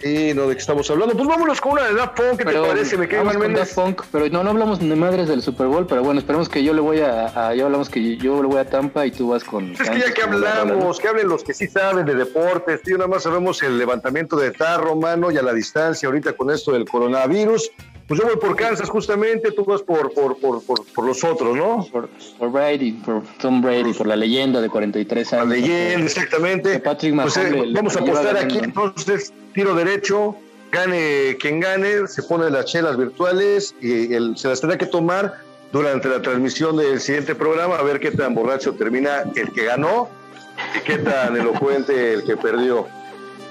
Sí, 0.00 0.32
no, 0.34 0.48
¿de 0.48 0.54
qué 0.54 0.60
estamos 0.60 0.90
hablando? 0.90 1.14
Pues 1.14 1.28
vámonos 1.28 1.60
con 1.60 1.72
una 1.72 1.84
de 1.84 1.94
Daft 1.94 2.16
Punk, 2.16 2.38
¿qué 2.38 2.44
te 2.46 2.58
parece? 2.58 2.96
Me 2.96 3.06
quedo 3.06 3.24
con 3.24 3.52
Daft 3.52 3.74
Punk, 3.74 4.02
pero 4.10 4.28
no, 4.30 4.42
no 4.42 4.50
hablamos 4.50 4.80
de 4.80 4.96
madres 4.96 5.28
del 5.28 5.42
Super 5.42 5.66
Bowl, 5.66 5.86
pero 5.86 6.02
bueno, 6.02 6.20
esperemos 6.20 6.48
que 6.48 6.64
yo 6.64 6.72
le 6.72 6.80
voy 6.80 7.00
a, 7.00 7.54
ya 7.54 7.64
hablamos 7.64 7.90
que 7.90 8.16
yo 8.16 8.40
le 8.42 8.48
voy 8.48 8.58
a 8.58 8.64
Tampa 8.64 9.04
y 9.04 9.10
tú 9.10 9.28
vas 9.28 9.44
con... 9.44 9.72
Es 9.72 9.90
que 9.90 9.98
ya 9.98 10.14
que 10.14 10.22
hablamos, 10.22 10.98
que 10.98 11.08
hablen 11.08 11.28
los 11.28 11.44
que 11.44 11.52
sí 11.52 11.66
saben 11.66 12.06
de 12.06 12.14
deportes, 12.14 12.80
tío, 12.82 12.96
nada 12.96 13.08
más 13.08 13.24
sabemos 13.24 13.62
el 13.62 13.76
levantamiento 13.76 14.36
de 14.36 14.52
tarro, 14.52 14.96
mano, 14.96 15.30
y 15.30 15.36
a 15.36 15.42
la 15.42 15.52
distancia 15.52 16.08
ahorita 16.08 16.32
con 16.32 16.50
esto 16.50 16.72
del 16.72 16.86
coronavirus, 16.86 17.70
pues 18.10 18.18
yo 18.18 18.26
voy 18.26 18.38
por 18.38 18.56
Kansas 18.56 18.90
justamente, 18.90 19.52
tú 19.52 19.64
vas 19.64 19.82
por, 19.82 20.12
por, 20.12 20.36
por, 20.40 20.64
por, 20.64 21.06
los 21.06 21.22
otros, 21.22 21.56
¿no? 21.56 21.86
Por, 21.92 22.50
Brady, 22.50 22.90
por 22.90 23.22
Tom 23.40 23.62
Brady, 23.62 23.92
por 23.92 24.08
la 24.08 24.16
leyenda 24.16 24.60
de 24.60 24.68
43 24.68 25.32
años. 25.34 25.46
La 25.46 25.54
leyenda, 25.54 26.06
exactamente. 26.06 26.80
Patrick 26.80 27.14
pues, 27.14 27.36
eh, 27.36 27.66
vamos 27.72 27.96
a 27.96 28.00
apostar 28.00 28.36
aquí 28.36 28.58
entonces, 28.58 29.32
tiro 29.52 29.74
derecho, 29.74 30.36
gane 30.70 31.36
quien 31.40 31.60
gane, 31.60 32.06
se 32.06 32.22
pone 32.22 32.50
las 32.50 32.66
chelas 32.66 32.96
virtuales 32.96 33.74
y 33.80 34.14
el, 34.14 34.36
se 34.36 34.48
las 34.48 34.60
tendrá 34.60 34.78
que 34.78 34.86
tomar 34.86 35.38
durante 35.72 36.08
la 36.08 36.20
transmisión 36.20 36.76
del 36.76 37.00
siguiente 37.00 37.34
programa 37.34 37.76
a 37.76 37.82
ver 37.82 38.00
qué 38.00 38.10
tan 38.10 38.34
borracho 38.34 38.74
termina 38.74 39.24
el 39.36 39.52
que 39.52 39.64
ganó 39.64 40.08
y 40.76 40.80
qué 40.80 40.98
tan 40.98 41.36
elocuente 41.36 42.12
el 42.12 42.24
que 42.24 42.36
perdió. 42.36 42.86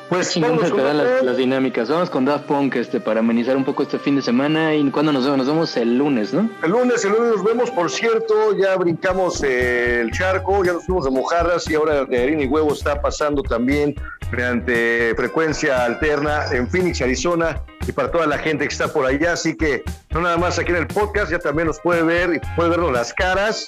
Pues 0.10 0.40
vamos 0.42 0.68
se 0.68 0.76
dan 0.76 0.98
las, 1.26 1.38
dinámicas. 1.38 1.88
Vamos 1.88 2.10
con 2.10 2.26
Daft 2.26 2.46
Punk 2.46 2.76
este, 2.76 3.00
para 3.00 3.20
amenizar 3.20 3.56
un 3.56 3.64
poco 3.64 3.84
este 3.84 4.00
fin 4.00 4.16
de 4.16 4.24
semana. 4.24 4.74
¿Y 4.74 4.90
cuándo 4.90 5.12
nos 5.14 5.24
vemos? 5.24 5.38
Nos 5.38 5.48
vemos 5.48 5.78
el 5.78 6.00
lunes, 6.00 6.34
¿no? 6.34 6.50
El 6.64 6.72
lunes, 6.72 7.06
el 7.06 7.12
lunes 7.12 7.36
nos 7.36 7.44
vemos. 7.44 7.70
Por 7.70 7.92
cierto, 7.92 8.58
ya 8.58 8.76
brincamos 8.76 9.44
el 9.44 10.10
charco, 10.12 10.66
ya 10.66 10.74
nos 10.74 10.88
fuimos 10.88 11.06
de 11.06 11.12
mojarras 11.12 11.70
y 11.70 11.76
ahora 11.76 12.06
de 12.06 12.24
harina 12.24 12.42
y 12.42 12.48
huevo 12.48 12.74
está 12.74 13.00
pasando 13.00 13.44
también 13.44 13.94
mediante 14.32 15.14
frecuencia 15.16 15.86
alterna 15.86 16.46
en 16.54 16.68
Phoenix, 16.68 17.02
Arizona 17.02 17.62
y 17.88 17.92
para 17.92 18.10
toda 18.10 18.26
la 18.26 18.40
gente 18.40 18.66
que 18.66 18.74
está 18.74 18.88
por 18.92 19.06
allá. 19.06 19.34
Así 19.34 19.56
que 19.56 19.84
no 20.10 20.22
nada 20.22 20.38
más 20.38 20.58
aquí 20.58 20.72
en 20.72 20.78
el 20.78 20.88
podcast, 20.88 21.32
ya 21.32 21.38
también 21.38 21.68
nos 21.68 21.80
puede 21.82 22.02
ver 22.02 22.34
y 22.34 22.56
puede 22.56 22.72
vernos 22.72 22.92
las 22.92 23.14
caras 23.14 23.68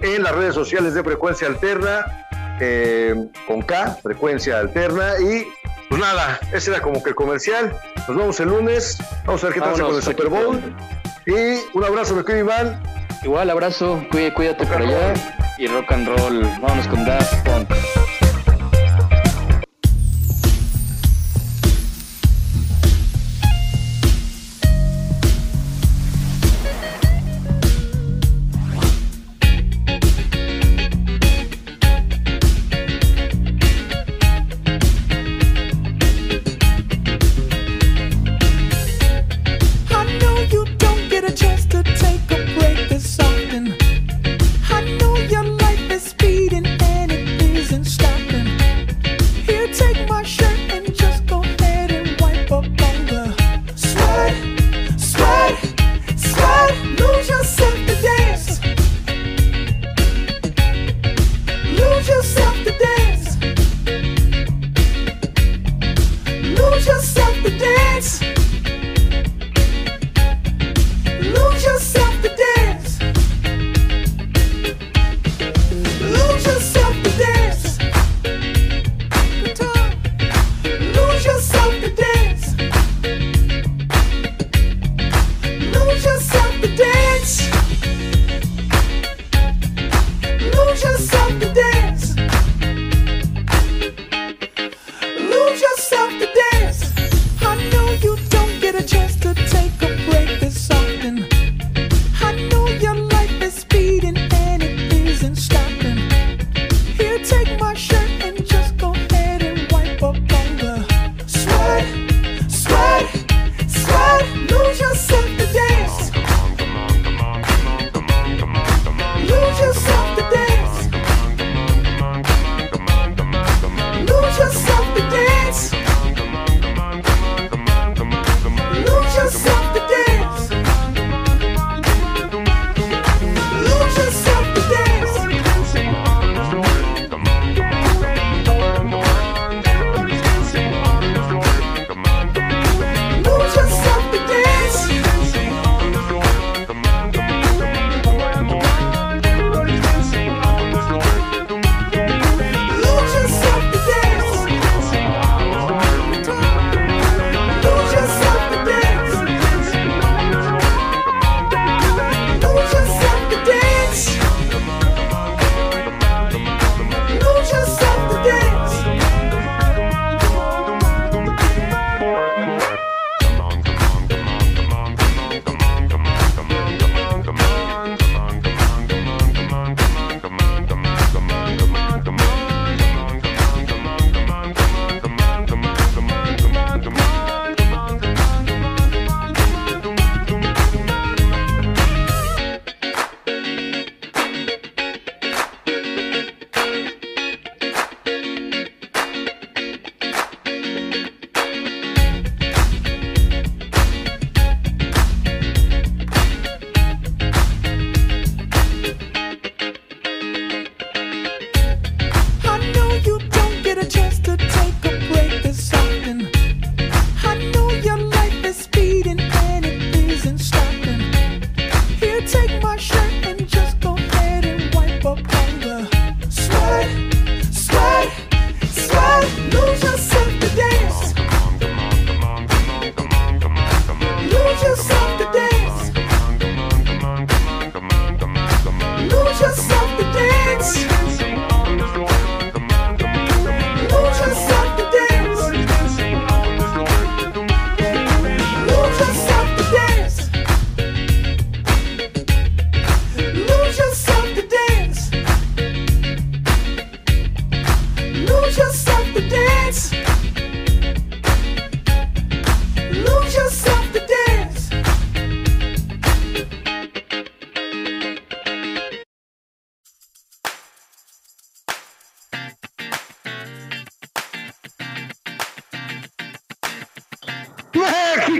en 0.00 0.22
las 0.22 0.34
redes 0.34 0.54
sociales 0.54 0.92
de 0.92 1.02
frecuencia 1.02 1.48
alterna. 1.48 2.04
Eh, 2.60 3.14
con 3.46 3.62
K, 3.62 3.98
frecuencia 4.02 4.58
alterna, 4.58 5.12
y 5.20 5.46
pues 5.88 6.00
nada, 6.00 6.40
ese 6.52 6.70
era 6.70 6.80
como 6.80 7.02
que 7.02 7.10
el 7.10 7.14
comercial. 7.14 7.78
Nos 8.06 8.16
vemos 8.16 8.40
el 8.40 8.48
lunes. 8.48 8.98
Vamos 9.24 9.42
a 9.42 9.46
ver 9.46 9.54
qué 9.54 9.60
pasa 9.60 9.82
con 9.82 9.96
el 9.96 10.02
Super 10.02 10.28
Bowl. 10.28 10.60
Y 11.26 11.60
un 11.74 11.84
abrazo, 11.84 12.14
me 12.14 12.24
querido 12.24 12.44
Iván. 12.46 12.82
Igual, 13.22 13.50
abrazo. 13.50 14.04
Cuídate, 14.10 14.34
cuídate 14.34 14.66
por 14.66 14.82
allá. 14.82 15.14
Y 15.58 15.66
rock 15.66 15.92
and 15.92 16.08
roll. 16.08 16.42
Vámonos 16.60 16.86
con 16.88 17.04
Daft 17.04 17.44
Punk. 17.44 17.68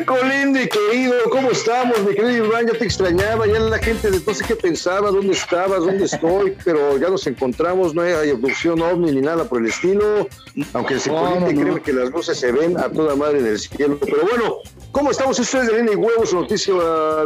Chico 0.09 0.25
lindo 0.25 0.59
y 0.59 0.67
querido, 0.67 1.17
¿cómo 1.31 1.51
estamos? 1.51 2.01
Mi 2.01 2.15
querido 2.15 2.47
Iván, 2.47 2.67
ya 2.67 2.73
te 2.73 2.87
extrañaba, 2.87 3.47
ya 3.47 3.61
la 3.61 3.79
gente 3.79 4.11
de 4.11 4.17
entonces 4.17 4.47
qué 4.47 4.57
pensaba, 4.57 5.11
dónde 5.11 5.35
estabas, 5.35 5.81
dónde 5.81 6.07
estoy, 6.07 6.57
pero 6.65 6.97
ya 6.97 7.11
nos 7.11 7.27
encontramos, 7.27 7.95
no 7.95 8.01
hay 8.01 8.31
abducción 8.31 8.81
ovni 8.81 9.13
ni 9.13 9.21
nada 9.21 9.45
por 9.45 9.61
el 9.61 9.67
estilo, 9.67 10.27
aunque 10.73 10.95
el 10.95 11.01
psicología 11.01 11.49
cree 11.49 11.83
que 11.83 11.93
las 11.93 12.11
luces 12.11 12.39
se 12.39 12.53
ven 12.53 12.79
a 12.79 12.91
toda 12.91 13.17
madre 13.17 13.41
en 13.41 13.49
el 13.49 13.59
cielo. 13.59 13.99
Pero 14.01 14.23
bueno, 14.23 14.57
¿cómo 14.93 15.11
estamos? 15.11 15.39
Esto 15.41 15.61
es 15.61 15.67
de 15.67 15.77
Línea 15.77 15.93
y 15.93 15.97
Huevos, 15.97 16.33
noticia, 16.33 16.73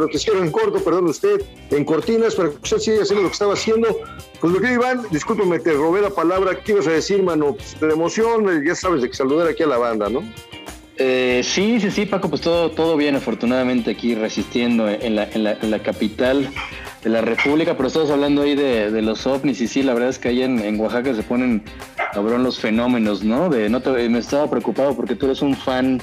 noticiero 0.01 0.43
en 0.43 0.51
corto, 0.51 0.83
perdón 0.83 1.07
usted, 1.07 1.41
en 1.71 1.85
cortinas, 1.85 2.35
para 2.35 2.51
que 2.51 2.57
usted 2.57 2.79
siga 2.79 3.03
haciendo 3.03 3.23
lo 3.23 3.29
que 3.29 3.35
estaba 3.35 3.53
haciendo. 3.53 3.97
Pues 4.41 4.53
mi 4.53 4.59
querido 4.59 4.81
Iván, 4.81 5.07
discúlpeme, 5.13 5.61
te 5.61 5.73
robé 5.73 6.01
la 6.01 6.11
palabra, 6.11 6.59
¿qué 6.59 6.73
ibas 6.73 6.89
a 6.89 6.91
decir, 6.91 7.23
mano? 7.23 7.55
Pues, 7.55 7.79
de 7.79 7.93
emoción, 7.93 8.65
ya 8.67 8.75
sabes 8.75 9.03
de 9.03 9.09
que 9.09 9.15
saludar 9.15 9.47
aquí 9.47 9.63
a 9.63 9.69
la 9.69 9.79
banda, 9.79 10.09
¿no? 10.09 10.25
Eh, 10.99 11.41
sí, 11.43 11.81
sí, 11.81 11.91
sí, 11.91 12.07
Paco, 12.07 12.29
pues 12.29 12.43
todo, 12.43 12.71
todo 12.71 12.97
bien, 12.97 13.17
afortunadamente 13.17 13.93
aquí 13.93 14.15
resistiendo 14.15 14.89
en 14.89 15.17
la, 15.17 15.25
en 15.25 15.45
la, 15.45 15.57
en 15.61 15.79
capital 15.79 16.49
de 17.03 17.11
la 17.11 17.23
República, 17.23 17.77
pero 17.77 17.89
estamos 17.89 18.11
hablando 18.11 18.43
ahí 18.43 18.55
de, 18.55 19.03
los 19.03 19.27
ovnis 19.27 19.61
y 19.61 19.69
sí, 19.69 19.83
la 19.83 19.95
verdad 19.95 20.11
es 20.11 20.19
que 20.19 20.29
ahí 20.29 20.43
en, 20.43 20.79
Oaxaca 20.79 21.15
se 21.15 21.23
ponen 21.23 21.63
cabrón 22.13 22.43
los 22.43 22.59
fenómenos, 22.59 23.25
¿no? 23.25 23.49
De, 23.49 23.71
no 23.71 23.81
me 23.81 24.19
estaba 24.19 24.49
preocupado 24.51 24.95
porque 24.95 25.15
tú 25.15 25.27
eres 25.27 25.41
un 25.41 25.57
fan, 25.57 26.01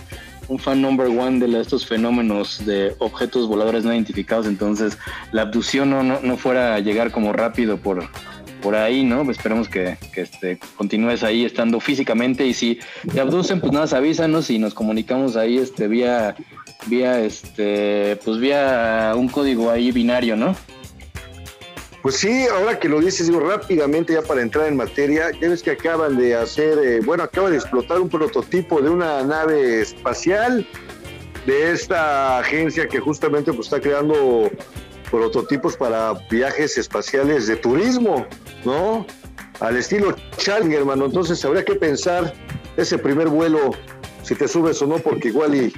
un 0.48 0.58
fan 0.58 0.82
number 0.82 1.08
one 1.08 1.40
de 1.40 1.62
estos 1.62 1.86
fenómenos 1.86 2.66
de 2.66 2.96
objetos 2.98 3.48
voladores 3.48 3.86
no 3.86 3.94
identificados, 3.94 4.48
entonces 4.48 4.98
la 5.32 5.44
abducción 5.44 5.92
no, 5.92 6.02
no, 6.02 6.20
no 6.22 6.36
fuera 6.36 6.74
a 6.76 6.80
llegar 6.80 7.12
como 7.12 7.32
rápido 7.32 7.78
por, 7.78 8.10
por 8.62 8.76
ahí, 8.76 9.04
¿no? 9.04 9.30
Esperemos 9.30 9.68
que, 9.68 9.98
que 10.14 10.22
este, 10.22 10.60
continúes 10.76 11.24
ahí 11.24 11.46
estando 11.46 11.80
físicamente 11.80 12.46
y 12.46 12.54
si 12.54 12.80
te 13.12 13.20
abducen, 13.20 13.60
pues 13.60 13.72
nada, 13.72 13.98
avísanos 13.98 14.50
y 14.50 14.60
nos 14.60 14.74
comunicamos 14.74 15.36
ahí 15.36 15.58
este, 15.58 15.88
vía, 15.88 16.36
vía, 16.88 17.20
este, 17.20 18.18
pues 18.24 18.40
vía 18.40 19.14
un 19.16 19.30
código 19.30 19.72
ahí 19.72 19.92
binario, 19.92 20.36
¿no? 20.36 20.56
Pues 22.02 22.16
sí, 22.16 22.46
ahora 22.48 22.80
que 22.80 22.88
lo 22.88 23.02
dices, 23.02 23.28
digo 23.28 23.42
rápidamente 23.42 24.14
ya 24.14 24.22
para 24.22 24.42
entrar 24.42 24.68
en 24.68 24.78
materia, 24.78 25.32
ya 25.42 25.50
ves 25.50 25.62
que 25.62 25.72
acaban 25.72 26.18
de 26.18 26.34
hacer, 26.34 26.78
eh, 26.78 27.02
bueno, 27.04 27.24
acaba 27.24 27.50
de 27.50 27.58
explotar 27.58 28.00
un 28.00 28.08
prototipo 28.08 28.82
de 28.82 28.90
una 28.90 29.22
nave 29.24 29.82
espacial 29.82 30.66
de 31.46 31.72
esta 31.72 32.40
agencia 32.40 32.88
que 32.88 33.00
justamente 33.00 33.52
pues 33.52 33.68
está 33.68 33.82
creando 33.82 34.50
prototipos 35.10 35.76
para 35.76 36.14
viajes 36.30 36.78
espaciales 36.78 37.48
de 37.48 37.56
turismo, 37.56 38.26
¿no? 38.66 39.06
Al 39.60 39.78
estilo 39.78 40.16
Challenger, 40.38 40.80
hermano. 40.80 41.06
Entonces 41.06 41.44
habría 41.44 41.66
que 41.66 41.76
pensar 41.76 42.34
ese 42.78 42.98
primer 42.98 43.28
vuelo, 43.28 43.72
si 44.24 44.36
te 44.36 44.48
subes 44.48 44.82
o 44.82 44.88
no, 44.88 44.98
porque 45.00 45.30
igual 45.30 45.56
y 45.56 45.74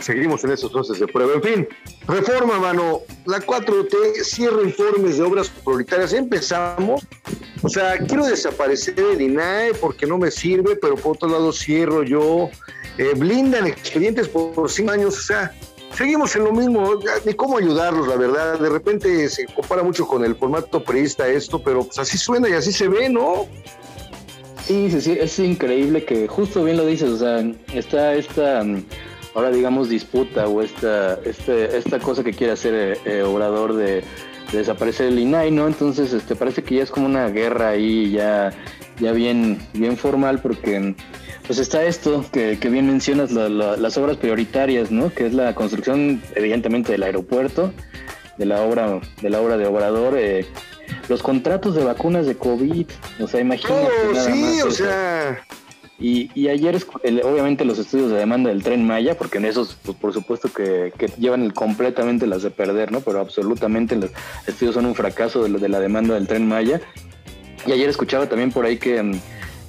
seguimos 0.00 0.44
en 0.44 0.52
esos 0.52 0.70
procesos 0.70 1.00
de 1.00 1.06
prueba. 1.08 1.34
En 1.34 1.42
fin, 1.42 1.68
reforma, 2.06 2.58
mano. 2.58 3.00
La 3.26 3.40
4T 3.40 4.22
cierra 4.22 4.62
informes 4.62 5.18
de 5.18 5.24
obras 5.24 5.48
prioritarias. 5.64 6.12
Empezamos. 6.12 7.06
O 7.62 7.68
sea, 7.68 7.98
quiero 7.98 8.26
desaparecer 8.26 8.98
el 8.98 9.20
INAE 9.20 9.74
porque 9.74 10.06
no 10.06 10.18
me 10.18 10.30
sirve, 10.30 10.76
pero 10.76 10.94
por 10.96 11.16
otro 11.16 11.28
lado 11.28 11.52
cierro 11.52 12.02
yo. 12.02 12.50
Eh, 12.98 13.12
blindan 13.16 13.66
expedientes 13.66 14.28
por, 14.28 14.52
por 14.52 14.70
cinco 14.70 14.92
años. 14.92 15.16
O 15.16 15.22
sea, 15.22 15.54
seguimos 15.98 16.36
en 16.36 16.44
lo 16.44 16.52
mismo, 16.52 17.00
ni 17.26 17.34
cómo 17.34 17.58
ayudarlos, 17.58 18.06
la 18.06 18.14
verdad. 18.14 18.60
De 18.60 18.68
repente 18.68 19.28
se 19.28 19.46
compara 19.46 19.82
mucho 19.82 20.06
con 20.06 20.24
el 20.24 20.36
formato 20.36 20.84
priista 20.84 21.26
esto, 21.26 21.60
pero 21.60 21.82
pues 21.82 21.98
así 21.98 22.16
suena 22.16 22.48
y 22.48 22.52
así 22.52 22.70
se 22.70 22.86
ve, 22.86 23.08
¿no? 23.08 23.46
Sí, 24.64 24.92
sí, 24.92 25.00
sí, 25.00 25.18
es 25.20 25.36
increíble 25.40 26.04
que 26.04 26.28
justo 26.28 26.62
bien 26.62 26.76
lo 26.76 26.86
dices, 26.86 27.10
o 27.10 27.18
sea, 27.18 27.44
está 27.74 28.14
esta, 28.14 28.64
ahora 29.34 29.50
digamos, 29.50 29.88
disputa 29.88 30.46
o 30.46 30.62
esta, 30.62 31.18
este, 31.24 31.76
esta 31.76 31.98
cosa 31.98 32.22
que 32.22 32.32
quiere 32.32 32.52
hacer 32.52 32.74
eh, 32.74 33.00
eh, 33.04 33.22
Obrador 33.22 33.74
de, 33.74 34.04
desaparecer 34.52 35.08
el 35.08 35.18
INAI, 35.18 35.50
¿no? 35.50 35.66
Entonces, 35.66 36.12
este, 36.12 36.36
parece 36.36 36.62
que 36.62 36.76
ya 36.76 36.84
es 36.84 36.90
como 36.90 37.06
una 37.06 37.28
guerra 37.28 37.70
ahí, 37.70 38.12
ya, 38.12 38.52
ya 39.00 39.10
bien, 39.12 39.58
bien 39.72 39.96
formal, 39.96 40.40
porque 40.40 40.94
pues 41.48 41.58
está 41.60 41.82
esto 41.82 42.26
que, 42.30 42.56
bien 42.68 42.86
mencionas, 42.86 43.32
las 43.32 43.96
obras 43.96 44.18
prioritarias, 44.18 44.90
¿no? 44.90 45.12
Que 45.12 45.26
es 45.26 45.32
la 45.32 45.54
construcción, 45.54 46.22
evidentemente, 46.34 46.92
del 46.92 47.02
aeropuerto, 47.02 47.72
de 48.36 48.44
la 48.44 48.60
obra, 48.60 49.00
de 49.22 49.30
la 49.30 49.40
obra 49.40 49.56
de 49.56 49.66
Obrador, 49.66 50.18
eh, 50.18 50.46
los 51.08 51.22
contratos 51.22 51.74
de 51.74 51.84
vacunas 51.84 52.26
de 52.26 52.36
COVID, 52.36 52.86
o 53.18 53.26
sea, 53.26 53.40
imagínate. 53.40 53.88
Oh, 54.10 54.14
sí, 54.14 54.60
o 54.60 54.70
sea. 54.70 55.42
Y, 55.98 56.48
ayer, 56.48 56.84
obviamente, 57.24 57.64
los 57.64 57.78
estudios 57.78 58.10
de 58.10 58.18
demanda 58.18 58.50
del 58.50 58.62
tren 58.62 58.86
Maya, 58.86 59.16
porque 59.16 59.38
en 59.38 59.46
esos, 59.46 59.74
pues 59.82 59.96
por 59.96 60.12
supuesto 60.12 60.52
que, 60.52 60.92
llevan 61.18 61.48
completamente 61.48 62.26
las 62.26 62.42
de 62.42 62.50
perder, 62.50 62.92
¿no? 62.92 63.00
Pero 63.00 63.20
absolutamente 63.20 63.96
los 63.96 64.10
estudios 64.46 64.74
son 64.74 64.84
un 64.84 64.94
fracaso 64.94 65.44
de, 65.44 65.58
de 65.58 65.68
la 65.70 65.80
demanda 65.80 66.12
del 66.14 66.26
tren 66.26 66.46
Maya. 66.46 66.82
Y 67.66 67.72
ayer 67.72 67.88
escuchaba 67.88 68.28
también 68.28 68.52
por 68.52 68.66
ahí 68.66 68.76
que 68.76 69.02
mm, 69.02 69.18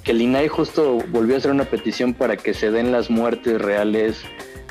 que 0.04 0.12
el 0.12 0.22
INAI 0.22 0.48
justo 0.48 0.98
volvió 1.08 1.34
a 1.34 1.38
hacer 1.38 1.50
una 1.50 1.64
petición 1.64 2.14
para 2.14 2.36
que 2.36 2.54
se 2.54 2.70
den 2.70 2.92
las 2.92 3.10
muertes 3.10 3.60
reales 3.60 4.24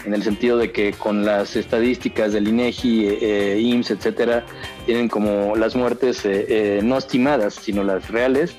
en 0.06 0.14
el 0.14 0.24
sentido 0.24 0.58
de 0.58 0.72
que 0.72 0.94
con 0.94 1.26
las 1.26 1.56
estadísticas 1.56 2.34
del 2.34 2.48
INEGI, 2.48 3.08
eh, 3.22 3.60
IMSS, 3.60 3.92
etcétera, 3.92 4.46
tienen 4.86 5.08
como 5.10 5.56
las 5.56 5.76
muertes 5.76 6.26
eh, 6.26 6.46
eh, 6.50 6.82
no 6.84 6.98
estimadas, 6.98 7.56
sino 7.56 7.84
las 7.84 8.10
reales. 8.10 8.56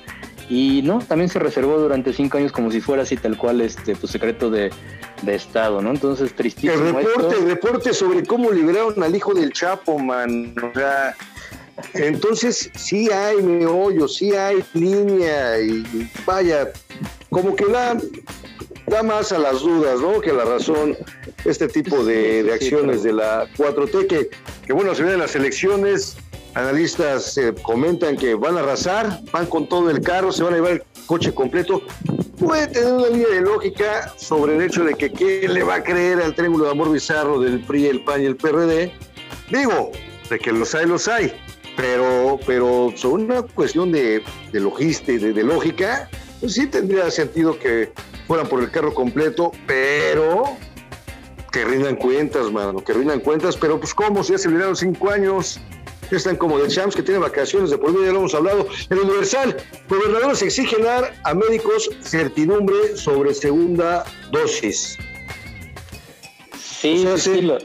Y 0.49 0.81
no, 0.83 0.99
también 0.99 1.29
se 1.29 1.39
reservó 1.39 1.77
durante 1.77 2.11
cinco 2.13 2.37
años 2.37 2.51
como 2.51 2.71
si 2.71 2.81
fuera 2.81 3.03
así 3.03 3.15
tal 3.15 3.37
cual 3.37 3.61
este 3.61 3.95
pues, 3.95 4.11
secreto 4.11 4.49
de, 4.49 4.71
Estado, 5.27 5.83
¿no? 5.83 5.91
Entonces, 5.91 6.33
tristísimo. 6.33 6.73
El 6.73 6.95
reporte, 6.95 7.35
el 7.37 7.45
reporte 7.45 7.93
sobre 7.93 8.23
cómo 8.25 8.49
liberaron 8.49 9.03
al 9.03 9.15
hijo 9.15 9.35
del 9.35 9.53
Chapo, 9.53 9.99
man. 9.99 10.55
O 10.57 10.73
sea, 10.73 11.15
entonces, 11.93 12.69
sí 12.75 13.09
hay 13.11 13.41
meollo, 13.41 14.07
sí 14.07 14.31
hay 14.31 14.63
línea 14.73 15.59
y, 15.59 16.09
vaya, 16.25 16.71
como 17.29 17.55
que 17.55 17.65
da, 17.65 17.97
da 18.87 19.03
más 19.03 19.31
a 19.31 19.39
las 19.39 19.61
dudas, 19.61 19.99
¿no? 19.99 20.21
Que 20.21 20.33
la 20.33 20.45
razón, 20.45 20.97
este 21.45 21.67
tipo 21.67 22.03
de, 22.03 22.49
acciones 22.53 23.03
de 23.03 23.13
la 23.13 23.47
4T, 23.57 24.07
que, 24.07 24.29
que 24.65 24.73
bueno, 24.73 24.93
se 24.95 25.03
vienen 25.03 25.19
las 25.19 25.35
elecciones, 25.35 26.17
analistas 26.53 27.37
eh, 27.37 27.53
comentan 27.61 28.17
que 28.17 28.35
van 28.35 28.57
a 28.57 28.61
arrasar, 28.61 29.21
van 29.31 29.45
con 29.45 29.67
todo 29.67 29.89
el 29.89 30.01
carro, 30.01 30.31
se 30.31 30.43
van 30.43 30.53
a 30.53 30.57
llevar 30.57 30.71
el 30.73 30.83
coche 31.05 31.33
completo. 31.33 31.81
Puede 32.39 32.67
tener 32.67 32.93
una 32.93 33.07
línea 33.07 33.29
de 33.29 33.41
lógica 33.41 34.13
sobre 34.17 34.55
el 34.55 34.63
hecho 34.63 34.83
de 34.83 34.95
que 34.95 35.11
quién 35.11 35.53
le 35.53 35.63
va 35.63 35.75
a 35.75 35.83
creer 35.83 36.21
al 36.21 36.33
triángulo 36.33 36.65
de 36.65 36.71
amor 36.71 36.91
bizarro 36.91 37.39
del 37.39 37.63
PRI, 37.63 37.87
el 37.87 38.03
PAN 38.03 38.23
y 38.23 38.25
el 38.25 38.35
PRD. 38.35 38.91
Digo, 39.51 39.91
de 40.29 40.39
que 40.39 40.51
los 40.51 40.73
hay, 40.73 40.87
los 40.87 41.07
hay 41.07 41.33
pero, 41.81 42.39
pero 42.45 42.93
sobre 42.95 43.23
una 43.23 43.41
cuestión 43.41 43.91
de, 43.91 44.21
de 44.51 44.59
logística, 44.59 45.25
de, 45.25 45.33
de, 45.33 45.43
lógica, 45.43 46.07
pues 46.39 46.53
sí 46.53 46.67
tendría 46.67 47.09
sentido 47.09 47.57
que 47.57 47.91
fueran 48.27 48.47
por 48.47 48.61
el 48.61 48.69
carro 48.69 48.93
completo, 48.93 49.51
pero 49.65 50.43
que 51.51 51.65
rindan 51.65 51.95
cuentas, 51.95 52.51
mano, 52.51 52.83
que 52.83 52.93
rindan 52.93 53.19
cuentas, 53.19 53.57
pero 53.57 53.79
pues 53.79 53.95
cómo, 53.95 54.23
si 54.23 54.33
ya 54.33 54.37
se 54.37 54.47
olvidaron 54.47 54.75
cinco 54.75 55.09
años, 55.09 55.59
ya 56.11 56.17
están 56.17 56.35
como 56.35 56.59
de 56.59 56.67
champs 56.67 56.95
que 56.95 57.01
tiene 57.01 57.19
vacaciones 57.19 57.71
de 57.71 57.79
por 57.79 57.91
medio, 57.91 58.05
ya 58.05 58.11
lo 58.11 58.19
hemos 58.19 58.35
hablado. 58.35 58.67
En 58.89 58.99
Universal, 58.99 59.57
gobernadores 59.89 60.43
exigen 60.43 60.83
dar 60.83 61.19
a 61.23 61.33
médicos 61.33 61.89
certidumbre 62.03 62.95
sobre 62.95 63.33
segunda 63.33 64.05
dosis. 64.31 64.97
Sí, 66.81 67.07
sí, 67.17 67.41
lo, 67.41 67.57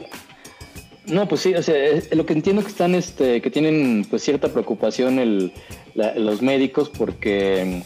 no, 1.07 1.27
pues 1.27 1.41
sí, 1.41 1.53
o 1.53 1.63
sea, 1.63 1.75
lo 2.11 2.25
que 2.25 2.33
entiendo 2.33 2.61
que 2.61 2.69
están, 2.69 2.95
este, 2.95 3.41
que 3.41 3.49
tienen 3.49 4.05
pues 4.09 4.23
cierta 4.23 4.49
preocupación 4.49 5.19
el, 5.19 5.51
los 6.15 6.41
médicos 6.41 6.89
porque 6.89 7.81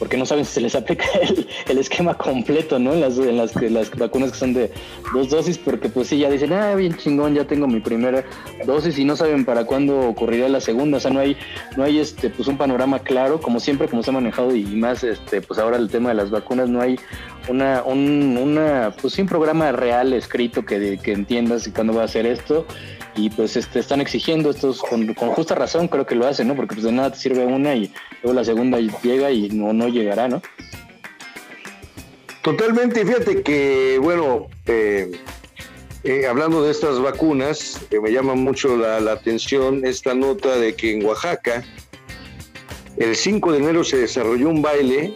porque 0.00 0.16
no 0.16 0.24
saben 0.24 0.46
si 0.46 0.54
se 0.54 0.60
les 0.62 0.74
aplica 0.74 1.04
el, 1.68 1.78
esquema 1.78 2.14
completo, 2.14 2.78
¿no? 2.78 2.94
En 2.94 3.02
las, 3.02 3.18
en 3.18 3.36
las, 3.36 3.54
las, 3.54 3.90
vacunas 3.90 4.32
que 4.32 4.38
son 4.38 4.54
de 4.54 4.72
dos 5.12 5.28
dosis, 5.28 5.58
porque 5.58 5.90
pues 5.90 6.08
sí, 6.08 6.18
ya 6.18 6.30
dicen, 6.30 6.54
ah, 6.54 6.74
bien 6.74 6.96
chingón, 6.96 7.34
ya 7.34 7.44
tengo 7.46 7.66
mi 7.66 7.80
primera 7.80 8.24
dosis 8.64 8.98
y 8.98 9.04
no 9.04 9.14
saben 9.14 9.44
para 9.44 9.64
cuándo 9.64 10.00
ocurrirá 10.00 10.48
la 10.48 10.60
segunda, 10.62 10.96
o 10.96 11.00
sea, 11.00 11.10
no 11.10 11.20
hay, 11.20 11.36
no 11.76 11.84
hay 11.84 11.98
este, 11.98 12.30
pues 12.30 12.48
un 12.48 12.56
panorama 12.56 12.98
claro, 13.00 13.42
como 13.42 13.60
siempre, 13.60 13.88
como 13.88 14.02
se 14.02 14.10
ha 14.10 14.14
manejado 14.14 14.54
y 14.56 14.64
más, 14.64 15.04
este, 15.04 15.42
pues 15.42 15.60
ahora 15.60 15.76
el 15.76 15.90
tema 15.90 16.08
de 16.08 16.14
las 16.14 16.30
vacunas, 16.30 16.70
no 16.70 16.80
hay 16.80 16.98
una, 17.48 17.82
un, 17.84 18.38
una, 18.40 18.94
pues 19.02 19.18
un 19.18 19.26
programa 19.26 19.70
real 19.70 20.14
escrito 20.14 20.64
que, 20.64 20.98
que 21.02 21.12
entiendas 21.12 21.70
cuándo 21.74 21.92
va 21.92 22.02
a 22.02 22.04
hacer 22.06 22.24
esto 22.24 22.64
y 23.16 23.30
pues 23.30 23.56
este, 23.56 23.80
están 23.80 24.00
exigiendo 24.00 24.50
estos 24.50 24.82
con, 24.82 25.14
justa 25.14 25.54
razón 25.54 25.88
creo 25.88 26.06
que 26.06 26.14
lo 26.14 26.26
hacen 26.26 26.48
no 26.48 26.54
porque 26.54 26.74
pues 26.74 26.84
de 26.84 26.92
nada 26.92 27.12
te 27.12 27.18
sirve 27.18 27.44
una 27.44 27.74
y 27.74 27.92
luego 28.22 28.34
la 28.34 28.44
segunda 28.44 28.78
llega 28.78 29.30
y 29.30 29.48
no 29.50 29.72
no 29.72 29.88
llegará 29.88 30.28
no 30.28 30.40
totalmente 32.42 33.04
fíjate 33.04 33.42
que 33.42 33.98
bueno 34.00 34.46
eh, 34.66 35.10
eh, 36.04 36.26
hablando 36.26 36.62
de 36.62 36.70
estas 36.70 37.00
vacunas 37.00 37.80
eh, 37.90 38.00
me 38.00 38.12
llama 38.12 38.34
mucho 38.34 38.76
la, 38.76 39.12
atención 39.12 39.84
esta 39.84 40.14
nota 40.14 40.56
de 40.56 40.74
que 40.74 40.92
en 40.92 41.04
Oaxaca 41.04 41.64
el 42.96 43.16
5 43.16 43.52
de 43.52 43.58
enero 43.58 43.84
se 43.84 43.98
desarrolló 43.98 44.48
un 44.48 44.62
baile 44.62 45.14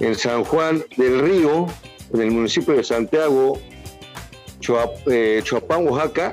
en 0.00 0.14
San 0.14 0.44
Juan 0.44 0.84
del 0.96 1.20
Río 1.20 1.66
en 2.12 2.20
el 2.20 2.30
municipio 2.30 2.74
de 2.74 2.84
Santiago 2.84 3.58
eh, 5.10 5.40
Chuapán, 5.44 5.86
Oaxaca, 5.86 6.32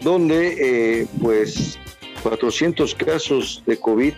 donde 0.00 1.00
eh, 1.00 1.06
pues 1.20 1.78
400 2.22 2.94
casos 2.94 3.62
de 3.66 3.78
COVID, 3.78 4.14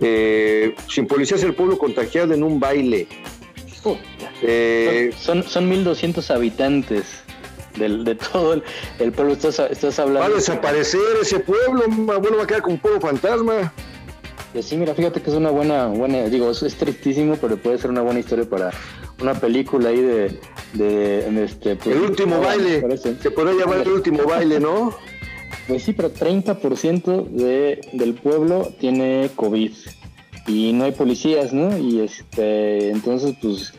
eh, 0.00 0.74
sin 0.88 1.06
policías 1.06 1.42
el 1.42 1.54
pueblo 1.54 1.78
contagiado 1.78 2.34
en 2.34 2.42
un 2.42 2.58
baile. 2.60 3.06
son, 5.18 5.42
son 5.42 5.70
1.200 5.70 6.34
habitantes 6.34 7.22
de 7.78 8.14
todo 8.14 8.62
el, 8.98 9.12
pueblo. 9.12 9.32
Estás, 9.32 9.58
estás, 9.70 9.98
hablando. 9.98 10.20
Va 10.20 10.26
a 10.26 10.30
desaparecer 10.30 11.00
ese 11.20 11.40
pueblo, 11.40 11.84
bueno, 11.88 12.36
va 12.36 12.44
a 12.44 12.46
quedar 12.46 12.62
como 12.62 12.74
un 12.74 12.80
pueblo 12.80 13.00
fantasma. 13.00 13.72
Pues 14.52 14.64
sí, 14.64 14.76
mira, 14.76 14.94
fíjate 14.94 15.22
que 15.22 15.30
es 15.30 15.36
una 15.36 15.50
buena, 15.50 15.86
buena, 15.86 16.24
digo, 16.24 16.50
eso 16.50 16.66
es 16.66 16.74
tristísimo, 16.74 17.36
pero 17.40 17.56
puede 17.56 17.78
ser 17.78 17.90
una 17.90 18.02
buena 18.02 18.18
historia 18.18 18.48
para 18.48 18.70
una 19.20 19.34
película 19.34 19.90
ahí 19.90 20.00
de, 20.00 20.40
de, 20.74 21.44
este, 21.44 21.76
pues, 21.76 21.94
el 21.94 22.02
último 22.02 22.40
baile, 22.40 22.82
se 22.98 23.30
podría 23.30 23.60
llamar 23.60 23.82
el 23.82 23.92
último 23.92 24.24
baile, 24.24 24.58
¿no? 24.58 24.92
Pues 25.68 25.84
sí, 25.84 25.92
pero 25.92 26.12
30% 26.12 27.28
de, 27.28 27.80
del 27.92 28.14
pueblo 28.14 28.72
tiene 28.80 29.30
COVID 29.36 29.72
y 30.48 30.72
no 30.72 30.84
hay 30.84 30.92
policías, 30.92 31.52
¿no? 31.52 31.78
Y 31.78 32.00
este, 32.00 32.90
entonces, 32.90 33.36
pues, 33.40 33.72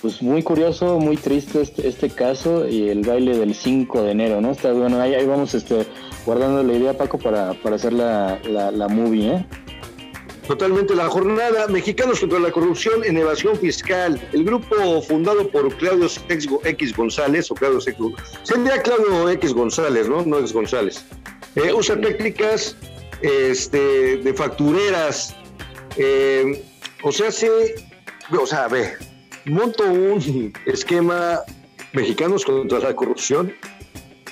pues 0.00 0.22
muy 0.22 0.42
curioso, 0.42 0.98
muy 1.00 1.18
triste 1.18 1.60
este, 1.60 1.86
este 1.86 2.08
caso 2.08 2.66
y 2.66 2.88
el 2.88 3.02
baile 3.02 3.36
del 3.36 3.54
5 3.54 4.02
de 4.02 4.12
enero, 4.12 4.40
¿no? 4.40 4.52
Está 4.52 4.72
bueno, 4.72 5.02
ahí, 5.02 5.12
ahí 5.14 5.26
vamos 5.26 5.52
este, 5.52 5.86
guardando 6.24 6.62
la 6.62 6.72
idea, 6.72 6.96
Paco, 6.96 7.18
para, 7.18 7.52
para 7.54 7.76
hacer 7.76 7.92
la, 7.92 8.38
la, 8.48 8.70
la 8.70 8.88
movie, 8.88 9.34
¿eh? 9.34 9.46
Totalmente 10.46 10.94
la 10.94 11.08
jornada 11.08 11.68
Mexicanos 11.68 12.20
contra 12.20 12.38
la 12.38 12.52
corrupción 12.52 13.02
en 13.04 13.16
evasión 13.16 13.56
fiscal. 13.56 14.20
El 14.32 14.44
grupo 14.44 15.00
fundado 15.02 15.48
por 15.48 15.74
Claudio 15.76 16.08
X 16.64 16.96
González, 16.96 17.50
o 17.50 17.54
Claudio 17.54 17.78
X 17.80 17.96
sería 18.42 18.82
Claudio 18.82 19.30
X 19.30 19.54
González, 19.54 20.08
¿no? 20.08 20.22
No 20.22 20.38
X 20.40 20.52
González. 20.52 21.04
Eh, 21.56 21.72
usa 21.72 21.98
técnicas 21.98 22.76
este, 23.22 24.18
de 24.18 24.34
factureras. 24.34 25.34
Eh, 25.96 26.62
o 27.02 27.10
sea, 27.10 27.30
se, 27.30 27.48
o 28.30 28.46
sea, 28.46 28.68
ve, 28.68 28.92
monto 29.46 29.84
un 29.84 30.52
esquema 30.66 31.40
Mexicanos 31.94 32.44
contra 32.44 32.80
la 32.80 32.94
corrupción, 32.94 33.54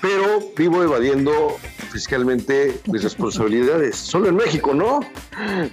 pero 0.03 0.41
vivo 0.57 0.83
evadiendo 0.83 1.57
fiscalmente 1.93 2.80
mis 2.90 3.03
responsabilidades. 3.03 3.97
Solo 4.12 4.28
en 4.28 4.36
México, 4.36 4.74
¿no? 4.74 5.01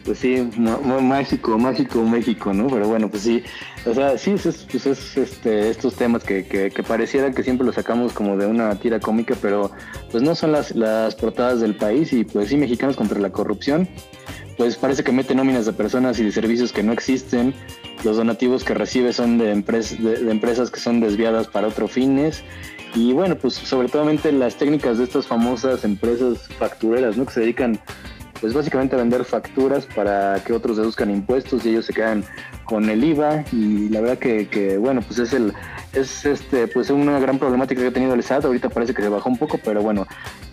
Pues 0.06 0.20
sí, 0.20 0.50
mágico, 0.58 1.58
mágico 1.58 2.04
México, 2.04 2.54
¿no? 2.54 2.68
Pero 2.68 2.88
bueno, 2.88 3.10
pues 3.10 3.24
sí, 3.24 3.44
o 3.86 3.94
sea, 3.94 4.18
sí, 4.18 4.32
es, 4.32 4.66
pues 4.70 4.86
es 4.86 5.18
este, 5.18 5.70
estos 5.70 5.96
temas 5.96 6.24
que, 6.24 6.46
que, 6.46 6.70
que 6.70 6.84
parecieran 6.84 7.34
que 7.34 7.44
siempre 7.44 7.66
los 7.66 7.76
sacamos 7.76 8.14
como 8.14 8.38
de 8.38 8.46
una 8.46 8.76
tira 8.76 9.00
cómica, 9.00 9.36
pero 9.42 9.72
pues 10.12 10.22
no 10.22 10.36
son 10.36 10.52
las, 10.52 10.76
las 10.76 11.16
portadas 11.16 11.62
del 11.62 11.76
país 11.76 12.14
y 12.14 12.24
pues 12.24 12.50
sí, 12.50 12.58
mexicanos 12.58 12.96
contra 12.96 13.20
la 13.20 13.32
corrupción 13.32 13.88
pues 14.60 14.76
parece 14.76 15.06
que 15.06 15.14
mete 15.14 15.34
nóminas 15.34 15.66
de 15.66 15.72
personas 15.72 16.20
y 16.20 16.26
de 16.26 16.34
servicios 16.34 16.74
que 16.74 16.84
no 16.84 16.92
existen. 16.92 17.54
Los 18.04 18.18
donativos 18.18 18.66
que 18.66 18.74
recibe 18.74 19.14
son 19.14 19.38
de, 19.38 19.56
de, 19.56 20.32
empresas 20.32 20.70
que 20.70 20.82
son 20.82 21.00
desviadas 21.00 21.48
para 21.48 21.70
otros 21.70 21.94
fines. 21.94 22.44
Y 22.96 23.14
bueno, 23.14 23.36
pues 23.36 23.54
sobre 23.54 23.88
todo 23.88 24.10
las 24.32 24.56
técnicas 24.56 24.98
de 24.98 25.04
estas 25.04 25.28
famosas 25.28 25.84
empresas 25.84 26.48
factureras, 26.58 27.18
¿no? 27.18 27.26
Que 27.26 27.34
se 27.34 27.40
dedican 27.42 27.80
pues 28.42 28.54
básicamente 28.54 28.96
a 28.96 29.00
vender 29.00 29.26
facturas 29.26 29.86
para 29.86 30.42
que 30.46 30.54
otros 30.54 30.78
deduzcan 30.78 31.12
impuestos 31.12 31.66
y 31.66 31.70
ellos 31.70 31.86
se 31.86 31.94
quedan 31.94 32.24
con 32.64 32.90
el 32.90 33.04
IVA. 33.04 33.44
Y 33.52 33.90
la 33.90 34.02
verdad 34.02 34.18
que, 34.18 34.48
que 34.48 34.78
bueno 34.78 35.02
pues 35.02 35.20
es 35.20 35.34
el 35.34 35.54
es 35.94 36.26
este 36.26 36.68
pues 36.68 36.90
una 36.90 37.20
gran 37.20 37.38
problemática 37.38 37.82
que 37.82 37.88
ha 37.88 37.94
tenido 37.94 38.14
el 38.14 38.24
SAT. 38.24 38.46
Ahorita 38.46 38.70
parece 38.70 38.94
que 38.94 39.02
se 39.02 39.10
bajó 39.10 39.30
un 39.30 39.38
poco 39.38 39.60
pero 39.64 39.82
bueno 39.82 40.08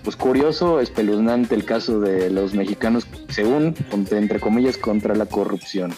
pues 0.05 0.17
curioso 0.17 0.81
espeluznante 0.81 1.55
el 1.55 1.65
caso 1.65 2.01
de 2.01 2.31
los 2.31 2.55
mexicanos 2.55 3.07
según 3.29 3.75
entre 4.11 4.41
comillas 4.41 4.77
contra 4.79 5.15
la 5.15 5.27
corrupción 5.27 5.93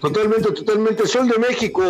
Totalmente, 0.00 0.52
totalmente. 0.52 1.06
Sol 1.06 1.28
de 1.28 1.38
México, 1.38 1.82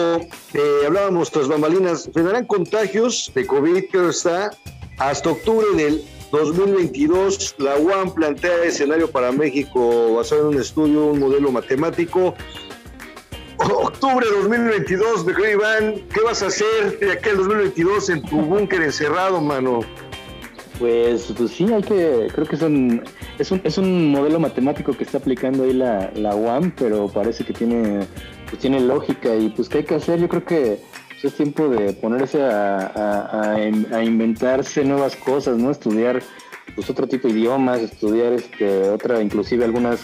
eh, 0.54 0.82
hablábamos 0.86 1.30
tras 1.30 1.48
bambalinas, 1.48 2.08
tendrán 2.12 2.46
contagios 2.46 3.30
de 3.34 3.46
COVID, 3.46 3.88
que 3.90 4.08
está 4.08 4.50
hasta 4.98 5.30
octubre 5.30 5.66
del 5.76 6.02
2022. 6.30 7.56
La 7.58 7.76
UAM 7.76 8.14
plantea 8.14 8.64
escenario 8.64 9.10
para 9.10 9.32
México 9.32 10.14
basado 10.14 10.42
en 10.42 10.56
un 10.56 10.60
estudio, 10.60 11.06
un 11.06 11.20
modelo 11.20 11.50
matemático. 11.50 12.34
Octubre 13.58 14.26
2022, 14.42 15.24
de 15.24 15.52
Iván, 15.52 15.94
¿qué 16.12 16.20
vas 16.20 16.42
a 16.42 16.46
hacer 16.46 16.98
de 16.98 17.12
aquel 17.12 17.38
2022 17.38 18.10
en 18.10 18.22
tu 18.22 18.36
búnker 18.42 18.82
encerrado, 18.82 19.40
mano? 19.40 19.80
Pues, 20.78 21.32
pues 21.36 21.52
sí, 21.52 21.64
hay 21.72 21.82
que, 21.82 22.28
creo 22.34 22.46
que 22.46 22.56
son, 22.56 23.02
es 23.38 23.50
un, 23.50 23.60
es 23.64 23.78
un 23.78 24.10
modelo 24.10 24.38
matemático 24.38 24.92
que 24.92 25.04
está 25.04 25.18
aplicando 25.18 25.64
ahí 25.64 25.72
la, 25.72 26.10
la 26.14 26.36
UAM, 26.36 26.72
pero 26.76 27.08
parece 27.08 27.44
que 27.44 27.54
tiene, 27.54 28.06
pues 28.50 28.60
tiene 28.60 28.80
lógica 28.80 29.34
y 29.34 29.48
pues 29.48 29.70
qué 29.70 29.78
hay 29.78 29.84
que 29.84 29.94
hacer, 29.94 30.20
yo 30.20 30.28
creo 30.28 30.44
que 30.44 30.78
pues, 31.08 31.32
es 31.32 31.34
tiempo 31.34 31.68
de 31.68 31.94
ponerse 31.94 32.42
a, 32.42 33.52
a, 33.54 34.04
inventarse 34.04 34.84
nuevas 34.84 35.16
cosas, 35.16 35.56
¿no? 35.56 35.70
Estudiar 35.70 36.22
pues 36.74 36.90
otro 36.90 37.06
tipo 37.06 37.28
de 37.28 37.34
idiomas, 37.34 37.80
estudiar 37.80 38.32
este 38.32 38.90
otra, 38.90 39.22
inclusive 39.22 39.64
algunas 39.64 40.00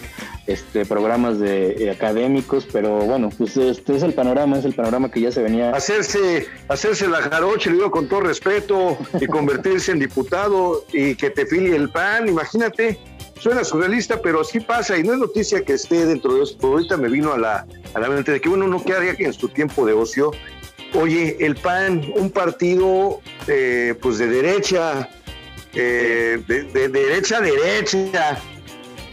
este 0.46 0.84
programas 0.86 1.38
de 1.38 1.72
eh, 1.72 1.90
académicos, 1.90 2.66
pero 2.72 2.98
bueno, 3.00 3.28
pues 3.36 3.56
este 3.56 3.96
es 3.96 4.02
el 4.02 4.14
panorama, 4.14 4.58
es 4.58 4.64
el 4.64 4.74
panorama 4.74 5.10
que 5.10 5.20
ya 5.20 5.30
se 5.32 5.42
venía. 5.42 5.70
Hacerse, 5.70 6.46
hacerse 6.68 7.08
la 7.08 7.22
jaroche, 7.22 7.70
le 7.70 7.76
digo 7.76 7.90
con 7.90 8.08
todo 8.08 8.20
respeto, 8.20 8.96
y 9.20 9.26
convertirse 9.26 9.92
en 9.92 9.98
diputado 9.98 10.84
y 10.92 11.14
que 11.14 11.30
te 11.30 11.46
filie 11.46 11.76
el 11.76 11.90
pan, 11.90 12.28
imagínate. 12.28 12.98
Suena 13.38 13.64
surrealista, 13.64 14.22
pero 14.22 14.44
sí 14.44 14.60
pasa 14.60 14.96
y 14.96 15.02
no 15.02 15.14
es 15.14 15.18
noticia 15.18 15.64
que 15.64 15.72
esté 15.72 16.06
dentro 16.06 16.34
de 16.34 16.44
esto. 16.44 16.64
Ahorita 16.68 16.96
me 16.96 17.08
vino 17.08 17.32
a 17.32 17.38
la, 17.38 17.66
a 17.92 17.98
la 17.98 18.08
mente 18.08 18.30
de 18.30 18.40
que 18.40 18.48
uno 18.48 18.68
no 18.68 18.84
quedaría 18.84 19.16
en 19.18 19.32
su 19.32 19.48
tiempo 19.48 19.84
de 19.84 19.94
ocio. 19.94 20.30
Oye, 20.94 21.36
el 21.40 21.56
PAN, 21.56 22.04
un 22.14 22.30
partido 22.30 23.20
eh, 23.48 23.96
pues 24.00 24.18
de 24.18 24.28
derecha, 24.28 25.08
eh, 25.74 26.42
de, 26.46 26.88
derecha 26.88 27.38
a 27.38 27.40
derecha. 27.40 28.38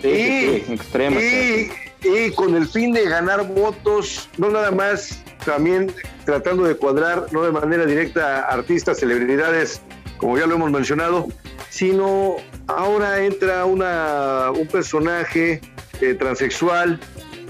y, 0.04 0.74
extrema, 0.74 1.20
y, 1.22 2.32
con 2.32 2.56
el 2.56 2.68
fin 2.68 2.94
de 2.94 3.06
ganar 3.06 3.48
votos, 3.48 4.30
no 4.38 4.50
nada 4.50 4.72
más, 4.72 5.24
también 5.46 5.92
tratando 6.26 6.64
de 6.64 6.76
cuadrar, 6.76 7.28
no 7.32 7.44
de 7.44 7.52
manera 7.52 7.86
directa, 7.86 8.42
artistas, 8.42 9.00
celebridades, 9.00 9.82
como 10.18 10.38
ya 10.38 10.46
lo 10.48 10.56
hemos 10.56 10.72
mencionado, 10.72 11.28
sino 11.70 12.38
ahora 12.68 13.24
entra 13.24 13.66
una, 13.66 14.52
un 14.52 14.68
personaje 14.68 15.62
eh, 16.02 16.14
transexual 16.14 17.00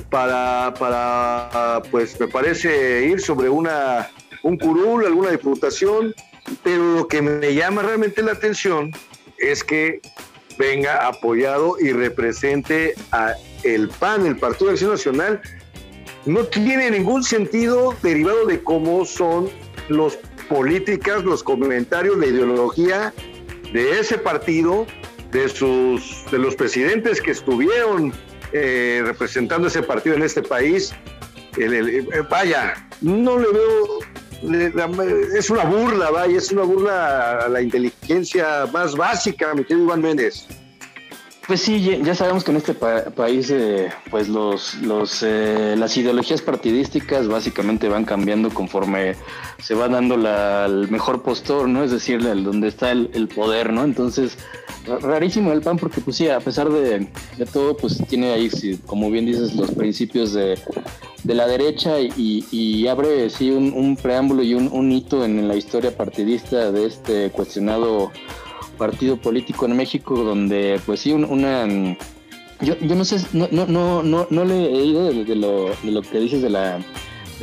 para, 0.10 0.74
para, 0.80 1.82
pues 1.92 2.20
me 2.20 2.28
parece, 2.28 3.06
ir 3.06 3.22
sobre 3.22 3.50
una, 3.50 4.10
un 4.44 4.58
curul, 4.58 5.06
alguna 5.06 5.32
diputación, 5.32 6.14
pero 6.64 6.96
lo 6.96 7.08
que 7.08 7.22
me 7.22 7.54
llama 7.54 7.82
realmente 7.82 8.22
la 8.22 8.34
atención 8.34 8.92
es 9.38 9.64
que 9.64 10.02
venga 10.58 11.08
apoyado 11.08 11.78
y 11.80 11.92
represente 11.92 12.94
a 13.12 13.34
el 13.64 13.90
PAN, 13.90 14.26
el 14.26 14.38
Partido 14.38 14.68
de 14.68 14.74
Acción 14.74 14.92
Nacional. 14.92 15.42
No 16.26 16.44
tiene 16.46 16.92
ningún 16.92 17.24
sentido 17.24 17.96
derivado 18.04 18.46
de 18.46 18.62
cómo 18.62 19.06
son 19.06 19.50
las 19.88 20.18
políticas, 20.50 21.24
los 21.24 21.44
comentarios, 21.44 22.18
la 22.18 22.26
ideología 22.26 23.14
de 23.72 24.00
ese 24.00 24.18
partido, 24.18 24.86
de 25.32 25.48
sus, 25.48 26.26
de 26.32 26.40
los 26.40 26.56
presidentes 26.56 27.22
que 27.22 27.32
estuvieron 27.32 28.12
eh, 28.52 29.02
representando 29.06 29.68
ese 29.68 29.84
partido 29.84 30.16
en 30.16 30.24
este 30.24 30.42
país. 30.42 30.94
Eh, 31.58 32.24
vaya, 32.30 32.88
no 33.02 33.38
le 33.38 33.48
veo 33.52 34.00
es 34.42 35.50
una 35.50 35.64
burla, 35.66 36.12
vaya, 36.12 36.38
es 36.38 36.52
una 36.52 36.64
burla 36.64 37.40
a 37.46 37.50
la 37.50 37.62
inteligencia 37.62 38.68
más 38.72 38.96
básica, 38.96 39.54
mi 39.54 39.64
querido 39.64 39.86
Iván 39.86 40.02
Méndez. 40.02 40.48
Pues 41.50 41.62
sí, 41.62 42.00
ya 42.04 42.14
sabemos 42.14 42.44
que 42.44 42.52
en 42.52 42.58
este 42.58 42.76
país, 42.76 43.50
eh, 43.50 43.90
pues 44.12 44.30
los, 44.30 44.76
los, 44.84 45.24
eh, 45.24 45.74
las 45.76 45.98
ideologías 45.98 46.44
partidísticas 46.44 47.28
básicamente 47.28 47.90
van 47.90 48.06
cambiando 48.06 48.52
conforme 48.52 49.16
se 49.58 49.74
va 49.74 49.88
dando 49.88 50.16
la, 50.16 50.68
el 50.68 50.92
mejor 50.92 51.24
postor, 51.24 51.68
¿no? 51.68 51.84
Es 51.84 51.90
decir, 51.90 52.24
el, 52.24 52.44
donde 52.44 52.68
está 52.68 52.92
el, 52.92 53.28
poder, 53.34 53.74
¿no? 53.74 53.84
Entonces, 53.84 54.38
rarísimo 54.86 55.52
el 55.52 55.62
PAN 55.62 55.78
porque, 55.78 56.02
pues 56.02 56.18
sí, 56.18 56.28
a 56.30 56.40
pesar 56.40 56.70
de, 56.70 57.08
de 57.38 57.46
todo, 57.46 57.76
pues 57.78 57.98
tiene 58.08 58.32
ahí, 58.32 58.50
como 58.86 59.10
bien 59.12 59.26
dices, 59.26 59.56
los 59.56 59.72
principios 59.72 60.34
de, 60.34 60.58
de 61.24 61.34
la 61.34 61.48
derecha 61.48 62.00
y, 62.00 62.88
abre 62.88 63.30
sí 63.30 63.52
un, 63.52 63.96
preámbulo 63.96 64.44
y 64.44 64.54
un, 64.54 64.92
hito 64.92 65.26
en, 65.26 65.48
la 65.48 65.56
historia 65.56 65.96
partidista 65.96 66.72
de 66.72 66.86
este 66.86 67.30
cuestionado 67.32 68.12
partido 68.78 69.18
político 69.18 69.66
en 69.66 69.76
México 69.76 70.24
donde 70.24 70.80
pues 70.86 71.02
sí 71.02 71.12
una 71.12 71.68
yo, 72.62 72.78
yo 72.80 72.96
no 72.96 73.04
sé 73.04 73.18
no 73.34 73.50
no 73.52 73.68
no 74.02 74.28
no, 74.30 74.46
le 74.46 74.56
he 74.68 74.86
ido 74.86 75.04
de, 75.04 75.36
lo, 75.36 75.66
de 75.84 75.92
lo 75.92 76.02
que 76.02 76.20
dices 76.20 76.42
de 76.42 76.50
la 76.50 76.80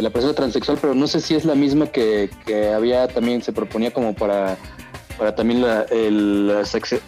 la 0.02 0.10
persona 0.10 0.34
transexual, 0.34 0.78
pero 0.80 0.94
no 0.94 1.06
sé 1.06 1.20
si 1.20 1.34
es 1.34 1.44
la 1.44 1.54
misma 1.54 1.86
que, 1.86 2.28
que 2.44 2.68
había 2.68 3.08
también, 3.08 3.42
se 3.42 3.52
proponía 3.52 3.92
como 3.92 4.14
para 4.14 4.58
para 5.18 5.34
también 5.34 5.62
la, 5.62 5.82
el, 5.84 6.52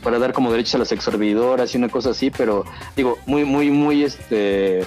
para 0.03 0.19
dar 0.19 0.33
como 0.33 0.51
derechos 0.51 0.75
a 0.77 0.79
las 0.79 0.93
exorbidoras 0.93 1.75
y 1.75 1.79
una 1.79 1.89
cosa 1.89 2.11
así, 2.11 2.31
pero 2.31 2.65
digo, 2.97 3.19
muy, 3.27 3.45
muy, 3.45 3.71
muy 3.71 4.05
este 4.05 4.87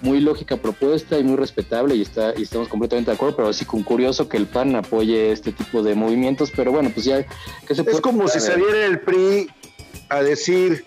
muy 0.00 0.20
lógica 0.20 0.56
propuesta 0.56 1.18
y 1.18 1.24
muy 1.24 1.36
respetable 1.36 1.96
y 1.96 2.02
está 2.02 2.32
y 2.36 2.42
estamos 2.42 2.68
completamente 2.68 3.10
de 3.10 3.16
acuerdo, 3.16 3.36
pero 3.36 3.48
así 3.48 3.64
con 3.64 3.82
curioso 3.82 4.28
que 4.28 4.36
el 4.36 4.46
PAN 4.46 4.76
apoye 4.76 5.32
este 5.32 5.50
tipo 5.52 5.82
de 5.82 5.94
movimientos, 5.94 6.52
pero 6.54 6.70
bueno, 6.70 6.90
pues 6.94 7.06
ya 7.06 7.24
que 7.66 7.74
se 7.74 7.82
Es 7.82 8.00
como 8.00 8.28
si 8.28 8.38
saliera 8.38 8.86
el 8.86 9.00
PRI 9.00 9.50
a 10.08 10.22
decir 10.22 10.84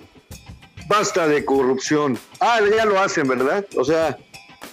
basta 0.88 1.28
de 1.28 1.44
corrupción. 1.46 2.18
Ah, 2.40 2.60
ya 2.76 2.86
lo 2.86 3.00
hacen, 3.00 3.28
¿verdad? 3.28 3.66
O 3.78 3.84
sea, 3.84 4.18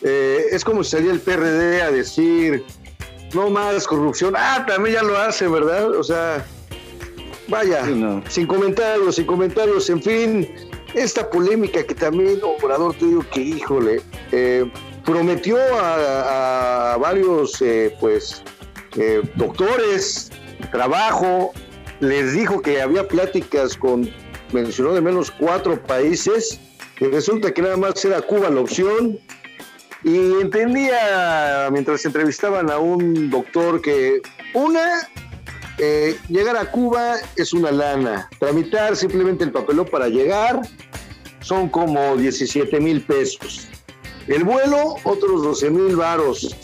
eh, 0.02 0.46
es 0.52 0.64
como 0.64 0.84
si 0.84 0.90
saliera 0.90 1.14
el 1.14 1.20
PRD 1.20 1.82
a 1.82 1.90
decir 1.90 2.64
no 3.34 3.50
más 3.50 3.86
corrupción. 3.86 4.34
Ah, 4.36 4.64
también 4.66 4.96
ya 4.96 5.02
lo 5.02 5.16
hacen, 5.18 5.52
¿verdad? 5.52 5.90
O 5.94 6.02
sea, 6.02 6.44
vaya, 7.48 7.84
sin 8.28 8.46
comentarios, 8.46 9.16
sin 9.16 9.26
comentarios, 9.26 9.88
en 9.90 10.02
fin, 10.02 10.48
esta 10.94 11.28
polémica 11.28 11.82
que 11.84 11.94
también 11.94 12.40
Obrador 12.42 12.94
te 12.94 13.06
digo 13.06 13.24
que 13.32 13.40
híjole, 13.40 14.00
eh, 14.32 14.70
prometió 15.04 15.56
a, 15.80 16.96
varios 17.00 17.60
eh, 17.62 17.94
pues 18.00 18.42
eh, 18.96 19.22
doctores 19.36 20.30
trabajo, 20.70 21.52
les 22.00 22.32
dijo 22.32 22.60
que 22.60 22.82
había 22.82 23.06
pláticas 23.06 23.76
con, 23.76 24.10
mencionó 24.52 24.92
de 24.92 25.00
menos 25.00 25.30
cuatro 25.30 25.82
países, 25.82 26.60
y 27.00 27.04
resulta 27.06 27.52
que 27.52 27.62
nada 27.62 27.76
más 27.76 28.04
era 28.04 28.20
Cuba 28.20 28.50
la 28.50 28.60
opción, 28.60 29.18
y 30.04 30.16
entendía 30.40 31.68
mientras 31.72 32.04
entrevistaban 32.04 32.70
a 32.70 32.78
un 32.78 33.30
doctor 33.30 33.80
que 33.80 34.20
una 34.54 35.08
eh, 35.78 36.18
llegar 36.28 36.56
a 36.56 36.70
Cuba 36.70 37.16
es 37.36 37.52
una 37.52 37.70
lana. 37.70 38.28
Tramitar 38.38 38.96
simplemente 38.96 39.44
el 39.44 39.52
papelón 39.52 39.86
para 39.86 40.08
llegar 40.08 40.60
son 41.40 41.68
como 41.68 42.16
17 42.16 42.80
mil 42.80 43.02
pesos. 43.02 43.68
El 44.26 44.44
vuelo, 44.44 44.96
otros 45.04 45.42
12 45.42 45.70
mil 45.70 45.96
varos. 45.96 46.54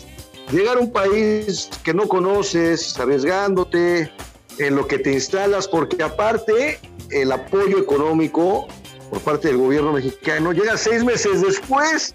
Llegar 0.51 0.77
a 0.77 0.81
un 0.81 0.93
país 0.93 1.71
que 1.83 1.95
no 1.95 2.07
conoces, 2.07 2.99
arriesgándote 2.99 4.13
en 4.59 4.77
lo 4.77 4.87
que 4.87 4.99
te 4.99 5.13
instalas, 5.13 5.67
porque 5.67 6.03
aparte 6.03 6.79
el 7.11 7.33
apoyo 7.33 7.79
económico 7.79 8.67
por 9.11 9.21
parte 9.21 9.49
del 9.49 9.57
gobierno 9.57 9.93
mexicano 9.93 10.53
llega 10.53 10.77
seis 10.77 11.05
meses 11.05 11.41
después. 11.41 12.15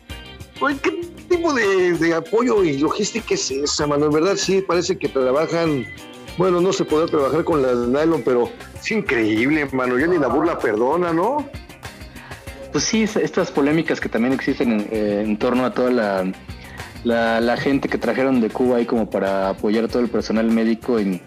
¿Qué 0.84 0.92
tipo 1.30 1.54
de, 1.54 1.94
de 1.94 2.14
apoyo 2.14 2.64
y 2.64 2.78
logística 2.78 3.34
es 3.34 3.50
esa, 3.50 3.88
mano? 3.88 4.08
En 4.08 4.12
verdad 4.12 4.36
sí, 4.36 4.62
parece 4.62 4.98
que 4.98 5.08
trabajan 5.08 5.86
bueno, 6.40 6.62
no 6.62 6.72
se 6.72 6.86
puede 6.86 7.06
trabajar 7.08 7.44
con 7.44 7.62
las 7.62 7.76
nylon, 7.76 8.24
pero 8.24 8.50
es 8.74 8.90
increíble, 8.92 9.60
hermano. 9.60 10.00
Ya 10.00 10.08
ni 10.08 10.18
la 10.18 10.28
burla 10.28 10.58
perdona, 10.58 11.12
¿no? 11.12 11.46
Pues 12.72 12.86
sí, 12.86 13.04
estas 13.04 13.52
polémicas 13.52 14.00
que 14.00 14.08
también 14.08 14.34
existen 14.34 14.88
en, 14.90 15.38
torno 15.38 15.66
a 15.66 15.74
toda 15.74 16.34
la, 17.04 17.58
gente 17.58 17.90
que 17.90 17.98
trajeron 17.98 18.40
de 18.40 18.50
Cuba 18.50 18.78
ahí 18.78 18.86
como 18.86 19.10
para 19.10 19.50
apoyar 19.50 19.84
a 19.84 19.88
todo 19.90 20.02
el 20.02 20.08
personal 20.08 20.50
médico. 20.50 20.98
Y, 21.02 21.22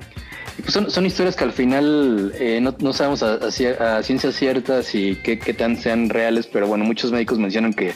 pues 0.63 0.73
son, 0.73 1.05
historias 1.05 1.37
que 1.37 1.45
al 1.45 1.53
final 1.53 2.33
eh, 2.37 2.63
no, 2.63 2.93
sabemos 2.95 3.23
a, 3.23 3.53
ciencias 3.53 4.35
ciertas 4.35 4.95
y 4.95 5.17
qué, 5.17 5.39
qué 5.39 5.53
tan 5.53 5.77
sean 5.77 6.09
reales, 6.09 6.47
pero 6.47 6.67
bueno, 6.67 6.87
muchos 6.87 7.13
médicos 7.13 7.39
mencionan 7.39 7.75
que 7.75 7.93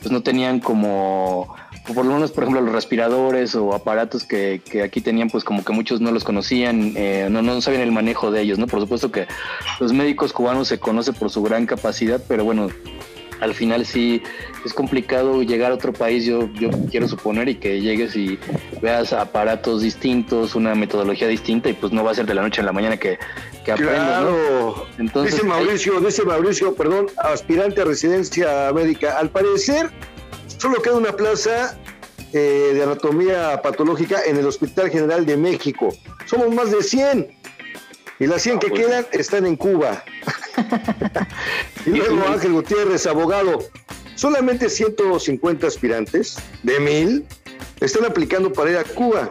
pues 0.00 0.12
no 0.12 0.22
tenían 0.22 0.60
como 0.60 1.56
por 1.86 2.06
lo 2.06 2.14
menos, 2.14 2.30
por 2.30 2.44
ejemplo, 2.44 2.62
los 2.62 2.72
respiradores 2.72 3.54
o 3.54 3.74
aparatos 3.74 4.24
que, 4.24 4.60
que 4.64 4.82
aquí 4.82 5.00
tenían, 5.00 5.28
pues 5.28 5.42
como 5.42 5.64
que 5.64 5.72
muchos 5.72 6.00
no 6.00 6.12
los 6.12 6.24
conocían, 6.24 6.92
eh, 6.96 7.28
no, 7.30 7.42
no 7.42 7.60
sabían 7.60 7.82
el 7.82 7.92
manejo 7.92 8.30
de 8.30 8.42
ellos, 8.42 8.58
¿no? 8.58 8.66
Por 8.66 8.80
supuesto 8.80 9.10
que 9.10 9.26
los 9.80 9.92
médicos 9.92 10.32
cubanos 10.32 10.68
se 10.68 10.78
conocen 10.78 11.14
por 11.14 11.30
su 11.30 11.42
gran 11.42 11.66
capacidad, 11.66 12.22
pero 12.28 12.44
bueno, 12.44 12.68
al 13.40 13.54
final 13.54 13.84
sí 13.84 14.22
es 14.64 14.72
complicado 14.72 15.42
llegar 15.42 15.72
a 15.72 15.74
otro 15.74 15.92
país, 15.92 16.24
yo, 16.24 16.48
yo 16.54 16.70
quiero 16.88 17.08
suponer, 17.08 17.48
y 17.48 17.56
que 17.56 17.80
llegues 17.80 18.14
y 18.14 18.38
veas 18.80 19.12
aparatos 19.12 19.82
distintos, 19.82 20.54
una 20.54 20.76
metodología 20.76 21.26
distinta, 21.26 21.68
y 21.68 21.72
pues 21.72 21.92
no 21.92 22.04
va 22.04 22.12
a 22.12 22.14
ser 22.14 22.26
de 22.26 22.34
la 22.34 22.42
noche 22.42 22.60
a 22.60 22.64
la 22.64 22.72
mañana 22.72 22.96
que, 22.96 23.18
que 23.64 23.72
aprendas. 23.72 24.22
¿no? 24.22 24.84
Entonces, 24.98 25.34
dice 25.34 25.46
Mauricio, 25.46 26.00
dice 26.00 26.22
Mauricio, 26.24 26.74
perdón, 26.76 27.06
aspirante 27.18 27.80
a 27.80 27.84
residencia 27.84 28.72
médica. 28.72 29.18
Al 29.18 29.30
parecer, 29.30 29.90
Solo 30.62 30.80
queda 30.80 30.94
una 30.94 31.10
plaza 31.10 31.76
eh, 32.32 32.70
de 32.72 32.82
anatomía 32.84 33.60
patológica 33.62 34.20
en 34.24 34.36
el 34.36 34.46
Hospital 34.46 34.90
General 34.90 35.26
de 35.26 35.36
México. 35.36 35.92
Somos 36.24 36.54
más 36.54 36.70
de 36.70 36.84
100. 36.84 37.36
Y 38.20 38.28
las 38.28 38.42
100 38.42 38.60
que 38.60 38.68
pues. 38.68 38.80
quedan 38.80 39.06
están 39.10 39.44
en 39.44 39.56
Cuba. 39.56 40.04
y 41.84 41.90
luego 41.90 42.28
Ángel 42.28 42.52
Gutiérrez, 42.52 43.08
abogado. 43.08 43.58
Solamente 44.14 44.68
150 44.68 45.66
aspirantes 45.66 46.36
de 46.62 46.78
mil 46.78 47.26
están 47.80 48.04
aplicando 48.04 48.52
para 48.52 48.70
ir 48.70 48.76
a 48.76 48.84
Cuba. 48.84 49.30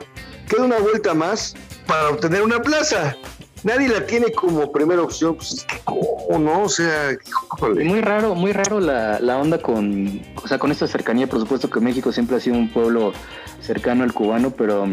Queda 0.50 0.66
una 0.66 0.80
vuelta 0.80 1.14
más 1.14 1.56
para 1.88 2.10
obtener 2.10 2.42
una 2.42 2.62
plaza 2.62 3.16
nadie 3.64 3.88
la 3.88 4.06
tiene 4.06 4.32
como 4.32 4.72
primera 4.72 5.02
opción, 5.02 5.36
pues 5.36 5.66
¿cómo 5.84 6.40
no? 6.40 6.64
O 6.64 6.70
sea, 6.70 7.18
muy 7.62 8.02
raro, 8.02 8.36
muy 8.36 8.52
raro 8.52 8.80
la, 8.80 9.20
la, 9.20 9.38
onda 9.38 9.58
con, 9.60 10.22
o 10.42 10.48
sea, 10.48 10.58
con 10.58 10.72
esta 10.72 10.88
cercanía, 10.88 11.28
por 11.28 11.40
supuesto 11.40 11.70
que 11.70 11.80
México 11.80 12.12
siempre 12.12 12.38
ha 12.38 12.40
sido 12.40 12.58
un 12.58 12.70
pueblo 12.70 13.14
cercano 13.62 14.04
al 14.04 14.14
cubano, 14.14 14.52
pero 14.52 14.88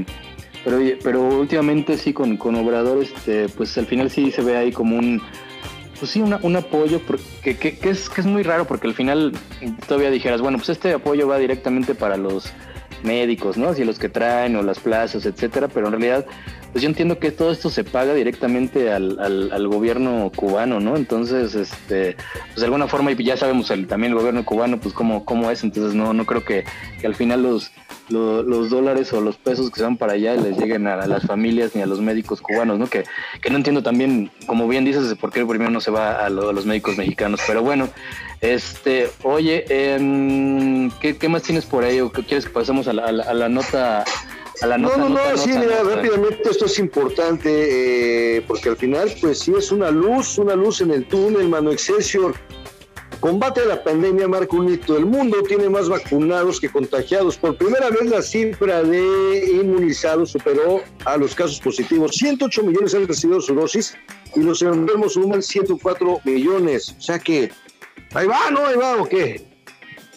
pero, 0.65 0.79
pero 1.03 1.23
últimamente 1.23 1.97
sí 1.97 2.13
con, 2.13 2.37
con 2.37 2.57
este, 3.03 3.49
pues 3.49 3.77
al 3.79 3.87
final 3.87 4.11
sí 4.11 4.31
se 4.31 4.43
ve 4.43 4.57
ahí 4.57 4.73
como 4.73 4.97
un 4.97 5.23
pues 5.99 6.13
sí, 6.13 6.21
un 6.21 6.57
apoyo 6.57 7.01
que, 7.43 7.57
que, 7.57 7.77
es, 7.83 8.09
que 8.09 8.21
es 8.21 8.27
muy 8.27 8.45
raro 8.45 8.67
porque 8.67 8.87
al 8.87 8.95
final 8.95 9.33
todavía 9.89 10.11
dijeras, 10.11 10.41
bueno, 10.41 10.59
pues 10.59 10.69
este 10.69 10.93
apoyo 10.93 11.27
va 11.27 11.39
directamente 11.39 11.95
para 11.97 12.17
los 12.17 12.53
médicos, 13.03 13.57
¿no? 13.57 13.69
Así 13.69 13.85
los 13.85 13.99
que 13.99 14.09
traen 14.09 14.57
o 14.57 14.63
las 14.63 14.81
plazas, 14.81 15.25
etcétera, 15.27 15.69
pero 15.69 15.87
en 15.87 15.93
realidad 15.93 16.27
pues 16.73 16.83
yo 16.83 16.89
entiendo 16.89 17.19
que 17.19 17.31
todo 17.31 17.51
esto 17.51 17.71
se 17.71 17.83
paga 17.83 18.13
directamente 18.15 18.93
al, 18.93 19.19
al, 19.19 19.69
gobierno 19.69 20.31
cubano, 20.35 20.81
¿no? 20.81 20.97
Entonces, 20.97 21.55
este, 21.55 22.17
pues 22.49 22.59
de 22.59 22.65
alguna 22.65 22.87
forma, 22.89 23.11
y 23.11 23.25
ya 23.25 23.39
sabemos 23.39 23.71
el, 23.71 23.87
también 23.87 24.13
el 24.13 24.19
gobierno 24.19 24.45
cubano, 24.45 24.79
pues 24.79 24.95
cómo, 24.95 25.25
cómo 25.25 25.51
es, 25.51 25.65
entonces 25.65 25.95
no, 25.95 26.13
no 26.13 26.27
creo 26.27 26.45
que, 26.45 26.65
al 27.03 27.15
final 27.15 27.43
los, 27.43 27.73
los, 28.11 28.69
dólares 28.69 29.13
o 29.15 29.21
los 29.23 29.39
pesos 29.39 29.71
que 29.71 29.79
se 29.79 29.85
van 29.85 29.97
para 29.97 30.13
allá 30.13 30.35
les 30.35 30.59
lleguen 30.59 30.87
a, 30.87 31.07
las 31.07 31.23
familias 31.23 31.75
ni 31.75 31.81
a 31.81 31.87
los 31.87 32.01
médicos 32.01 32.43
cubanos, 32.43 32.79
¿no? 32.79 32.87
Que, 32.87 33.05
que 33.41 33.49
no 33.49 33.57
entiendo 33.57 33.83
también, 33.83 34.31
como 34.47 34.69
bien 34.69 34.85
dices, 34.85 35.15
por 35.15 35.33
qué 35.33 35.47
primero 35.47 35.71
no 35.71 35.81
se 35.81 35.91
va 35.91 36.25
a, 36.25 36.29
los 36.29 36.67
médicos 36.67 36.99
mexicanos, 36.99 37.41
pero 37.47 37.63
bueno, 37.63 37.89
este, 38.41 39.11
oye, 39.23 39.65
eh, 39.69 40.89
¿qué, 41.01 41.17
¿qué, 41.17 41.29
más 41.29 41.43
tienes 41.43 41.67
por 41.67 41.85
ahí 41.85 42.01
o 42.01 42.11
quieres 42.11 42.45
que 42.45 42.51
pasemos 42.51 42.87
a 42.89 42.93
la, 42.93 43.05
a 43.05 43.35
la 43.35 43.49
nota? 43.49 44.05
no, 44.63 44.97
no, 44.97 45.09
no, 45.09 45.37
sí, 45.37 45.51
mira, 45.51 45.83
rápidamente 45.83 46.51
esto 46.51 46.67
es 46.67 46.79
importante 46.79 48.37
eh, 48.37 48.43
porque 48.47 48.71
al 48.71 48.77
final, 48.77 49.13
pues 49.21 49.41
sí 49.41 49.53
es 49.57 49.71
una 49.71 49.91
luz, 49.91 50.39
una 50.39 50.55
luz 50.55 50.81
en 50.81 50.91
el 50.91 51.07
túnel, 51.07 51.49
mano 51.49 51.71
Excelsior. 51.71 52.35
Combate 53.21 53.63
a 53.63 53.65
la 53.65 53.83
pandemia 53.83 54.29
marca 54.29 54.57
un 54.57 54.73
hito. 54.73 54.97
El 54.97 55.07
mundo 55.07 55.43
tiene 55.43 55.69
más 55.69 55.89
vacunados 55.89 56.61
que 56.61 56.69
contagiados. 56.69 57.37
Por 57.37 57.57
primera 57.57 57.91
vez 57.91 58.09
la 58.09 58.23
cifra 58.23 58.85
de 58.85 59.59
inmunizados 59.61 60.31
superó 60.31 60.83
a 61.05 61.17
los 61.17 61.35
casos 61.35 61.59
positivos. 61.59 62.13
108 62.13 62.63
millones 62.63 62.95
han 62.95 63.09
recibido 63.09 63.41
su 63.41 63.57
dosis 63.57 63.97
y 64.37 64.41
los 64.41 64.63
enfermos 64.63 65.15
suman 65.15 65.43
104 65.43 66.21
millones. 66.25 66.95
O 66.97 67.01
sea 67.01 67.19
que 67.19 67.51
ahí 68.15 68.27
va, 68.27 68.51
¿no? 68.51 68.67
Ahí 68.67 68.77
va, 68.77 68.97
¿o 69.03 69.09
qué? 69.09 69.47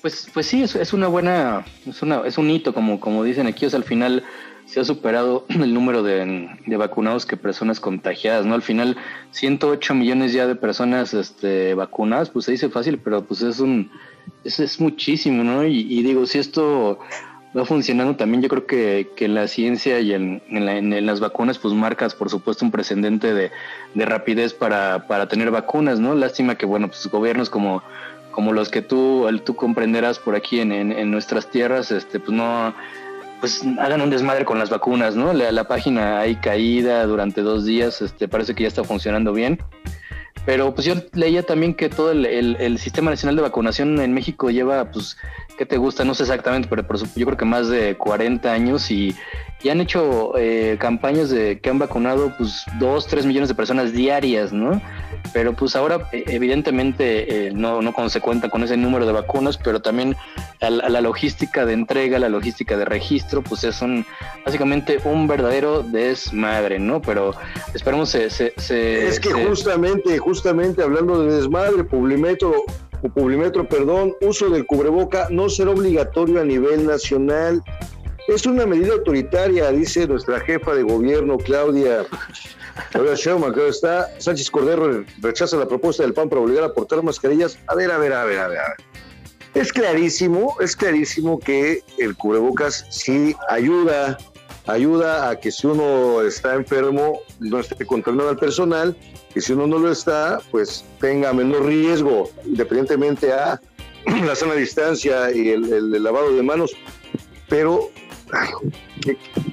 Pues, 0.02 0.28
pues 0.34 0.48
sí, 0.48 0.64
es, 0.64 0.76
es 0.76 0.94
una 0.94 1.08
buena, 1.08 1.64
es, 1.86 2.02
una, 2.02 2.26
es 2.26 2.38
un 2.38 2.50
hito, 2.50 2.74
como, 2.74 3.00
como 3.00 3.24
dicen 3.24 3.48
aquí, 3.48 3.66
o 3.66 3.70
sea, 3.70 3.78
al 3.78 3.84
final 3.84 4.24
se 4.66 4.80
ha 4.80 4.86
superado 4.86 5.46
el 5.50 5.74
número 5.74 6.02
de, 6.02 6.50
vacunados 6.78 7.26
que 7.26 7.38
personas 7.38 7.80
contagiadas, 7.80 8.46
¿no? 8.46 8.56
Al 8.56 8.62
final, 8.62 8.98
108 9.32 9.94
millones 9.94 10.34
ya 10.34 10.48
de 10.48 10.56
personas 10.56 11.14
este, 11.14 11.74
vacunadas, 11.74 12.30
pues 12.30 12.46
se 12.46 12.54
dice 12.54 12.70
fácil, 12.70 12.98
pero 12.98 13.24
pues 13.26 13.42
es 13.42 13.60
un, 13.60 13.92
es, 14.44 14.60
es 14.60 14.80
muchísimo, 14.80 15.44
¿no? 15.44 15.66
Y, 15.66 16.02
digo, 16.04 16.26
si 16.26 16.40
esto 16.40 17.00
va 17.58 17.66
funcionando 17.66 18.16
también, 18.16 18.42
yo 18.42 18.50
creo 18.50 18.66
que, 18.66 19.10
que 19.16 19.28
la 19.28 19.48
ciencia 19.48 20.00
y 20.00 20.14
en, 20.14 20.42
en, 20.50 21.06
las 21.06 21.20
vacunas, 21.20 21.58
pues 21.58 21.74
marcas, 21.74 22.16
por 22.16 22.30
supuesto, 22.30 22.64
un 22.66 22.72
precedente 22.72 23.34
de, 23.34 23.52
de 23.94 24.06
rapidez 24.06 24.54
para, 24.54 25.08
para 25.08 25.28
tener 25.28 25.52
vacunas, 25.52 26.00
¿no? 26.00 26.16
Lástima 26.16 26.56
que, 26.56 26.66
bueno, 26.66 26.88
pues 26.88 27.08
gobiernos 27.08 27.50
como 27.50 27.84
como 28.32 28.54
los 28.54 28.70
que 28.70 28.82
tú, 28.82 29.28
tú 29.44 29.56
comprenderás 29.58 30.18
por 30.18 30.36
aquí 30.36 30.62
en, 30.62 30.72
en, 30.72 31.12
nuestras 31.12 31.48
tierras, 31.48 31.92
este, 31.92 32.18
pues 32.18 32.32
no, 32.32 32.74
pues 33.42 33.62
hagan 33.78 34.02
un 34.02 34.10
desmadre 34.10 34.46
con 34.46 34.58
las 34.58 34.70
vacunas, 34.70 35.16
¿no? 35.16 35.34
La, 35.34 35.52
la, 35.52 35.66
página 35.66 36.20
ahí 36.20 36.36
caída 36.36 37.06
durante 37.06 37.42
dos 37.42 37.66
días, 37.66 38.02
este, 38.02 38.28
parece 38.30 38.56
que 38.56 38.64
ya 38.64 38.70
está 38.70 38.86
funcionando 38.86 39.34
bien. 39.34 39.60
Pero 40.46 40.74
pues 40.74 40.86
yo 40.86 40.96
leía 41.14 41.44
también 41.44 41.76
que 41.76 41.90
todo 41.90 42.12
el, 42.12 42.26
el, 42.26 42.78
Sistema 42.80 43.12
Nacional 43.12 43.36
de 43.36 43.44
Vacunación 43.44 44.00
en 44.00 44.12
México 44.14 44.50
lleva 44.50 44.90
pues 44.90 45.18
¿qué 45.58 45.66
te 45.66 45.78
gusta? 45.78 46.04
No 46.04 46.14
sé 46.14 46.24
exactamente, 46.24 46.68
pero 46.70 46.84
yo 47.16 47.26
creo 47.26 47.38
que 47.38 47.46
más 47.46 47.68
de 47.68 47.98
40 47.98 48.52
años 48.52 48.90
y, 48.92 49.16
y 49.64 49.70
han 49.70 49.82
hecho 49.82 50.38
eh, 50.38 50.78
campañas 50.80 51.30
de 51.30 51.60
que 51.60 51.70
han 51.70 51.80
vacunado 51.80 52.34
pues 52.38 52.66
2, 52.80 53.08
3 53.08 53.26
millones 53.26 53.50
de 53.50 53.56
personas 53.56 53.94
diarias, 53.94 54.52
¿no? 54.52 54.82
Pero 55.34 55.54
pues 55.54 55.76
ahora 55.76 56.10
e, 56.12 56.24
evidentemente 56.28 57.48
eh, 57.48 57.52
no, 57.54 57.82
no 57.82 58.10
se 58.10 58.22
cuenta 58.22 58.50
con 58.50 58.64
ese 58.64 58.76
número 58.76 59.06
de 59.06 59.12
vacunas, 59.12 59.58
pero 59.58 59.82
también 59.82 60.16
a 60.62 60.70
la, 60.70 61.02
logística 61.02 61.66
de 61.66 61.74
entrega, 61.74 62.20
la 62.20 62.30
logística 62.30 62.78
de 62.78 62.86
registro, 62.86 63.42
pues 63.42 63.64
es 63.64 63.82
un 63.82 64.06
básicamente 64.46 65.00
un 65.04 65.28
verdadero 65.28 65.84
desmadre, 65.84 66.80
¿no? 66.80 67.02
Pero 67.02 67.34
esperemos 67.74 68.10
se... 68.10 68.30
se, 68.30 68.54
es 69.08 69.20
que 69.20 69.32
justamente, 69.32 70.18
justamente 70.18 70.82
hablando 70.82 71.24
de 71.24 71.36
desmadre, 71.36 71.84
Publimetro 71.84 72.66
Publimetro, 73.10 73.68
perdón, 73.68 74.14
uso 74.22 74.50
del 74.50 74.66
cubreboca 74.66 75.28
no 75.30 75.50
será 75.50 75.72
obligatorio 75.72 76.40
a 76.40 76.46
nivel 76.46 76.86
nacional. 76.86 77.64
Es 78.28 78.46
una 78.46 78.66
medida 78.66 78.94
autoritaria, 78.94 79.72
dice 79.72 80.08
nuestra 80.08 80.40
jefa 80.42 80.76
de 80.76 80.84
gobierno, 80.84 81.38
Claudia. 81.38 82.06
Claudia 82.92 83.16
Sheinbaum, 83.16 83.52
acá 83.52 83.64
está. 83.68 84.10
Sánchez 84.20 84.52
Cordero 84.52 85.04
rechaza 85.22 85.58
la 85.58 85.68
propuesta 85.68 86.04
del 86.04 86.14
PAN 86.14 86.30
para 86.30 86.42
obligar 86.42 86.64
a 86.64 86.74
portar 86.74 87.02
mascarillas. 87.02 87.58
A 87.68 87.76
ver, 87.76 87.92
a 87.92 87.98
ver, 87.98 88.14
a 88.14 88.24
ver, 88.24 88.40
a 88.40 88.48
ver. 88.48 88.58
Es 89.54 89.74
clarísimo, 89.74 90.56
es 90.62 90.76
clarísimo 90.76 91.40
que 91.40 91.84
el 91.98 92.16
cubrebocas 92.16 92.86
sí 92.90 93.36
ayuda, 93.50 94.18
ayuda 94.68 95.30
a 95.30 95.40
que 95.40 95.52
si 95.52 95.68
uno 95.68 96.22
está 96.22 96.56
enfermo 96.56 97.20
no 97.40 97.60
esté 97.60 97.86
contaminado 97.86 98.30
al 98.30 98.38
personal 98.38 98.96
y 99.36 99.42
si 99.42 99.54
uno 99.54 99.68
no 99.68 99.80
lo 99.80 99.92
está, 99.92 100.40
pues 100.52 100.84
tenga 101.00 101.34
menor 101.34 101.66
riesgo, 101.66 102.30
independientemente 102.46 103.32
a 103.32 103.60
la 104.26 104.36
sana 104.36 104.56
distancia 104.56 105.32
y 105.32 105.50
el, 105.50 106.04
lavado 106.04 106.36
de 106.36 106.44
manos. 106.44 106.72
Pero, 107.48 107.90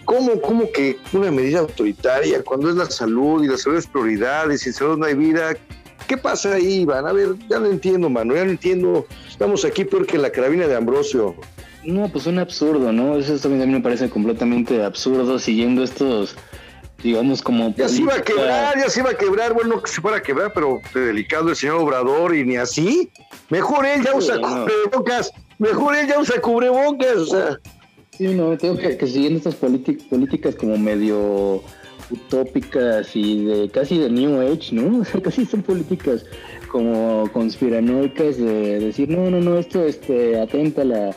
¿cómo, 0.04 0.40
¿cómo 0.40 0.70
que 0.72 0.98
una 1.12 1.30
medida 1.30 1.60
autoritaria 1.60 2.42
cuando 2.42 2.70
es 2.70 2.76
la 2.76 2.86
salud 2.86 3.42
y 3.42 3.48
la 3.48 3.58
salud 3.58 3.78
es 3.78 3.86
prioridad 3.86 4.50
y 4.50 4.58
sin 4.58 4.72
salud 4.72 4.98
no 4.98 5.06
hay 5.06 5.14
vida? 5.14 5.56
¿Qué 6.06 6.16
pasa 6.16 6.54
ahí, 6.54 6.80
Iván? 6.80 7.06
A 7.06 7.12
ver, 7.12 7.34
ya 7.50 7.58
no 7.58 7.66
entiendo, 7.66 8.08
mano, 8.08 8.34
ya 8.34 8.44
no 8.44 8.50
entiendo. 8.50 9.06
Estamos 9.28 9.64
aquí 9.64 9.84
peor 9.84 10.06
que 10.06 10.16
la 10.16 10.30
carabina 10.30 10.66
de 10.66 10.74
Ambrosio. 10.74 11.34
No, 11.84 12.08
pues 12.08 12.26
un 12.26 12.38
absurdo, 12.38 12.92
¿no? 12.92 13.16
Eso 13.18 13.38
también 13.38 13.62
a 13.62 13.66
mí 13.66 13.72
me 13.72 13.80
parece 13.80 14.08
completamente 14.08 14.82
absurdo 14.82 15.38
siguiendo 15.38 15.84
estos 15.84 16.34
digamos 17.02 17.42
como... 17.42 17.74
Ya 17.74 17.88
se 17.88 18.02
iba 18.02 18.14
a 18.14 18.22
quebrar, 18.22 18.78
ya 18.78 18.88
se 18.88 19.00
iba 19.00 19.10
a 19.10 19.14
quebrar, 19.14 19.54
bueno, 19.54 19.82
que 19.82 19.90
se 19.90 20.00
fuera 20.00 20.18
a 20.18 20.22
quebrar, 20.22 20.52
pero 20.52 20.80
delicado 20.94 21.50
el 21.50 21.56
señor 21.56 21.76
Obrador 21.76 22.34
y 22.34 22.44
ni 22.44 22.56
así. 22.56 23.10
Mejor 23.50 23.86
él 23.86 24.02
ya 24.04 24.14
usa 24.14 24.36
cubrebocas, 24.40 25.32
mejor 25.58 25.96
él 25.96 26.06
ya 26.06 26.18
usa 26.18 26.40
cubrebocas, 26.40 27.16
o 27.16 27.26
sea. 27.26 27.58
Sí, 28.10 28.26
no, 28.28 28.56
tengo 28.58 28.76
que, 28.76 28.96
que 28.96 29.06
siguiendo 29.06 29.38
estas 29.38 29.54
políticas 29.54 30.56
como 30.56 30.76
medio 30.76 31.62
utópicas 32.10 33.14
y 33.14 33.44
de 33.44 33.68
casi 33.70 33.98
de 33.98 34.10
New 34.10 34.40
Age, 34.40 34.74
¿no? 34.74 34.98
O 35.02 35.04
sea, 35.04 35.20
casi 35.20 35.46
son 35.46 35.62
políticas 35.62 36.24
como 36.70 37.28
conspiranoicas 37.32 38.36
de 38.36 38.80
decir, 38.80 39.08
no, 39.08 39.30
no, 39.30 39.40
no, 39.40 39.58
esto 39.58 39.84
este, 39.84 40.38
atenta 40.40 40.82
a 40.82 40.84
la 40.84 41.16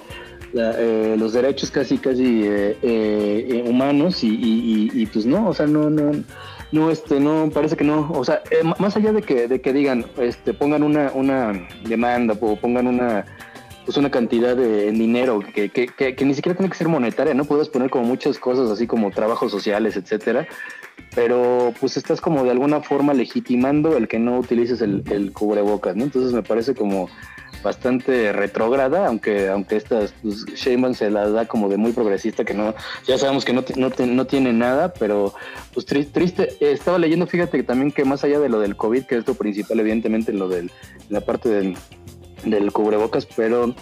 eh, 0.54 1.16
los 1.18 1.34
derechos 1.34 1.72
casi 1.72 1.98
casi 1.98 2.44
eh, 2.44 2.78
eh, 2.82 3.64
humanos 3.66 4.20
y, 4.22 5.06
pues 5.12 5.26
no, 5.26 5.50
o 5.50 5.54
sea, 5.54 5.66
no, 5.68 5.90
no, 5.90 6.12
no, 6.72 6.92
este, 6.92 7.20
no, 7.20 7.50
parece 7.54 7.78
que 7.78 7.84
no, 7.84 8.12
o 8.12 8.24
sea, 8.24 8.42
más 8.80 8.96
allá 8.98 9.14
de 9.14 9.22
que, 9.22 9.48
de 9.48 9.62
que 9.62 9.74
digan, 9.74 10.06
este, 10.18 10.54
pongan 10.54 10.84
una, 10.84 11.12
una 11.14 11.68
demanda 11.84 12.36
o 12.40 12.56
pongan 12.56 12.88
una, 12.88 13.26
pues 13.86 13.98
una 13.98 14.12
cantidad 14.12 14.56
de 14.56 14.92
dinero 14.92 15.42
que, 15.54 15.70
que, 15.70 15.88
que, 15.88 16.26
ni 16.26 16.34
siquiera 16.34 16.58
tiene 16.58 16.70
que 16.70 16.78
ser 16.78 16.88
monetaria, 16.88 17.34
¿no? 17.34 17.46
Puedes 17.46 17.70
poner 17.70 17.90
como 17.90 18.06
muchas 18.06 18.38
cosas 18.38 18.70
así 18.70 18.88
como 18.88 19.12
trabajos 19.12 19.52
sociales, 19.52 19.96
etcétera, 19.96 20.48
pero 21.16 21.74
pues 21.80 21.98
estás 21.98 22.22
como 22.22 22.44
de 22.44 22.52
alguna 22.52 22.82
forma 22.82 23.14
legitimando 23.14 23.98
el 23.98 24.08
que 24.08 24.20
no 24.20 24.38
utilices 24.38 24.82
el, 24.82 25.04
el 25.10 25.32
cubrebocas, 25.32 25.96
¿no? 25.96 26.04
Entonces 26.04 26.34
me 26.34 26.44
parece 26.44 26.76
como 26.76 27.10
bastante 27.64 28.32
retrógrada, 28.34 29.08
aunque 29.08 29.50
aunque 29.50 29.78
estas 29.78 30.14
pues, 30.22 30.46
se 30.56 31.10
las 31.10 31.34
da 31.34 31.46
como 31.46 31.70
de 31.70 31.78
muy 31.78 31.92
progresista, 31.92 32.44
que 32.44 32.54
no, 32.54 32.74
ya 33.06 33.18
sabemos 33.18 33.46
que 33.46 33.54
no, 33.54 33.64
no, 33.76 33.90
no 34.06 34.26
tiene 34.26 34.54
nada, 34.54 34.94
pero 34.94 35.34
pues 35.74 35.86
triste, 35.86 36.58
estaba 36.60 36.98
leyendo, 36.98 37.28
fíjate 37.28 37.58
que 37.58 37.64
también 37.64 37.92
que 37.92 38.06
más 38.06 38.24
allá 38.24 38.40
de 38.40 38.50
lo 38.50 38.60
del 38.60 38.76
COVID, 38.76 39.04
que 39.04 39.18
es 39.18 39.28
lo 39.28 39.36
principal, 39.36 39.80
evidentemente, 39.80 40.34
lo 40.34 40.48
del, 40.48 40.72
la 41.10 41.22
parte 41.22 41.50
del, 41.50 41.78
del 42.46 42.72
cubrebocas, 42.72 43.26
pero 43.26 43.74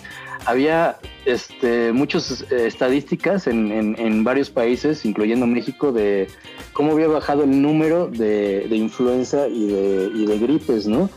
había 0.46 0.98
este, 1.26 1.92
muchas 1.92 2.46
eh, 2.50 2.68
estadísticas 2.68 3.48
en, 3.48 3.96
en, 3.98 4.24
varios 4.24 4.50
países, 4.50 5.06
incluyendo 5.06 5.46
México, 5.46 5.92
de 5.92 6.28
cómo 6.74 6.94
había 6.94 7.08
bajado 7.08 7.44
el 7.44 7.62
número 7.62 8.08
de, 8.08 8.68
de 8.68 8.76
influenza 8.76 9.48
y 9.48 9.68
de, 9.68 10.12
y 10.16 10.26
de 10.26 10.40
gripes, 10.40 10.88
¿no? 10.88 11.10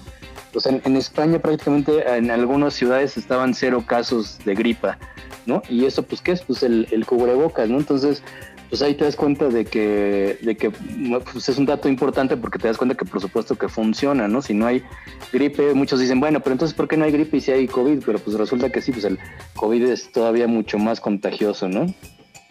Pues 0.53 0.67
en, 0.67 0.97
España 0.97 1.39
prácticamente 1.39 2.07
en 2.17 2.31
algunas 2.31 2.75
ciudades 2.75 3.17
estaban 3.17 3.55
cero 3.55 3.85
casos 3.87 4.39
de 4.45 4.55
gripa, 4.55 4.99
¿no? 5.47 5.63
Y 5.69 5.87
eso, 5.87 6.03
pues, 6.03 6.21
¿qué 6.21 6.33
es? 6.33 6.43
Pues 6.43 6.63
el, 6.63 7.05
cubrebocas, 7.07 7.69
¿no? 7.69 7.79
Entonces, 7.79 8.23
pues 8.69 8.83
ahí 8.83 8.95
te 8.95 9.05
das 9.05 9.17
cuenta 9.17 9.49
de 9.49 9.65
que, 9.65 10.39
de 10.41 10.57
que 10.57 10.71
pues 10.71 11.49
es 11.49 11.59
un 11.59 11.67
dato 11.67 11.89
importante 11.89 12.37
porque 12.39 12.59
te 12.59 12.69
das 12.69 12.79
cuenta 12.79 12.95
que 12.95 13.05
por 13.05 13.21
supuesto 13.21 13.55
que 13.57 13.69
funciona, 13.69 14.29
¿no? 14.29 14.41
Si 14.41 14.55
no 14.55 14.67
hay 14.67 14.83
gripe, 15.31 15.75
muchos 15.75 16.01
dicen, 16.01 16.21
bueno, 16.21 16.41
pero 16.41 16.53
entonces 16.53 16.75
¿por 16.75 16.89
qué 16.89 16.97
no 16.97 17.05
hay 17.05 17.13
gripe 17.13 17.37
y 17.37 17.41
si 17.41 17.51
hay 17.53 17.67
COVID? 17.67 18.03
Pero 18.05 18.19
pues 18.19 18.39
resulta 18.39 18.71
que 18.71 18.81
sí, 18.81 18.93
pues 18.93 19.05
el 19.05 19.19
COVID 19.57 19.85
es 19.85 20.11
todavía 20.11 20.47
mucho 20.47 20.79
más 20.79 21.01
contagioso, 21.01 21.69
¿no? 21.69 21.93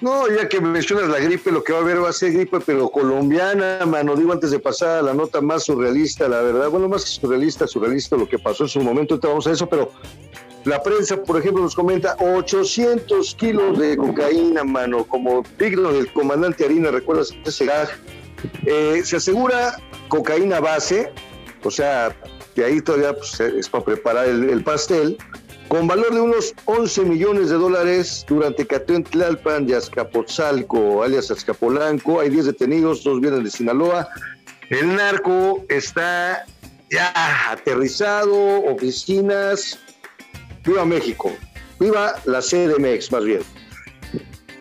No, 0.01 0.27
ya 0.27 0.49
que 0.49 0.59
mencionas 0.59 1.09
la 1.09 1.19
gripe, 1.19 1.51
lo 1.51 1.63
que 1.63 1.73
va 1.73 1.79
a 1.79 1.81
haber 1.83 2.03
va 2.03 2.09
a 2.09 2.13
ser 2.13 2.33
gripe, 2.33 2.59
pero 2.59 2.89
colombiana, 2.89 3.85
mano. 3.85 4.15
Digo 4.15 4.33
antes 4.33 4.49
de 4.49 4.57
pasar 4.57 4.97
a 4.97 5.01
la 5.03 5.13
nota 5.13 5.41
más 5.41 5.65
surrealista, 5.65 6.27
la 6.27 6.41
verdad. 6.41 6.69
Bueno, 6.69 6.89
más 6.89 7.03
que 7.03 7.11
surrealista, 7.11 7.67
surrealista 7.67 8.17
lo 8.17 8.27
que 8.27 8.39
pasó 8.39 8.63
en 8.63 8.69
su 8.69 8.81
momento, 8.81 9.13
ahorita 9.13 9.27
vamos 9.27 9.45
a 9.45 9.51
eso, 9.51 9.69
pero 9.69 9.91
la 10.65 10.81
prensa, 10.81 11.21
por 11.21 11.37
ejemplo, 11.37 11.61
nos 11.61 11.75
comenta 11.75 12.15
800 12.19 13.35
kilos 13.35 13.77
de 13.77 13.95
cocaína, 13.95 14.63
mano, 14.63 15.03
como 15.03 15.43
digno 15.59 15.93
del 15.93 16.11
comandante 16.11 16.65
Harina, 16.65 16.89
¿recuerdas 16.89 17.35
ese 17.45 17.65
gag? 17.65 17.89
Eh, 18.65 19.01
se 19.03 19.17
asegura 19.17 19.75
cocaína 20.07 20.59
base, 20.59 21.11
o 21.63 21.69
sea, 21.69 22.15
de 22.55 22.65
ahí 22.65 22.81
todavía 22.81 23.15
pues, 23.15 23.39
es 23.39 23.69
para 23.69 23.85
preparar 23.85 24.27
el 24.27 24.63
pastel 24.63 25.17
con 25.71 25.87
valor 25.87 26.13
de 26.13 26.19
unos 26.19 26.53
11 26.65 27.05
millones 27.05 27.49
de 27.49 27.55
dólares 27.55 28.25
durante 28.27 28.67
cateo 28.67 28.97
en 28.97 29.05
Tlalpan 29.05 29.69
y 29.69 29.71
Azcapotzalco, 29.71 31.01
alias 31.01 31.31
Azcapolanco. 31.31 32.19
Hay 32.19 32.29
10 32.29 32.47
detenidos, 32.47 33.05
dos 33.05 33.21
vienen 33.21 33.45
de 33.45 33.49
Sinaloa. 33.49 34.09
El 34.69 34.93
narco 34.97 35.63
está 35.69 36.45
ya 36.89 37.13
aterrizado, 37.49 38.65
oficinas. 38.65 39.79
Viva 40.65 40.83
México, 40.83 41.31
viva 41.79 42.15
la 42.25 42.41
CDMX 42.41 43.09
más 43.13 43.23
bien. 43.23 43.39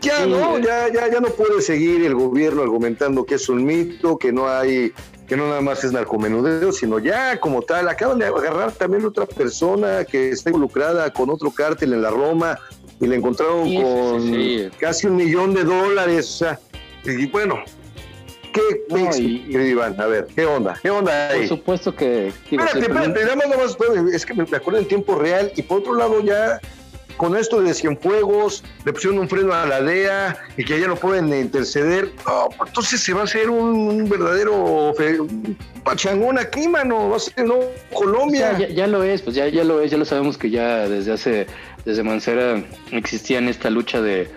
Ya 0.02 0.26
no, 0.26 0.60
ya, 0.60 0.92
ya, 0.92 1.10
ya 1.10 1.18
no 1.18 1.30
puede 1.30 1.60
seguir 1.60 2.06
el 2.06 2.14
gobierno 2.14 2.62
argumentando 2.62 3.26
que 3.26 3.34
es 3.34 3.48
un 3.48 3.64
mito, 3.64 4.16
que 4.16 4.30
no 4.32 4.48
hay 4.48 4.92
que 5.30 5.36
no 5.36 5.46
nada 5.46 5.60
más 5.60 5.84
es 5.84 5.92
narcomenudeo, 5.92 6.72
sino 6.72 6.98
ya 6.98 7.38
como 7.38 7.62
tal, 7.62 7.88
acaban 7.88 8.18
de 8.18 8.26
agarrar 8.26 8.72
también 8.72 9.04
otra 9.04 9.26
persona 9.26 10.04
que 10.04 10.30
está 10.30 10.50
involucrada 10.50 11.12
con 11.12 11.30
otro 11.30 11.52
cártel 11.52 11.92
en 11.92 12.02
la 12.02 12.10
Roma 12.10 12.58
y 13.00 13.06
le 13.06 13.14
encontraron 13.14 13.72
con 13.76 14.70
casi 14.80 15.06
un 15.06 15.14
millón 15.14 15.54
de 15.54 15.62
dólares, 15.62 16.26
o 16.26 16.38
sea, 16.38 16.60
y 17.04 17.26
bueno, 17.26 17.62
¿Qué 18.52 18.60
no, 18.88 19.64
Iván? 19.64 20.00
A 20.00 20.06
ver, 20.06 20.26
¿qué 20.34 20.44
onda? 20.44 20.76
¿Qué 20.82 20.90
onda 20.90 21.28
ahí? 21.28 21.46
Por 21.46 21.58
supuesto 21.58 21.94
que... 21.94 22.26
Espérate, 22.26 22.80
espérate, 22.80 23.24
nada 23.36 23.56
más, 23.56 23.76
es 24.12 24.26
que 24.26 24.34
me 24.34 24.42
acuerdo 24.42 24.80
en 24.80 24.88
tiempo 24.88 25.14
real 25.14 25.52
y 25.54 25.62
por 25.62 25.78
otro 25.78 25.94
lado 25.94 26.20
ya 26.20 26.60
con 27.20 27.36
esto 27.36 27.60
de 27.60 27.74
Cienfuegos, 27.74 28.64
le 28.86 28.94
pusieron 28.94 29.18
un 29.18 29.28
freno 29.28 29.52
a 29.52 29.66
la 29.66 29.82
DEA 29.82 30.38
y 30.56 30.64
que 30.64 30.80
ya 30.80 30.86
no 30.86 30.96
pueden 30.96 31.28
interceder, 31.34 32.12
pues 32.56 32.70
entonces 32.70 32.98
se 32.98 33.12
va 33.12 33.20
a 33.20 33.24
hacer 33.24 33.50
un, 33.50 34.08
verdadero 34.08 34.94
pachangón 35.84 36.38
aquí, 36.38 36.66
mano, 36.66 37.10
va 37.10 37.16
a 37.16 37.20
ser 37.20 37.44
no 37.44 37.56
Colombia. 37.92 38.56
ya, 38.56 38.86
lo 38.86 39.02
es, 39.02 39.20
pues 39.20 39.36
ya, 39.36 39.48
ya 39.48 39.64
lo 39.64 39.82
es, 39.82 39.90
ya 39.90 39.98
lo 39.98 40.06
sabemos 40.06 40.38
que 40.38 40.48
ya 40.48 40.88
desde 40.88 41.12
hace, 41.12 41.46
desde 41.84 42.02
Mancera 42.02 42.64
existía 42.90 43.36
en 43.36 43.48
esta 43.48 43.68
lucha 43.68 44.00
de, 44.00 44.30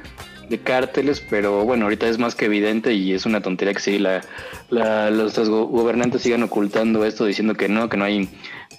de 0.50 0.60
cárteles, 0.60 1.24
pero 1.30 1.64
bueno, 1.64 1.86
ahorita 1.86 2.08
es 2.08 2.18
más 2.18 2.36
que 2.36 2.46
evidente 2.46 2.94
y 2.94 3.14
es 3.14 3.26
una 3.26 3.42
tontería 3.42 3.74
que 3.74 3.80
sí, 3.80 3.98
la, 3.98 4.22
los 4.70 5.38
gobernantes 5.48 6.22
sigan 6.22 6.44
ocultando 6.44 7.06
esto, 7.06 7.26
diciendo 7.26 7.56
que 7.56 7.70
no, 7.70 7.88
que 7.88 7.96
no 7.96 8.04
hay 8.04 8.30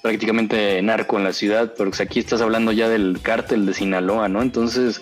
prácticamente 0.05 0.83
narco 0.83 1.17
en 1.17 1.25
la 1.25 1.33
ciudad, 1.33 1.73
porque 1.79 2.03
aquí 2.03 2.19
estás 2.21 2.43
hablando 2.43 2.73
ya 2.73 2.91
del 2.91 3.21
cártel 3.23 3.65
de 3.65 3.73
Sinaloa, 3.73 4.29
¿no? 4.29 4.43
Entonces, 4.43 5.01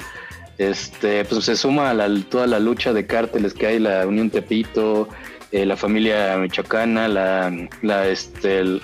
este, 0.59 1.24
pues 1.24 1.44
se 1.44 1.57
suma 1.57 1.90
a 1.90 2.09
toda 2.30 2.46
la 2.46 2.61
lucha 2.61 2.92
de 2.92 3.05
cárteles 3.05 3.53
que 3.53 3.66
hay, 3.66 3.80
la 3.80 4.07
Unión 4.07 4.30
Tepito, 4.30 5.09
eh, 5.50 5.66
la 5.66 5.76
familia 5.76 6.36
michoacana, 6.36 7.09
la, 7.09 7.53
la, 7.82 8.07
este, 8.07 8.61
el, 8.61 8.80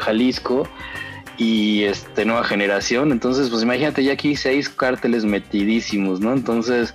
Jalisco, 0.00 0.68
y 1.38 1.84
este 1.84 2.26
nueva 2.26 2.44
generación. 2.44 3.10
Entonces, 3.10 3.48
pues 3.48 3.62
imagínate 3.62 4.04
ya 4.04 4.12
aquí 4.12 4.36
seis 4.36 4.68
cárteles 4.68 5.24
metidísimos, 5.24 6.20
¿no? 6.20 6.34
Entonces, 6.34 6.94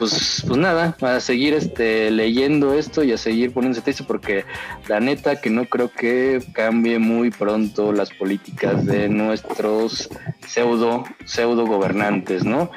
pues, 0.00 0.42
pues 0.46 0.58
nada, 0.58 0.96
a 1.02 1.20
seguir 1.20 1.52
este 1.52 2.10
leyendo 2.10 2.72
esto 2.72 3.04
y 3.04 3.12
a 3.12 3.18
seguir 3.18 3.52
poniéndose 3.52 3.82
triste 3.82 4.02
porque 4.02 4.46
la 4.88 4.98
neta 4.98 5.42
que 5.42 5.50
no 5.50 5.66
creo 5.66 5.92
que 5.92 6.42
cambie 6.54 6.98
muy 6.98 7.30
pronto 7.30 7.92
las 7.92 8.08
políticas 8.08 8.86
de 8.86 9.10
nuestros 9.10 10.08
pseudo, 10.48 11.04
pseudo 11.26 11.66
gobernantes, 11.66 12.44
¿no? 12.44 12.70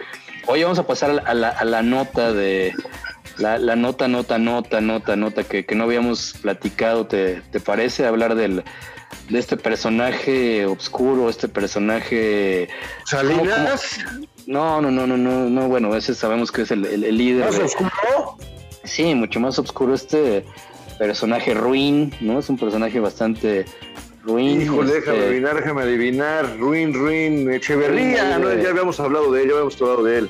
Hoy 0.48 0.64
vamos 0.64 0.80
a 0.80 0.86
pasar 0.86 1.24
a 1.26 1.34
la, 1.34 1.48
a 1.48 1.64
la 1.64 1.82
nota 1.82 2.34
de 2.34 2.74
la, 3.38 3.58
la, 3.58 3.78
nota, 3.78 4.10
nota, 4.10 4.38
nota, 4.38 4.82
nota, 4.82 5.16
nota 5.16 5.46
que, 5.46 5.66
que 5.66 5.76
no 5.76 5.86
habíamos 5.86 6.34
platicado, 6.42 7.08
¿te, 7.08 7.42
te 7.52 7.62
parece? 7.62 8.06
Hablar 8.06 8.36
del, 8.36 8.66
de 9.30 9.40
este 9.40 9.56
personaje 9.56 10.66
oscuro, 10.66 11.30
este 11.30 11.48
personaje... 11.48 12.68
¿Salinas? 13.06 14.00
No, 14.46 14.82
no, 14.82 14.92
no, 14.92 15.08
no, 15.08 15.18
no, 15.18 15.50
no, 15.50 15.68
bueno, 15.68 15.96
ese 15.96 16.14
sabemos 16.14 16.52
que 16.52 16.64
es 16.64 16.72
el, 16.72 16.86
el, 16.86 17.04
el 17.04 17.18
líder. 17.18 17.46
¿Más 17.46 17.60
oscuro? 17.60 18.38
Sí, 18.84 19.16
mucho 19.16 19.40
más 19.40 19.58
oscuro 19.58 19.94
este 19.94 20.46
personaje 21.00 21.54
ruin, 21.54 22.14
¿no? 22.20 22.40
Es 22.40 22.50
un 22.50 22.58
personaje 22.58 23.00
bastante 23.00 23.66
ruin. 24.24 24.62
Híjole, 24.62 24.98
este... 24.98 25.12
déjame 25.12 25.26
adivinar, 25.26 25.56
déjame 25.56 25.82
adivinar. 25.84 26.58
Ruin, 26.60 26.94
ruin, 26.94 27.52
Echeverría, 27.52 28.38
¿no? 28.38 28.54
Ya 28.54 28.70
habíamos 28.70 29.00
hablado 29.00 29.32
de 29.32 29.44
él, 29.44 29.48
ya 29.48 29.54
habíamos 29.54 29.82
hablado 29.82 30.04
de 30.04 30.18
él. 30.20 30.30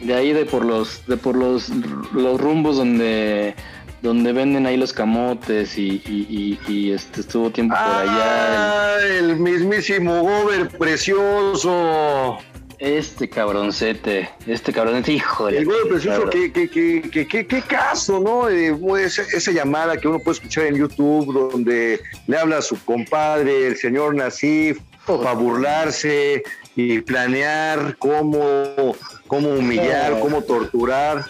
De 0.00 0.14
ahí 0.14 0.32
de 0.32 0.46
por 0.46 0.64
los, 0.64 1.06
de 1.06 1.16
por 1.16 1.36
los, 1.36 1.68
los 2.12 2.40
rumbos 2.40 2.76
donde 2.76 3.54
donde 4.00 4.32
venden 4.32 4.66
ahí 4.66 4.76
los 4.76 4.92
camotes 4.92 5.78
y, 5.78 6.02
y, 6.04 6.58
y, 6.66 6.72
y 6.72 6.90
este, 6.90 7.20
estuvo 7.20 7.50
tiempo 7.50 7.76
por 7.76 8.08
allá. 8.08 8.96
El, 9.06 9.30
el 9.30 9.36
mismísimo 9.36 10.22
Gober 10.22 10.68
precioso. 10.70 12.38
Este 12.82 13.28
cabroncete, 13.28 14.28
este 14.44 14.72
cabroncete, 14.72 15.12
híjole. 15.12 15.58
El 15.58 15.66
Gober 15.66 15.86
precioso, 15.88 16.28
qué, 16.30 16.50
qué, 16.50 17.46
qué, 17.46 17.62
caso, 17.62 18.18
¿no? 18.18 18.48
Eh, 18.48 18.76
esa, 19.04 19.22
esa, 19.22 19.52
llamada 19.52 19.96
que 19.96 20.08
uno 20.08 20.18
puede 20.18 20.38
escuchar 20.38 20.64
en 20.64 20.74
YouTube, 20.74 21.32
donde 21.32 22.00
le 22.26 22.36
habla 22.36 22.58
a 22.58 22.60
su 22.60 22.84
compadre, 22.84 23.68
el 23.68 23.76
señor 23.76 24.16
Nasif, 24.16 24.80
oh. 25.06 25.22
para 25.22 25.34
burlarse 25.34 26.42
y 26.74 26.98
planear 27.02 27.96
cómo, 27.98 28.96
cómo 29.28 29.50
humillar, 29.50 30.14
oh. 30.14 30.20
cómo 30.20 30.42
torturar. 30.42 31.24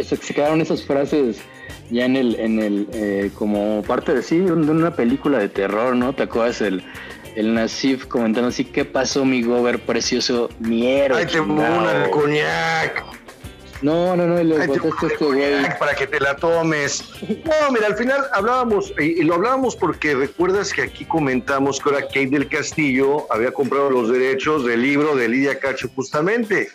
Se 0.00 0.16
quedaron 0.16 0.60
esas 0.60 0.84
frases 0.84 1.38
ya 1.90 2.04
en 2.04 2.14
el, 2.14 2.38
en 2.38 2.60
el, 2.60 2.88
eh, 2.92 3.30
como 3.34 3.82
parte 3.82 4.14
de 4.14 4.22
sí, 4.22 4.38
de 4.38 4.52
una 4.52 4.94
película 4.94 5.40
de 5.40 5.48
terror, 5.48 5.96
¿no? 5.96 6.14
¿Te 6.14 6.22
acuerdas 6.22 6.60
el, 6.60 6.84
el 7.36 7.54
Nasif 7.54 8.06
comentando 8.06 8.48
así, 8.48 8.64
¿qué 8.64 8.84
pasó 8.84 9.24
mi 9.24 9.42
gober 9.42 9.80
precioso? 9.80 10.48
Mi 10.58 10.86
héroe. 10.86 11.18
Ay, 11.20 11.26
te 11.26 11.40
una 11.40 12.04
el 12.04 12.10
coñac. 12.10 13.04
No, 13.82 14.16
no, 14.16 14.26
no, 14.26 14.40
y 14.40 14.44
le 14.44 14.58
botaste 14.66 14.88
este 15.08 15.24
güey. 15.24 15.78
Para 15.78 15.94
que 15.94 16.06
te 16.06 16.20
la 16.20 16.36
tomes. 16.36 17.04
No, 17.44 17.72
mira, 17.72 17.88
al 17.88 17.96
final 17.96 18.20
hablábamos, 18.32 18.94
y, 18.98 19.20
y, 19.20 19.22
lo 19.24 19.34
hablábamos 19.34 19.74
porque 19.74 20.14
recuerdas 20.14 20.72
que 20.72 20.82
aquí 20.82 21.04
comentamos 21.04 21.80
que 21.80 21.90
ahora 21.90 22.06
Kate 22.06 22.28
del 22.28 22.48
Castillo 22.48 23.26
había 23.32 23.50
comprado 23.50 23.90
los 23.90 24.08
derechos 24.08 24.64
del 24.64 24.82
libro 24.82 25.16
de 25.16 25.28
Lidia 25.28 25.58
Cacho 25.58 25.88
justamente. 25.96 26.68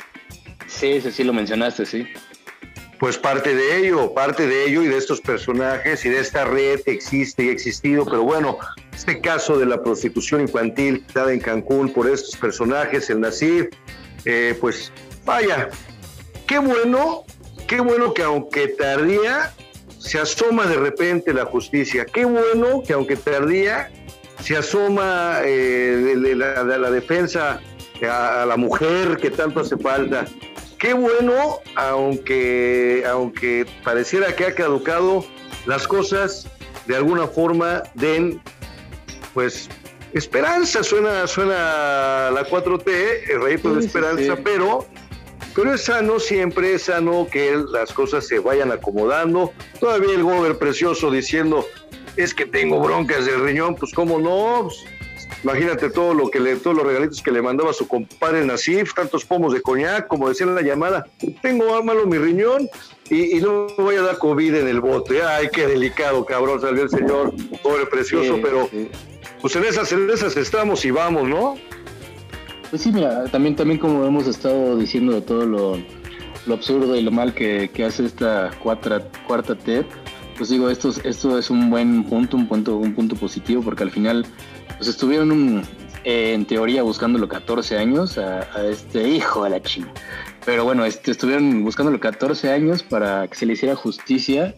Sí, 0.68 1.00
sí, 1.00 1.12
sí, 1.12 1.24
lo 1.24 1.32
mencionaste, 1.32 1.86
sí 1.86 2.08
pues 3.00 3.18
parte 3.18 3.54
de 3.54 3.78
ello, 3.78 4.14
parte 4.14 4.48
de 4.48 4.66
ello 4.66 4.82
y 4.82 4.88
de 4.88 4.98
estos 4.98 5.22
personajes 5.22 6.04
y 6.06 6.10
de 6.10 6.20
esta 6.20 6.46
red 6.46 6.82
que 6.82 6.92
existe 6.92 7.44
y 7.44 7.50
ha 7.50 7.52
existido, 7.52 8.06
pero 8.06 8.24
bueno, 8.24 8.58
este 8.98 9.22
caso 9.22 9.60
de 9.60 9.68
la 9.68 9.82
prostitución 9.84 10.42
infantil 10.42 11.06
dada 11.14 11.32
en 11.32 11.40
Cancún 11.40 11.94
por 11.94 12.10
estos 12.10 12.36
personajes, 12.36 13.12
el 13.12 13.22
Nasir, 13.22 13.70
eh, 14.26 14.58
pues 14.60 14.92
vaya, 15.24 15.70
qué 16.48 16.58
bueno, 16.58 17.24
qué 17.68 17.80
bueno 17.80 18.12
que 18.16 18.24
aunque 18.24 18.70
tardía, 18.70 19.54
se 20.00 20.18
asoma 20.20 20.66
de 20.66 20.78
repente 20.78 21.32
la 21.32 21.46
justicia, 21.46 22.06
qué 22.06 22.26
bueno 22.26 22.82
que 22.86 22.94
aunque 22.94 23.16
tardía, 23.16 23.92
se 24.42 24.58
asoma 24.58 25.42
eh, 25.44 25.48
de, 26.04 26.16
de, 26.16 26.36
la, 26.36 26.64
de, 26.64 26.80
la, 26.80 26.90
defensa 26.90 27.62
a, 28.02 28.42
a 28.42 28.46
la 28.48 28.58
mujer 28.58 29.18
que 29.18 29.30
tanto 29.30 29.60
hace 29.60 29.78
falta. 29.78 30.26
Qué 30.80 30.94
bueno, 30.94 31.60
aunque, 31.76 33.04
aunque 33.08 33.68
pareciera 33.84 34.36
que 34.36 34.46
ha 34.46 34.56
caducado, 34.56 35.24
las 35.68 35.88
cosas 35.88 36.48
de 36.88 36.96
alguna 36.96 37.28
forma 37.28 37.84
den, 37.94 38.42
pues, 39.38 39.70
esperanza, 40.14 40.84
suena, 40.84 41.28
suena 41.28 42.32
la 42.32 42.44
4T, 42.44 43.30
el 43.30 43.40
rayito 43.40 43.70
sí, 43.70 43.80
de 43.80 43.86
esperanza, 43.86 44.36
sí, 44.36 44.42
pero 44.44 44.88
pero 45.54 45.76
es 45.76 45.82
sano 45.84 46.20
siempre, 46.20 46.74
es 46.74 46.84
sano 46.84 47.28
que 47.32 47.56
las 47.72 47.94
cosas 47.94 48.26
se 48.26 48.40
vayan 48.40 48.72
acomodando. 48.72 49.54
Todavía 49.80 50.16
el 50.16 50.24
gober 50.24 50.58
precioso 50.58 51.12
diciendo, 51.12 51.68
es 52.16 52.34
que 52.34 52.48
tengo 52.48 52.80
broncas 52.80 53.28
del 53.28 53.44
riñón, 53.44 53.76
pues 53.76 53.94
cómo 53.94 54.18
no, 54.18 54.70
Imagínate 55.44 55.92
todo 55.92 56.16
lo 56.16 56.30
que 56.30 56.40
le, 56.40 56.56
todos 56.56 56.76
los 56.76 56.86
regalitos 56.86 57.22
que 57.22 57.32
le 57.32 57.42
mandaba 57.42 57.72
su 57.72 57.88
compadre 57.88 58.44
Nasif, 58.44 58.94
tantos 58.96 59.24
pomos 59.24 59.54
de 59.54 59.62
coñac, 59.62 60.08
como 60.08 60.30
decía 60.30 60.48
en 60.48 60.56
la 60.56 60.62
llamada, 60.62 61.06
tengo 61.44 61.84
malo 61.84 62.08
mi 62.08 62.18
riñón 62.18 62.68
y, 63.10 63.38
y, 63.38 63.40
no 63.40 63.68
me 63.78 63.84
voy 63.84 63.96
a 63.98 64.02
dar 64.02 64.18
COVID 64.18 64.56
en 64.56 64.68
el 64.68 64.82
bote. 64.82 65.22
Ay, 65.22 65.50
qué 65.54 65.68
delicado, 65.68 66.26
cabrón, 66.26 66.60
salió 66.60 66.84
el 66.84 66.90
señor, 66.90 67.34
pobre 67.62 67.86
precioso, 67.86 68.36
sí, 68.36 68.42
pero 68.44 68.68
sí. 68.72 68.90
Pues 69.42 69.56
en 69.56 69.64
esas, 69.64 69.92
en 69.92 70.10
estamos 70.42 70.84
y 70.86 70.92
vamos, 70.92 71.28
¿no? 71.28 71.56
Pues 72.70 72.82
sí, 72.82 72.92
mira, 72.92 73.26
también, 73.26 73.56
también 73.56 73.80
como 73.80 74.06
hemos 74.06 74.28
estado 74.28 74.78
diciendo 74.78 75.14
de 75.14 75.22
todo 75.22 75.46
lo, 75.46 75.78
lo 76.46 76.54
absurdo 76.54 76.96
y 76.96 77.02
lo 77.02 77.12
mal 77.12 77.34
que, 77.34 77.70
que 77.74 77.86
hace 77.86 78.06
esta 78.06 78.52
cuarta, 78.62 79.02
cuarta 79.26 79.56
TEP, 79.56 79.86
pues 80.38 80.50
digo, 80.50 80.70
esto, 80.70 80.92
esto 81.04 81.38
es 81.38 81.50
un 81.50 81.70
buen 81.70 82.04
punto, 82.04 82.38
un 82.38 82.48
punto, 82.48 82.78
un 82.78 82.94
punto 82.94 83.16
positivo, 83.16 83.62
porque 83.62 83.84
al 83.84 83.92
final 83.92 84.26
pues 84.78 84.90
estuvieron 84.90 85.64
eh, 86.04 86.34
en 86.34 86.46
teoría 86.46 86.84
buscándolo 86.84 87.28
14 87.28 87.78
años 87.78 88.18
a, 88.18 88.42
a, 88.54 88.66
este 88.66 89.08
hijo 89.08 89.44
de 89.44 89.50
la 89.52 89.62
china. 89.62 89.92
Pero 90.46 90.64
bueno, 90.64 90.86
este, 90.86 91.12
estuvieron 91.12 91.64
buscándolo 91.64 92.00
14 92.00 92.52
años 92.52 92.84
para 92.84 93.28
que 93.28 93.36
se 93.36 93.46
le 93.46 93.54
hiciera 93.54 93.76
justicia 93.76 94.56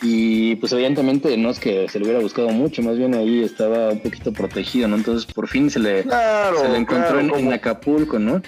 y 0.00 0.54
pues 0.56 0.72
evidentemente 0.72 1.36
no 1.36 1.50
es 1.50 1.58
que 1.58 1.88
se 1.88 1.98
le 1.98 2.04
hubiera 2.04 2.20
buscado 2.20 2.48
mucho, 2.50 2.82
más 2.82 2.96
bien 2.96 3.14
ahí 3.14 3.42
estaba 3.42 3.90
un 3.90 4.00
poquito 4.00 4.32
protegido, 4.32 4.86
¿no? 4.88 4.96
Entonces 4.96 5.32
por 5.32 5.48
fin 5.48 5.70
se 5.70 5.80
le, 5.80 6.02
claro, 6.04 6.60
se 6.60 6.68
le 6.68 6.78
encontró 6.78 7.06
claro, 7.06 7.20
en, 7.20 7.28
como... 7.28 7.40
en, 7.40 7.52
Acapulco, 7.52 8.18
¿no? 8.18 8.40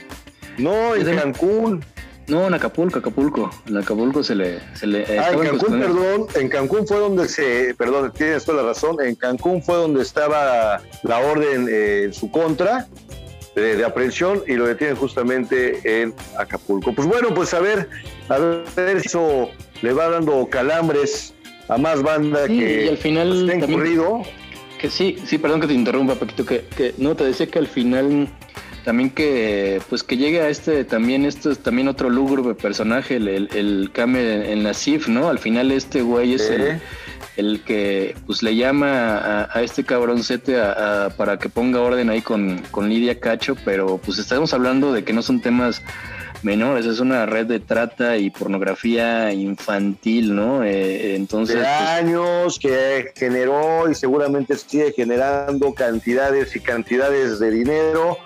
No, 0.59 0.95
en 0.95 1.17
Cancún. 1.17 1.85
No, 2.29 2.47
en 2.47 2.55
Acapulco, 2.55 3.01
Acapulco. 3.01 3.51
En 3.67 3.79
Acapulco 3.79 4.23
se 4.23 4.37
le... 4.37 4.61
Se 4.75 4.87
le 4.87 5.05
ah, 5.19 5.33
en 5.33 5.41
Cancún, 5.41 5.81
perdón. 5.81 6.27
En 6.37 6.49
Cancún 6.49 6.87
fue 6.87 6.99
donde 6.99 7.29
se... 7.29 7.75
Perdón, 7.77 8.13
tienes 8.15 8.45
toda 8.45 8.63
la 8.63 8.69
razón. 8.69 8.99
En 9.05 9.17
Cancún 9.17 9.61
fue 9.61 9.75
donde 9.75 10.03
estaba 10.03 10.81
la 11.03 11.19
orden 11.19 11.67
eh, 11.69 12.05
en 12.05 12.15
su 12.15 12.31
contra 12.31 12.87
de, 13.57 13.75
de, 13.75 13.85
aprehensión 13.85 14.45
y 14.47 14.53
lo 14.53 14.67
detienen 14.67 14.95
justamente 14.95 15.81
en 15.85 16.15
Acapulco. 16.39 16.95
Pues 16.95 17.09
bueno, 17.09 17.35
pues 17.35 17.53
a 17.53 17.59
ver, 17.59 17.89
a 18.29 18.39
ver 18.39 19.01
si 19.01 19.09
eso 19.09 19.51
le 19.83 19.93
va 19.93 20.09
dando 20.09 20.47
calambres 20.49 21.35
a 21.71 21.79
más 21.79 22.03
banda 22.03 22.47
sí, 22.47 22.59
que 22.59 22.85
y 22.85 22.89
al 22.89 22.99
final 22.99 23.45
pues, 23.47 23.71
incurrido. 23.71 24.23
Que 24.79 24.91
sí, 24.91 25.17
sí, 25.27 25.39
perdón 25.39 25.61
que 25.61 25.67
te 25.67 25.75
interrumpa, 25.75 26.15
Paquito, 26.15 26.45
que, 26.47 26.65
que 26.77 26.95
no, 26.97 27.15
te 27.15 27.25
decía 27.25 27.47
que 27.47 27.59
al 27.59 27.67
final 27.67 28.29
también 28.85 29.11
que 29.11 29.81
pues 29.91 30.03
que 30.03 30.17
llegue 30.17 30.41
a 30.41 30.49
este 30.49 30.85
también 30.85 31.27
esto 31.27 31.51
es 31.51 31.59
también 31.59 31.87
otro 31.87 32.09
lúgubre 32.09 32.55
personaje 32.55 33.17
el, 33.17 33.29
el, 33.29 33.49
el 33.55 33.91
Kame 33.93 34.51
en 34.53 34.63
la 34.63 34.73
CIF 34.73 35.07
no 35.07 35.29
al 35.29 35.39
final 35.39 35.71
este 35.71 36.01
güey 36.01 36.33
es 36.33 36.49
¿Eh? 36.49 36.81
el, 37.37 37.47
el, 37.47 37.61
que 37.61 38.17
pues 38.27 38.43
le 38.43 38.57
llama 38.57 39.19
a, 39.19 39.51
a 39.53 39.63
este 39.63 39.85
cabroncete 39.85 40.59
a, 40.59 41.05
a, 41.05 41.11
para 41.11 41.39
que 41.39 41.51
ponga 41.51 41.81
orden 41.81 42.09
ahí 42.09 42.23
con, 42.23 42.63
con 42.71 42.89
Lidia 42.89 43.21
Cacho 43.21 43.55
pero 43.67 43.99
pues 43.99 44.19
estamos 44.19 44.55
hablando 44.55 44.95
de 44.95 45.05
que 45.05 45.13
no 45.13 45.21
son 45.21 45.43
temas 45.43 45.83
menores, 46.43 46.87
es 46.87 47.01
una 47.01 47.27
red 47.27 47.47
de 47.47 47.61
trata 47.61 48.17
y 48.17 48.31
pornografía 48.31 49.33
infantil, 49.33 50.35
¿no? 50.35 50.65
Eh, 50.65 51.15
entonces. 51.15 51.61
De 51.61 51.67
años 51.67 52.59
que 52.59 53.13
generó 53.17 53.91
y 53.91 53.95
seguramente 53.95 54.57
sigue 54.57 54.93
generando 54.93 55.75
cantidades 55.75 56.55
y 56.57 56.61
cantidades 56.61 57.39
de 57.39 57.51
dinero 57.51 58.19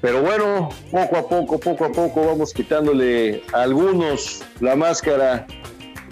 pero 0.00 0.22
bueno, 0.22 0.70
poco 0.90 1.16
a 1.16 1.28
poco, 1.28 1.60
poco 1.60 1.84
a 1.84 1.92
poco 1.92 2.26
vamos 2.26 2.54
quitándole 2.54 3.42
a 3.52 3.62
algunos 3.62 4.42
la 4.60 4.74
máscara. 4.74 5.46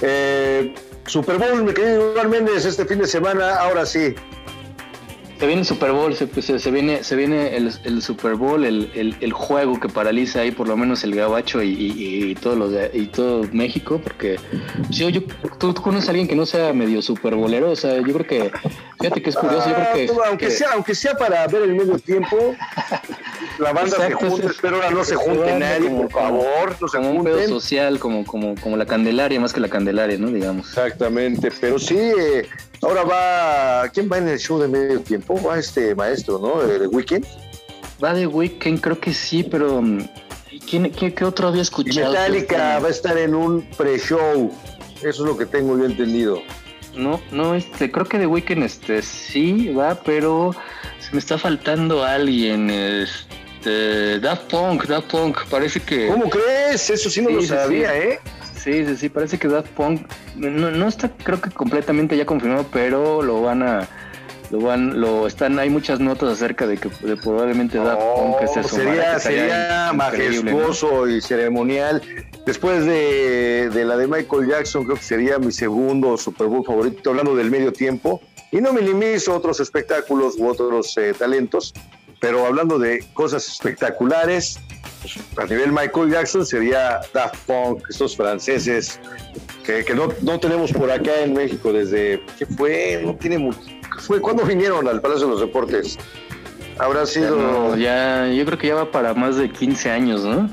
Eh, 0.03 0.75
Super 1.07 1.39
Bowl, 1.39 1.65
mi 1.65 1.73
querido 1.73 2.13
Iván 2.13 2.29
Méndez, 2.29 2.67
este 2.67 2.85
fin 2.85 2.99
de 2.99 3.07
semana, 3.07 3.57
ahora 3.57 3.87
sí. 3.87 4.15
Se 5.39 5.47
viene 5.47 5.61
el 5.61 5.67
Super 5.67 5.93
Bowl, 5.93 6.13
se, 6.17 6.59
se, 6.59 6.71
viene, 6.73 7.05
se 7.05 7.15
viene 7.15 7.57
el, 7.57 8.03
Super 8.03 8.35
Bowl, 8.35 8.65
el, 8.65 9.33
juego 9.33 9.79
que 9.79 9.89
paraliza 9.89 10.41
ahí 10.41 10.51
por 10.51 10.67
lo 10.67 10.77
menos 10.77 11.05
el 11.05 11.15
gabacho 11.15 11.63
y, 11.63 12.37
todo 12.43 12.57
lo 12.57 12.69
de, 12.69 12.91
y 12.93 13.07
todo 13.07 13.45
México, 13.53 14.01
porque 14.03 14.37
si 14.91 15.11
yo, 15.13 15.23
¿tú, 15.59 15.73
conoces 15.75 16.09
a 16.09 16.11
alguien 16.11 16.27
que 16.27 16.35
no 16.35 16.45
sea 16.45 16.73
medio 16.73 17.01
Super 17.03 17.37
Bowlero, 17.37 17.71
o 17.71 17.77
sea, 17.77 17.95
yo 17.99 18.13
creo 18.15 18.27
que, 18.27 18.51
fíjate 19.01 19.23
que 19.23 19.31
es 19.31 19.37
curioso, 19.37 19.69
yo 19.69 19.77
creo 19.77 19.93
que, 19.95 20.11
ah, 20.11 20.27
aunque 20.29 20.51
sea, 20.51 20.69
aunque 20.73 20.95
sea 20.97 21.15
para 21.17 21.47
ver 21.47 21.63
el 21.63 21.75
medio 21.75 22.01
tiempo, 22.01 22.57
la 23.59 23.73
banda 23.73 23.97
se 23.97 24.13
junta, 24.15 24.47
espero 24.49 24.77
ahora 24.77 24.91
no 24.91 25.05
se 25.05 25.15
junte 25.15 25.57
nadie, 25.57 25.89
por 25.89 26.11
favor, 26.11 26.77
no 26.81 26.89
se 26.89 26.99
como 26.99 27.11
un 27.11 27.25
pedo 27.25 27.49
social, 27.49 28.01
como, 28.01 28.25
como, 28.25 28.55
como 28.57 28.77
la 28.77 28.87
Candelaria, 28.87 29.39
más 29.39 29.53
que 29.53 29.61
la 29.61 29.69
Candelaria, 29.69 30.19
¿no? 30.19 30.29
Digamos. 30.29 30.69
Exactamente, 30.69 31.51
pero 31.61 31.79
sí, 31.79 31.97
eh, 31.97 32.49
ahora 32.83 33.03
va, 33.05 33.89
¿quién 33.91 34.09
va 34.11 34.19
en 34.19 34.29
el 34.29 34.39
show 34.39 34.59
de 34.59 34.69
medio 34.69 35.01
tiempo? 35.01 35.28
Va 35.29 35.59
este 35.59 35.95
maestro, 35.95 36.39
¿no? 36.39 36.67
¿De 36.67 36.87
Weekend? 36.87 37.27
Va 38.03 38.15
de 38.15 38.27
Weekend, 38.27 38.81
creo 38.81 38.99
que 38.99 39.13
sí, 39.13 39.43
pero 39.43 39.83
mm, 39.83 40.09
¿quién, 40.69 40.91
qué, 40.91 41.25
otro 41.25 41.49
había 41.49 41.63
escuchado? 41.63 42.13
Metallica 42.13 42.79
va 42.79 42.89
a 42.89 42.91
estar 42.91 43.19
en 43.19 43.35
un 43.35 43.63
pre-show, 43.77 44.53
eso 44.97 45.09
es 45.09 45.19
lo 45.19 45.37
que 45.37 45.47
tengo 45.47 45.77
yo 45.77 45.85
entendido. 45.85 46.41
No, 46.97 47.21
no, 47.31 47.55
este, 47.55 47.91
creo 47.91 48.07
que 48.07 48.19
de 48.19 48.27
Weekend 48.27 48.63
este 48.65 49.03
sí 49.03 49.69
va, 49.69 49.97
pero 49.97 50.55
se 50.99 51.13
me 51.13 51.19
está 51.19 51.37
faltando 51.37 52.05
alguien, 52.05 52.71
este, 52.71 54.21
Daft 54.21 54.51
Punk, 54.51 54.87
Daft 54.87 55.11
Punk, 55.11 55.39
parece 55.51 55.81
que... 55.81 56.09
¿Cómo 56.09 56.31
crees? 56.31 56.89
Eso 56.89 57.11
sí 57.11 57.21
no 57.21 57.31
lo 57.31 57.43
sabía, 57.43 57.97
¿eh? 57.97 58.21
Sí, 58.55 58.85
sí, 58.87 58.97
sí, 58.97 59.09
parece 59.09 59.39
que 59.39 59.49
Daft 59.49 59.71
Punk 59.71 60.09
no, 60.37 60.71
no 60.71 60.89
está 60.89 61.11
creo 61.11 61.41
que 61.41 61.51
completamente 61.51 62.17
ya 62.17 62.27
confirmado, 62.27 62.67
pero 62.73 63.23
lo 63.23 63.43
van 63.43 63.63
a 63.63 63.89
lo 64.51 64.61
van, 64.61 65.01
lo 65.01 65.27
están, 65.27 65.59
hay 65.59 65.69
muchas 65.69 66.01
notas 66.01 66.31
acerca 66.31 66.67
de 66.67 66.79
que 66.79 66.89
probablemente 66.89 67.79
Daft 67.79 68.01
Punk 68.01 68.47
se 68.47 68.63
Sería, 68.63 69.19
sería 69.19 69.93
majestuoso 69.95 71.09
y 71.09 71.21
ceremonial. 71.21 72.03
Después 72.47 72.85
de, 72.87 73.71
de, 73.73 73.85
la 73.85 73.97
de 73.97 74.07
Michael 74.07 74.49
Jackson, 74.49 74.85
creo 74.85 74.97
que 74.97 75.03
sería 75.03 75.39
mi 75.39 75.53
segundo 75.53 76.17
Super 76.17 76.47
Bowl 76.47 76.65
favorito, 76.65 77.11
hablando 77.11 77.35
del 77.35 77.51
medio 77.51 77.73
tiempo. 77.73 78.23
Y 78.51 78.63
no 78.63 78.73
minimizo 78.73 79.37
otros 79.37 79.61
espectáculos 79.61 80.37
u 80.39 80.47
otros 80.47 80.97
eh, 80.97 81.13
talentos, 81.19 81.75
pero 82.19 82.47
hablando 82.47 82.79
de 82.79 83.05
cosas 83.13 83.47
espectaculares, 83.47 84.59
a 85.37 85.45
nivel 85.45 85.71
Michael 85.73 86.11
Jackson 86.11 86.47
sería 86.47 87.01
Daft 87.13 87.37
Punk, 87.47 87.83
estos 87.91 88.17
franceses 88.17 88.99
que, 89.65 89.95
no, 89.95 90.09
no, 90.23 90.41
tenemos 90.41 90.73
por 90.73 90.91
acá 90.91 91.21
en 91.21 91.35
México 91.35 91.73
desde, 91.73 92.23
¿qué 92.39 92.47
fue? 92.47 93.03
No 93.05 93.15
tiene 93.15 93.37
mucho, 93.37 93.61
fue 93.99 94.21
cuando 94.21 94.45
vinieron 94.45 94.87
al 94.89 95.01
Palacio 95.01 95.27
de 95.27 95.33
los 95.33 95.41
Deportes. 95.41 95.99
Habrá 96.79 97.07
sido... 97.07 97.77
ya, 97.77 98.29
yo 98.29 98.45
creo 98.45 98.59
que 98.59 98.69
ya 98.69 98.75
va 98.75 98.91
para 98.91 99.15
más 99.15 99.37
de 99.37 99.51
15 99.51 99.91
años, 99.91 100.25
¿no? 100.25 100.49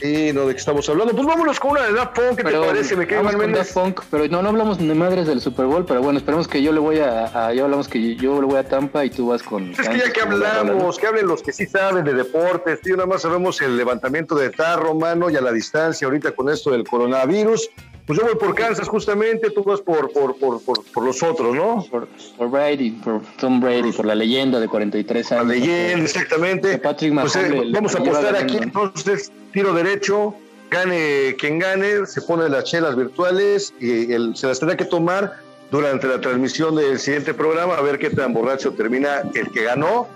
Sí, 0.00 0.32
no, 0.32 0.46
¿de 0.46 0.54
qué 0.54 0.60
estamos 0.60 0.88
hablando? 0.88 1.12
Pues 1.12 1.26
vámonos 1.26 1.58
con 1.58 1.72
una 1.72 1.82
de 1.82 1.92
Daft 1.92 2.14
Punk, 2.14 2.36
¿qué 2.36 2.44
te 2.44 2.52
parece? 2.52 2.94
Me 2.94 3.04
quedo 3.04 3.24
con 3.24 3.52
Daft 3.52 3.74
Punk, 3.74 4.00
pero 4.12 4.28
no, 4.28 4.42
no 4.42 4.50
hablamos 4.50 4.78
de 4.78 4.94
madres 4.94 5.26
del 5.26 5.40
Super 5.40 5.66
Bowl, 5.66 5.84
pero 5.84 6.00
bueno, 6.00 6.18
esperemos 6.18 6.46
que 6.46 6.62
yo 6.62 6.70
le 6.70 6.78
voy 6.78 7.00
a, 7.00 7.52
ya 7.52 7.64
hablamos 7.64 7.88
que 7.88 8.14
yo 8.14 8.40
le 8.40 8.46
voy 8.46 8.58
a 8.58 8.68
Tampa 8.68 9.04
y 9.04 9.10
tú 9.10 9.26
vas 9.26 9.42
con... 9.42 9.72
Es 9.72 9.88
que 9.88 9.98
ya 9.98 10.12
que 10.12 10.20
hablamos, 10.20 10.98
que 10.98 11.06
hablen 11.08 11.26
los 11.26 11.42
que 11.42 11.52
sí 11.52 11.66
saben 11.66 12.04
de 12.04 12.14
deportes, 12.14 12.80
tío, 12.80 12.94
nada 12.94 13.08
más 13.08 13.22
sabemos 13.22 13.60
el 13.60 13.76
levantamiento 13.76 14.36
de 14.36 14.50
tarro, 14.50 14.94
mano, 14.94 15.30
y 15.30 15.36
a 15.36 15.40
la 15.40 15.50
distancia 15.50 16.06
ahorita 16.06 16.30
con 16.30 16.48
esto 16.48 16.70
del 16.70 16.84
coronavirus, 16.84 17.68
pues 18.08 18.18
yo 18.18 18.24
voy 18.24 18.36
por 18.36 18.54
Kansas 18.54 18.88
justamente, 18.88 19.50
tú 19.50 19.62
vas 19.62 19.82
por, 19.82 20.10
por, 20.10 20.34
por, 20.38 20.62
por, 20.62 21.04
los 21.04 21.22
otros, 21.22 21.54
¿no? 21.54 21.84
Por, 21.90 22.08
Brady, 22.50 22.92
por 22.92 23.20
Tom 23.38 23.60
Brady, 23.60 23.92
por 23.92 24.06
la 24.06 24.14
leyenda 24.14 24.58
de 24.58 24.66
43 24.66 25.32
años. 25.32 25.46
La 25.46 25.52
leyenda, 25.52 26.04
exactamente. 26.04 26.78
Patrick 26.78 27.12
pues, 27.20 27.36
eh, 27.36 27.64
vamos 27.70 27.94
a 27.94 27.98
apostar 27.98 28.34
aquí 28.34 28.56
entonces, 28.56 29.30
tiro 29.52 29.74
derecho, 29.74 30.34
gane 30.70 31.36
quien 31.38 31.58
gane, 31.58 32.06
se 32.06 32.22
pone 32.22 32.48
las 32.48 32.64
chelas 32.64 32.96
virtuales 32.96 33.74
y 33.78 34.10
el, 34.10 34.34
se 34.34 34.46
las 34.46 34.58
tendrá 34.58 34.78
que 34.78 34.86
tomar 34.86 35.34
durante 35.70 36.08
la 36.08 36.18
transmisión 36.18 36.76
del 36.76 36.98
siguiente 36.98 37.34
programa, 37.34 37.74
a 37.74 37.82
ver 37.82 37.98
qué 37.98 38.08
tan 38.08 38.32
borracho 38.32 38.72
termina 38.72 39.20
el 39.34 39.50
que 39.50 39.64
ganó 39.64 40.08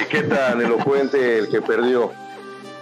y 0.00 0.04
qué 0.04 0.22
tan 0.22 0.60
elocuente 0.60 1.38
el 1.38 1.48
que 1.48 1.60
perdió. 1.60 2.12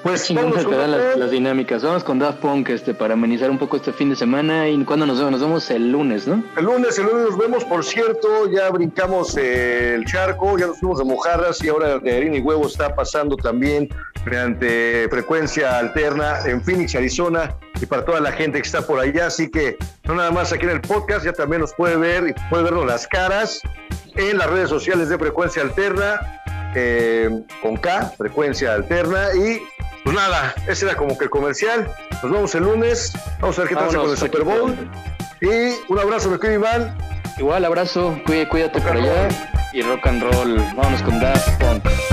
Pues 0.03 0.34
vamos 0.34 0.64
con 0.64 0.76
las, 0.76 1.16
las, 1.16 1.30
dinámicas. 1.30 1.84
Vamos 1.84 2.03
con 2.03 2.18
Daft 2.18 2.40
Punk 2.40 2.70
este, 2.70 2.92
para 2.92 3.14
amenizar 3.14 3.50
un 3.50 3.59
poco 3.59 3.76
este 3.76 3.92
fin 3.92 4.11
de 4.11 4.16
semana. 4.16 4.68
¿Y 4.68 4.82
cuándo 4.84 5.07
nos 5.07 5.18
vemos? 5.18 5.32
Nos 5.32 5.40
vemos 5.40 5.70
el 5.70 5.92
lunes, 5.92 6.26
¿no? 6.26 6.42
El 6.57 6.64
lunes, 6.64 6.98
el 6.98 7.07
lunes 7.07 7.30
nos 7.30 7.38
vemos. 7.38 7.64
Por 7.64 7.84
cierto, 7.84 8.50
ya 8.50 8.68
brincamos 8.70 9.36
el 9.36 10.05
charco, 10.05 10.59
ya 10.59 10.66
nos 10.66 10.80
fuimos 10.80 10.98
de 10.98 11.05
mojarras 11.05 11.62
y 11.62 11.68
ahora 11.68 11.98
de 12.00 12.16
harina 12.16 12.36
y 12.36 12.40
huevo 12.40 12.66
está 12.66 12.94
pasando 12.94 13.36
también 13.36 13.88
mediante 14.24 15.07
frecuencia 15.09 15.78
alterna 15.78 16.40
en 16.46 16.62
Phoenix, 16.62 16.94
Arizona 16.96 17.55
y 17.80 17.86
para 17.86 18.05
toda 18.05 18.20
la 18.20 18.32
gente 18.32 18.61
que 18.61 18.66
está 18.66 18.82
por 18.82 18.98
allá. 18.98 19.26
Así 19.26 19.48
que 19.50 19.76
no 20.05 20.16
nada 20.16 20.32
más 20.32 20.53
aquí 20.53 20.64
en 20.64 20.70
el 20.72 20.80
podcast, 20.80 21.24
ya 21.24 21.32
también 21.32 21.61
nos 21.61 21.72
puede 21.74 21.96
ver 21.96 22.28
y 22.28 22.50
puede 22.50 22.64
vernos 22.64 22.86
las 22.86 23.07
caras 23.07 23.61
en 24.16 24.36
las 24.36 24.50
redes 24.50 24.68
sociales 24.68 25.09
de 25.09 25.18
frecuencia 25.18 25.62
alterna. 25.62 26.20
Eh, 26.74 27.28
con 27.61 27.76
K, 27.76 28.14
frecuencia 28.16 28.72
alterna 28.72 29.26
y 29.34 29.61
pues 30.05 30.16
nada, 30.16 30.55
ese 30.68 30.86
era 30.86 30.96
como 30.96 31.16
que 31.16 31.24
el 31.24 31.30
comercial. 31.30 31.90
Nos 32.22 32.32
vemos 32.32 32.55
el 32.55 32.64
lunes. 32.64 33.12
Vamos 33.40 33.59
a 33.59 33.62
ver 33.62 33.68
qué 33.68 33.74
pasa 33.76 33.98
con 33.98 34.11
el 34.11 34.16
Super 34.16 34.42
Bowl. 34.42 34.76
Y 35.40 35.74
un 35.88 35.98
abrazo, 35.98 36.30
me 36.30 36.38
querido 36.38 36.61
Iván. 36.61 36.96
Igual, 37.38 37.64
abrazo. 37.64 38.18
Cuídate, 38.26 38.48
cuídate 38.48 38.80
por 38.80 38.92
allá. 38.92 39.28
Y 39.72 39.82
rock 39.82 40.07
and 40.07 40.22
roll. 40.22 40.57
Vámonos 40.76 41.03
con 41.03 41.20
Daft 41.20 41.61
Punk. 41.61 42.11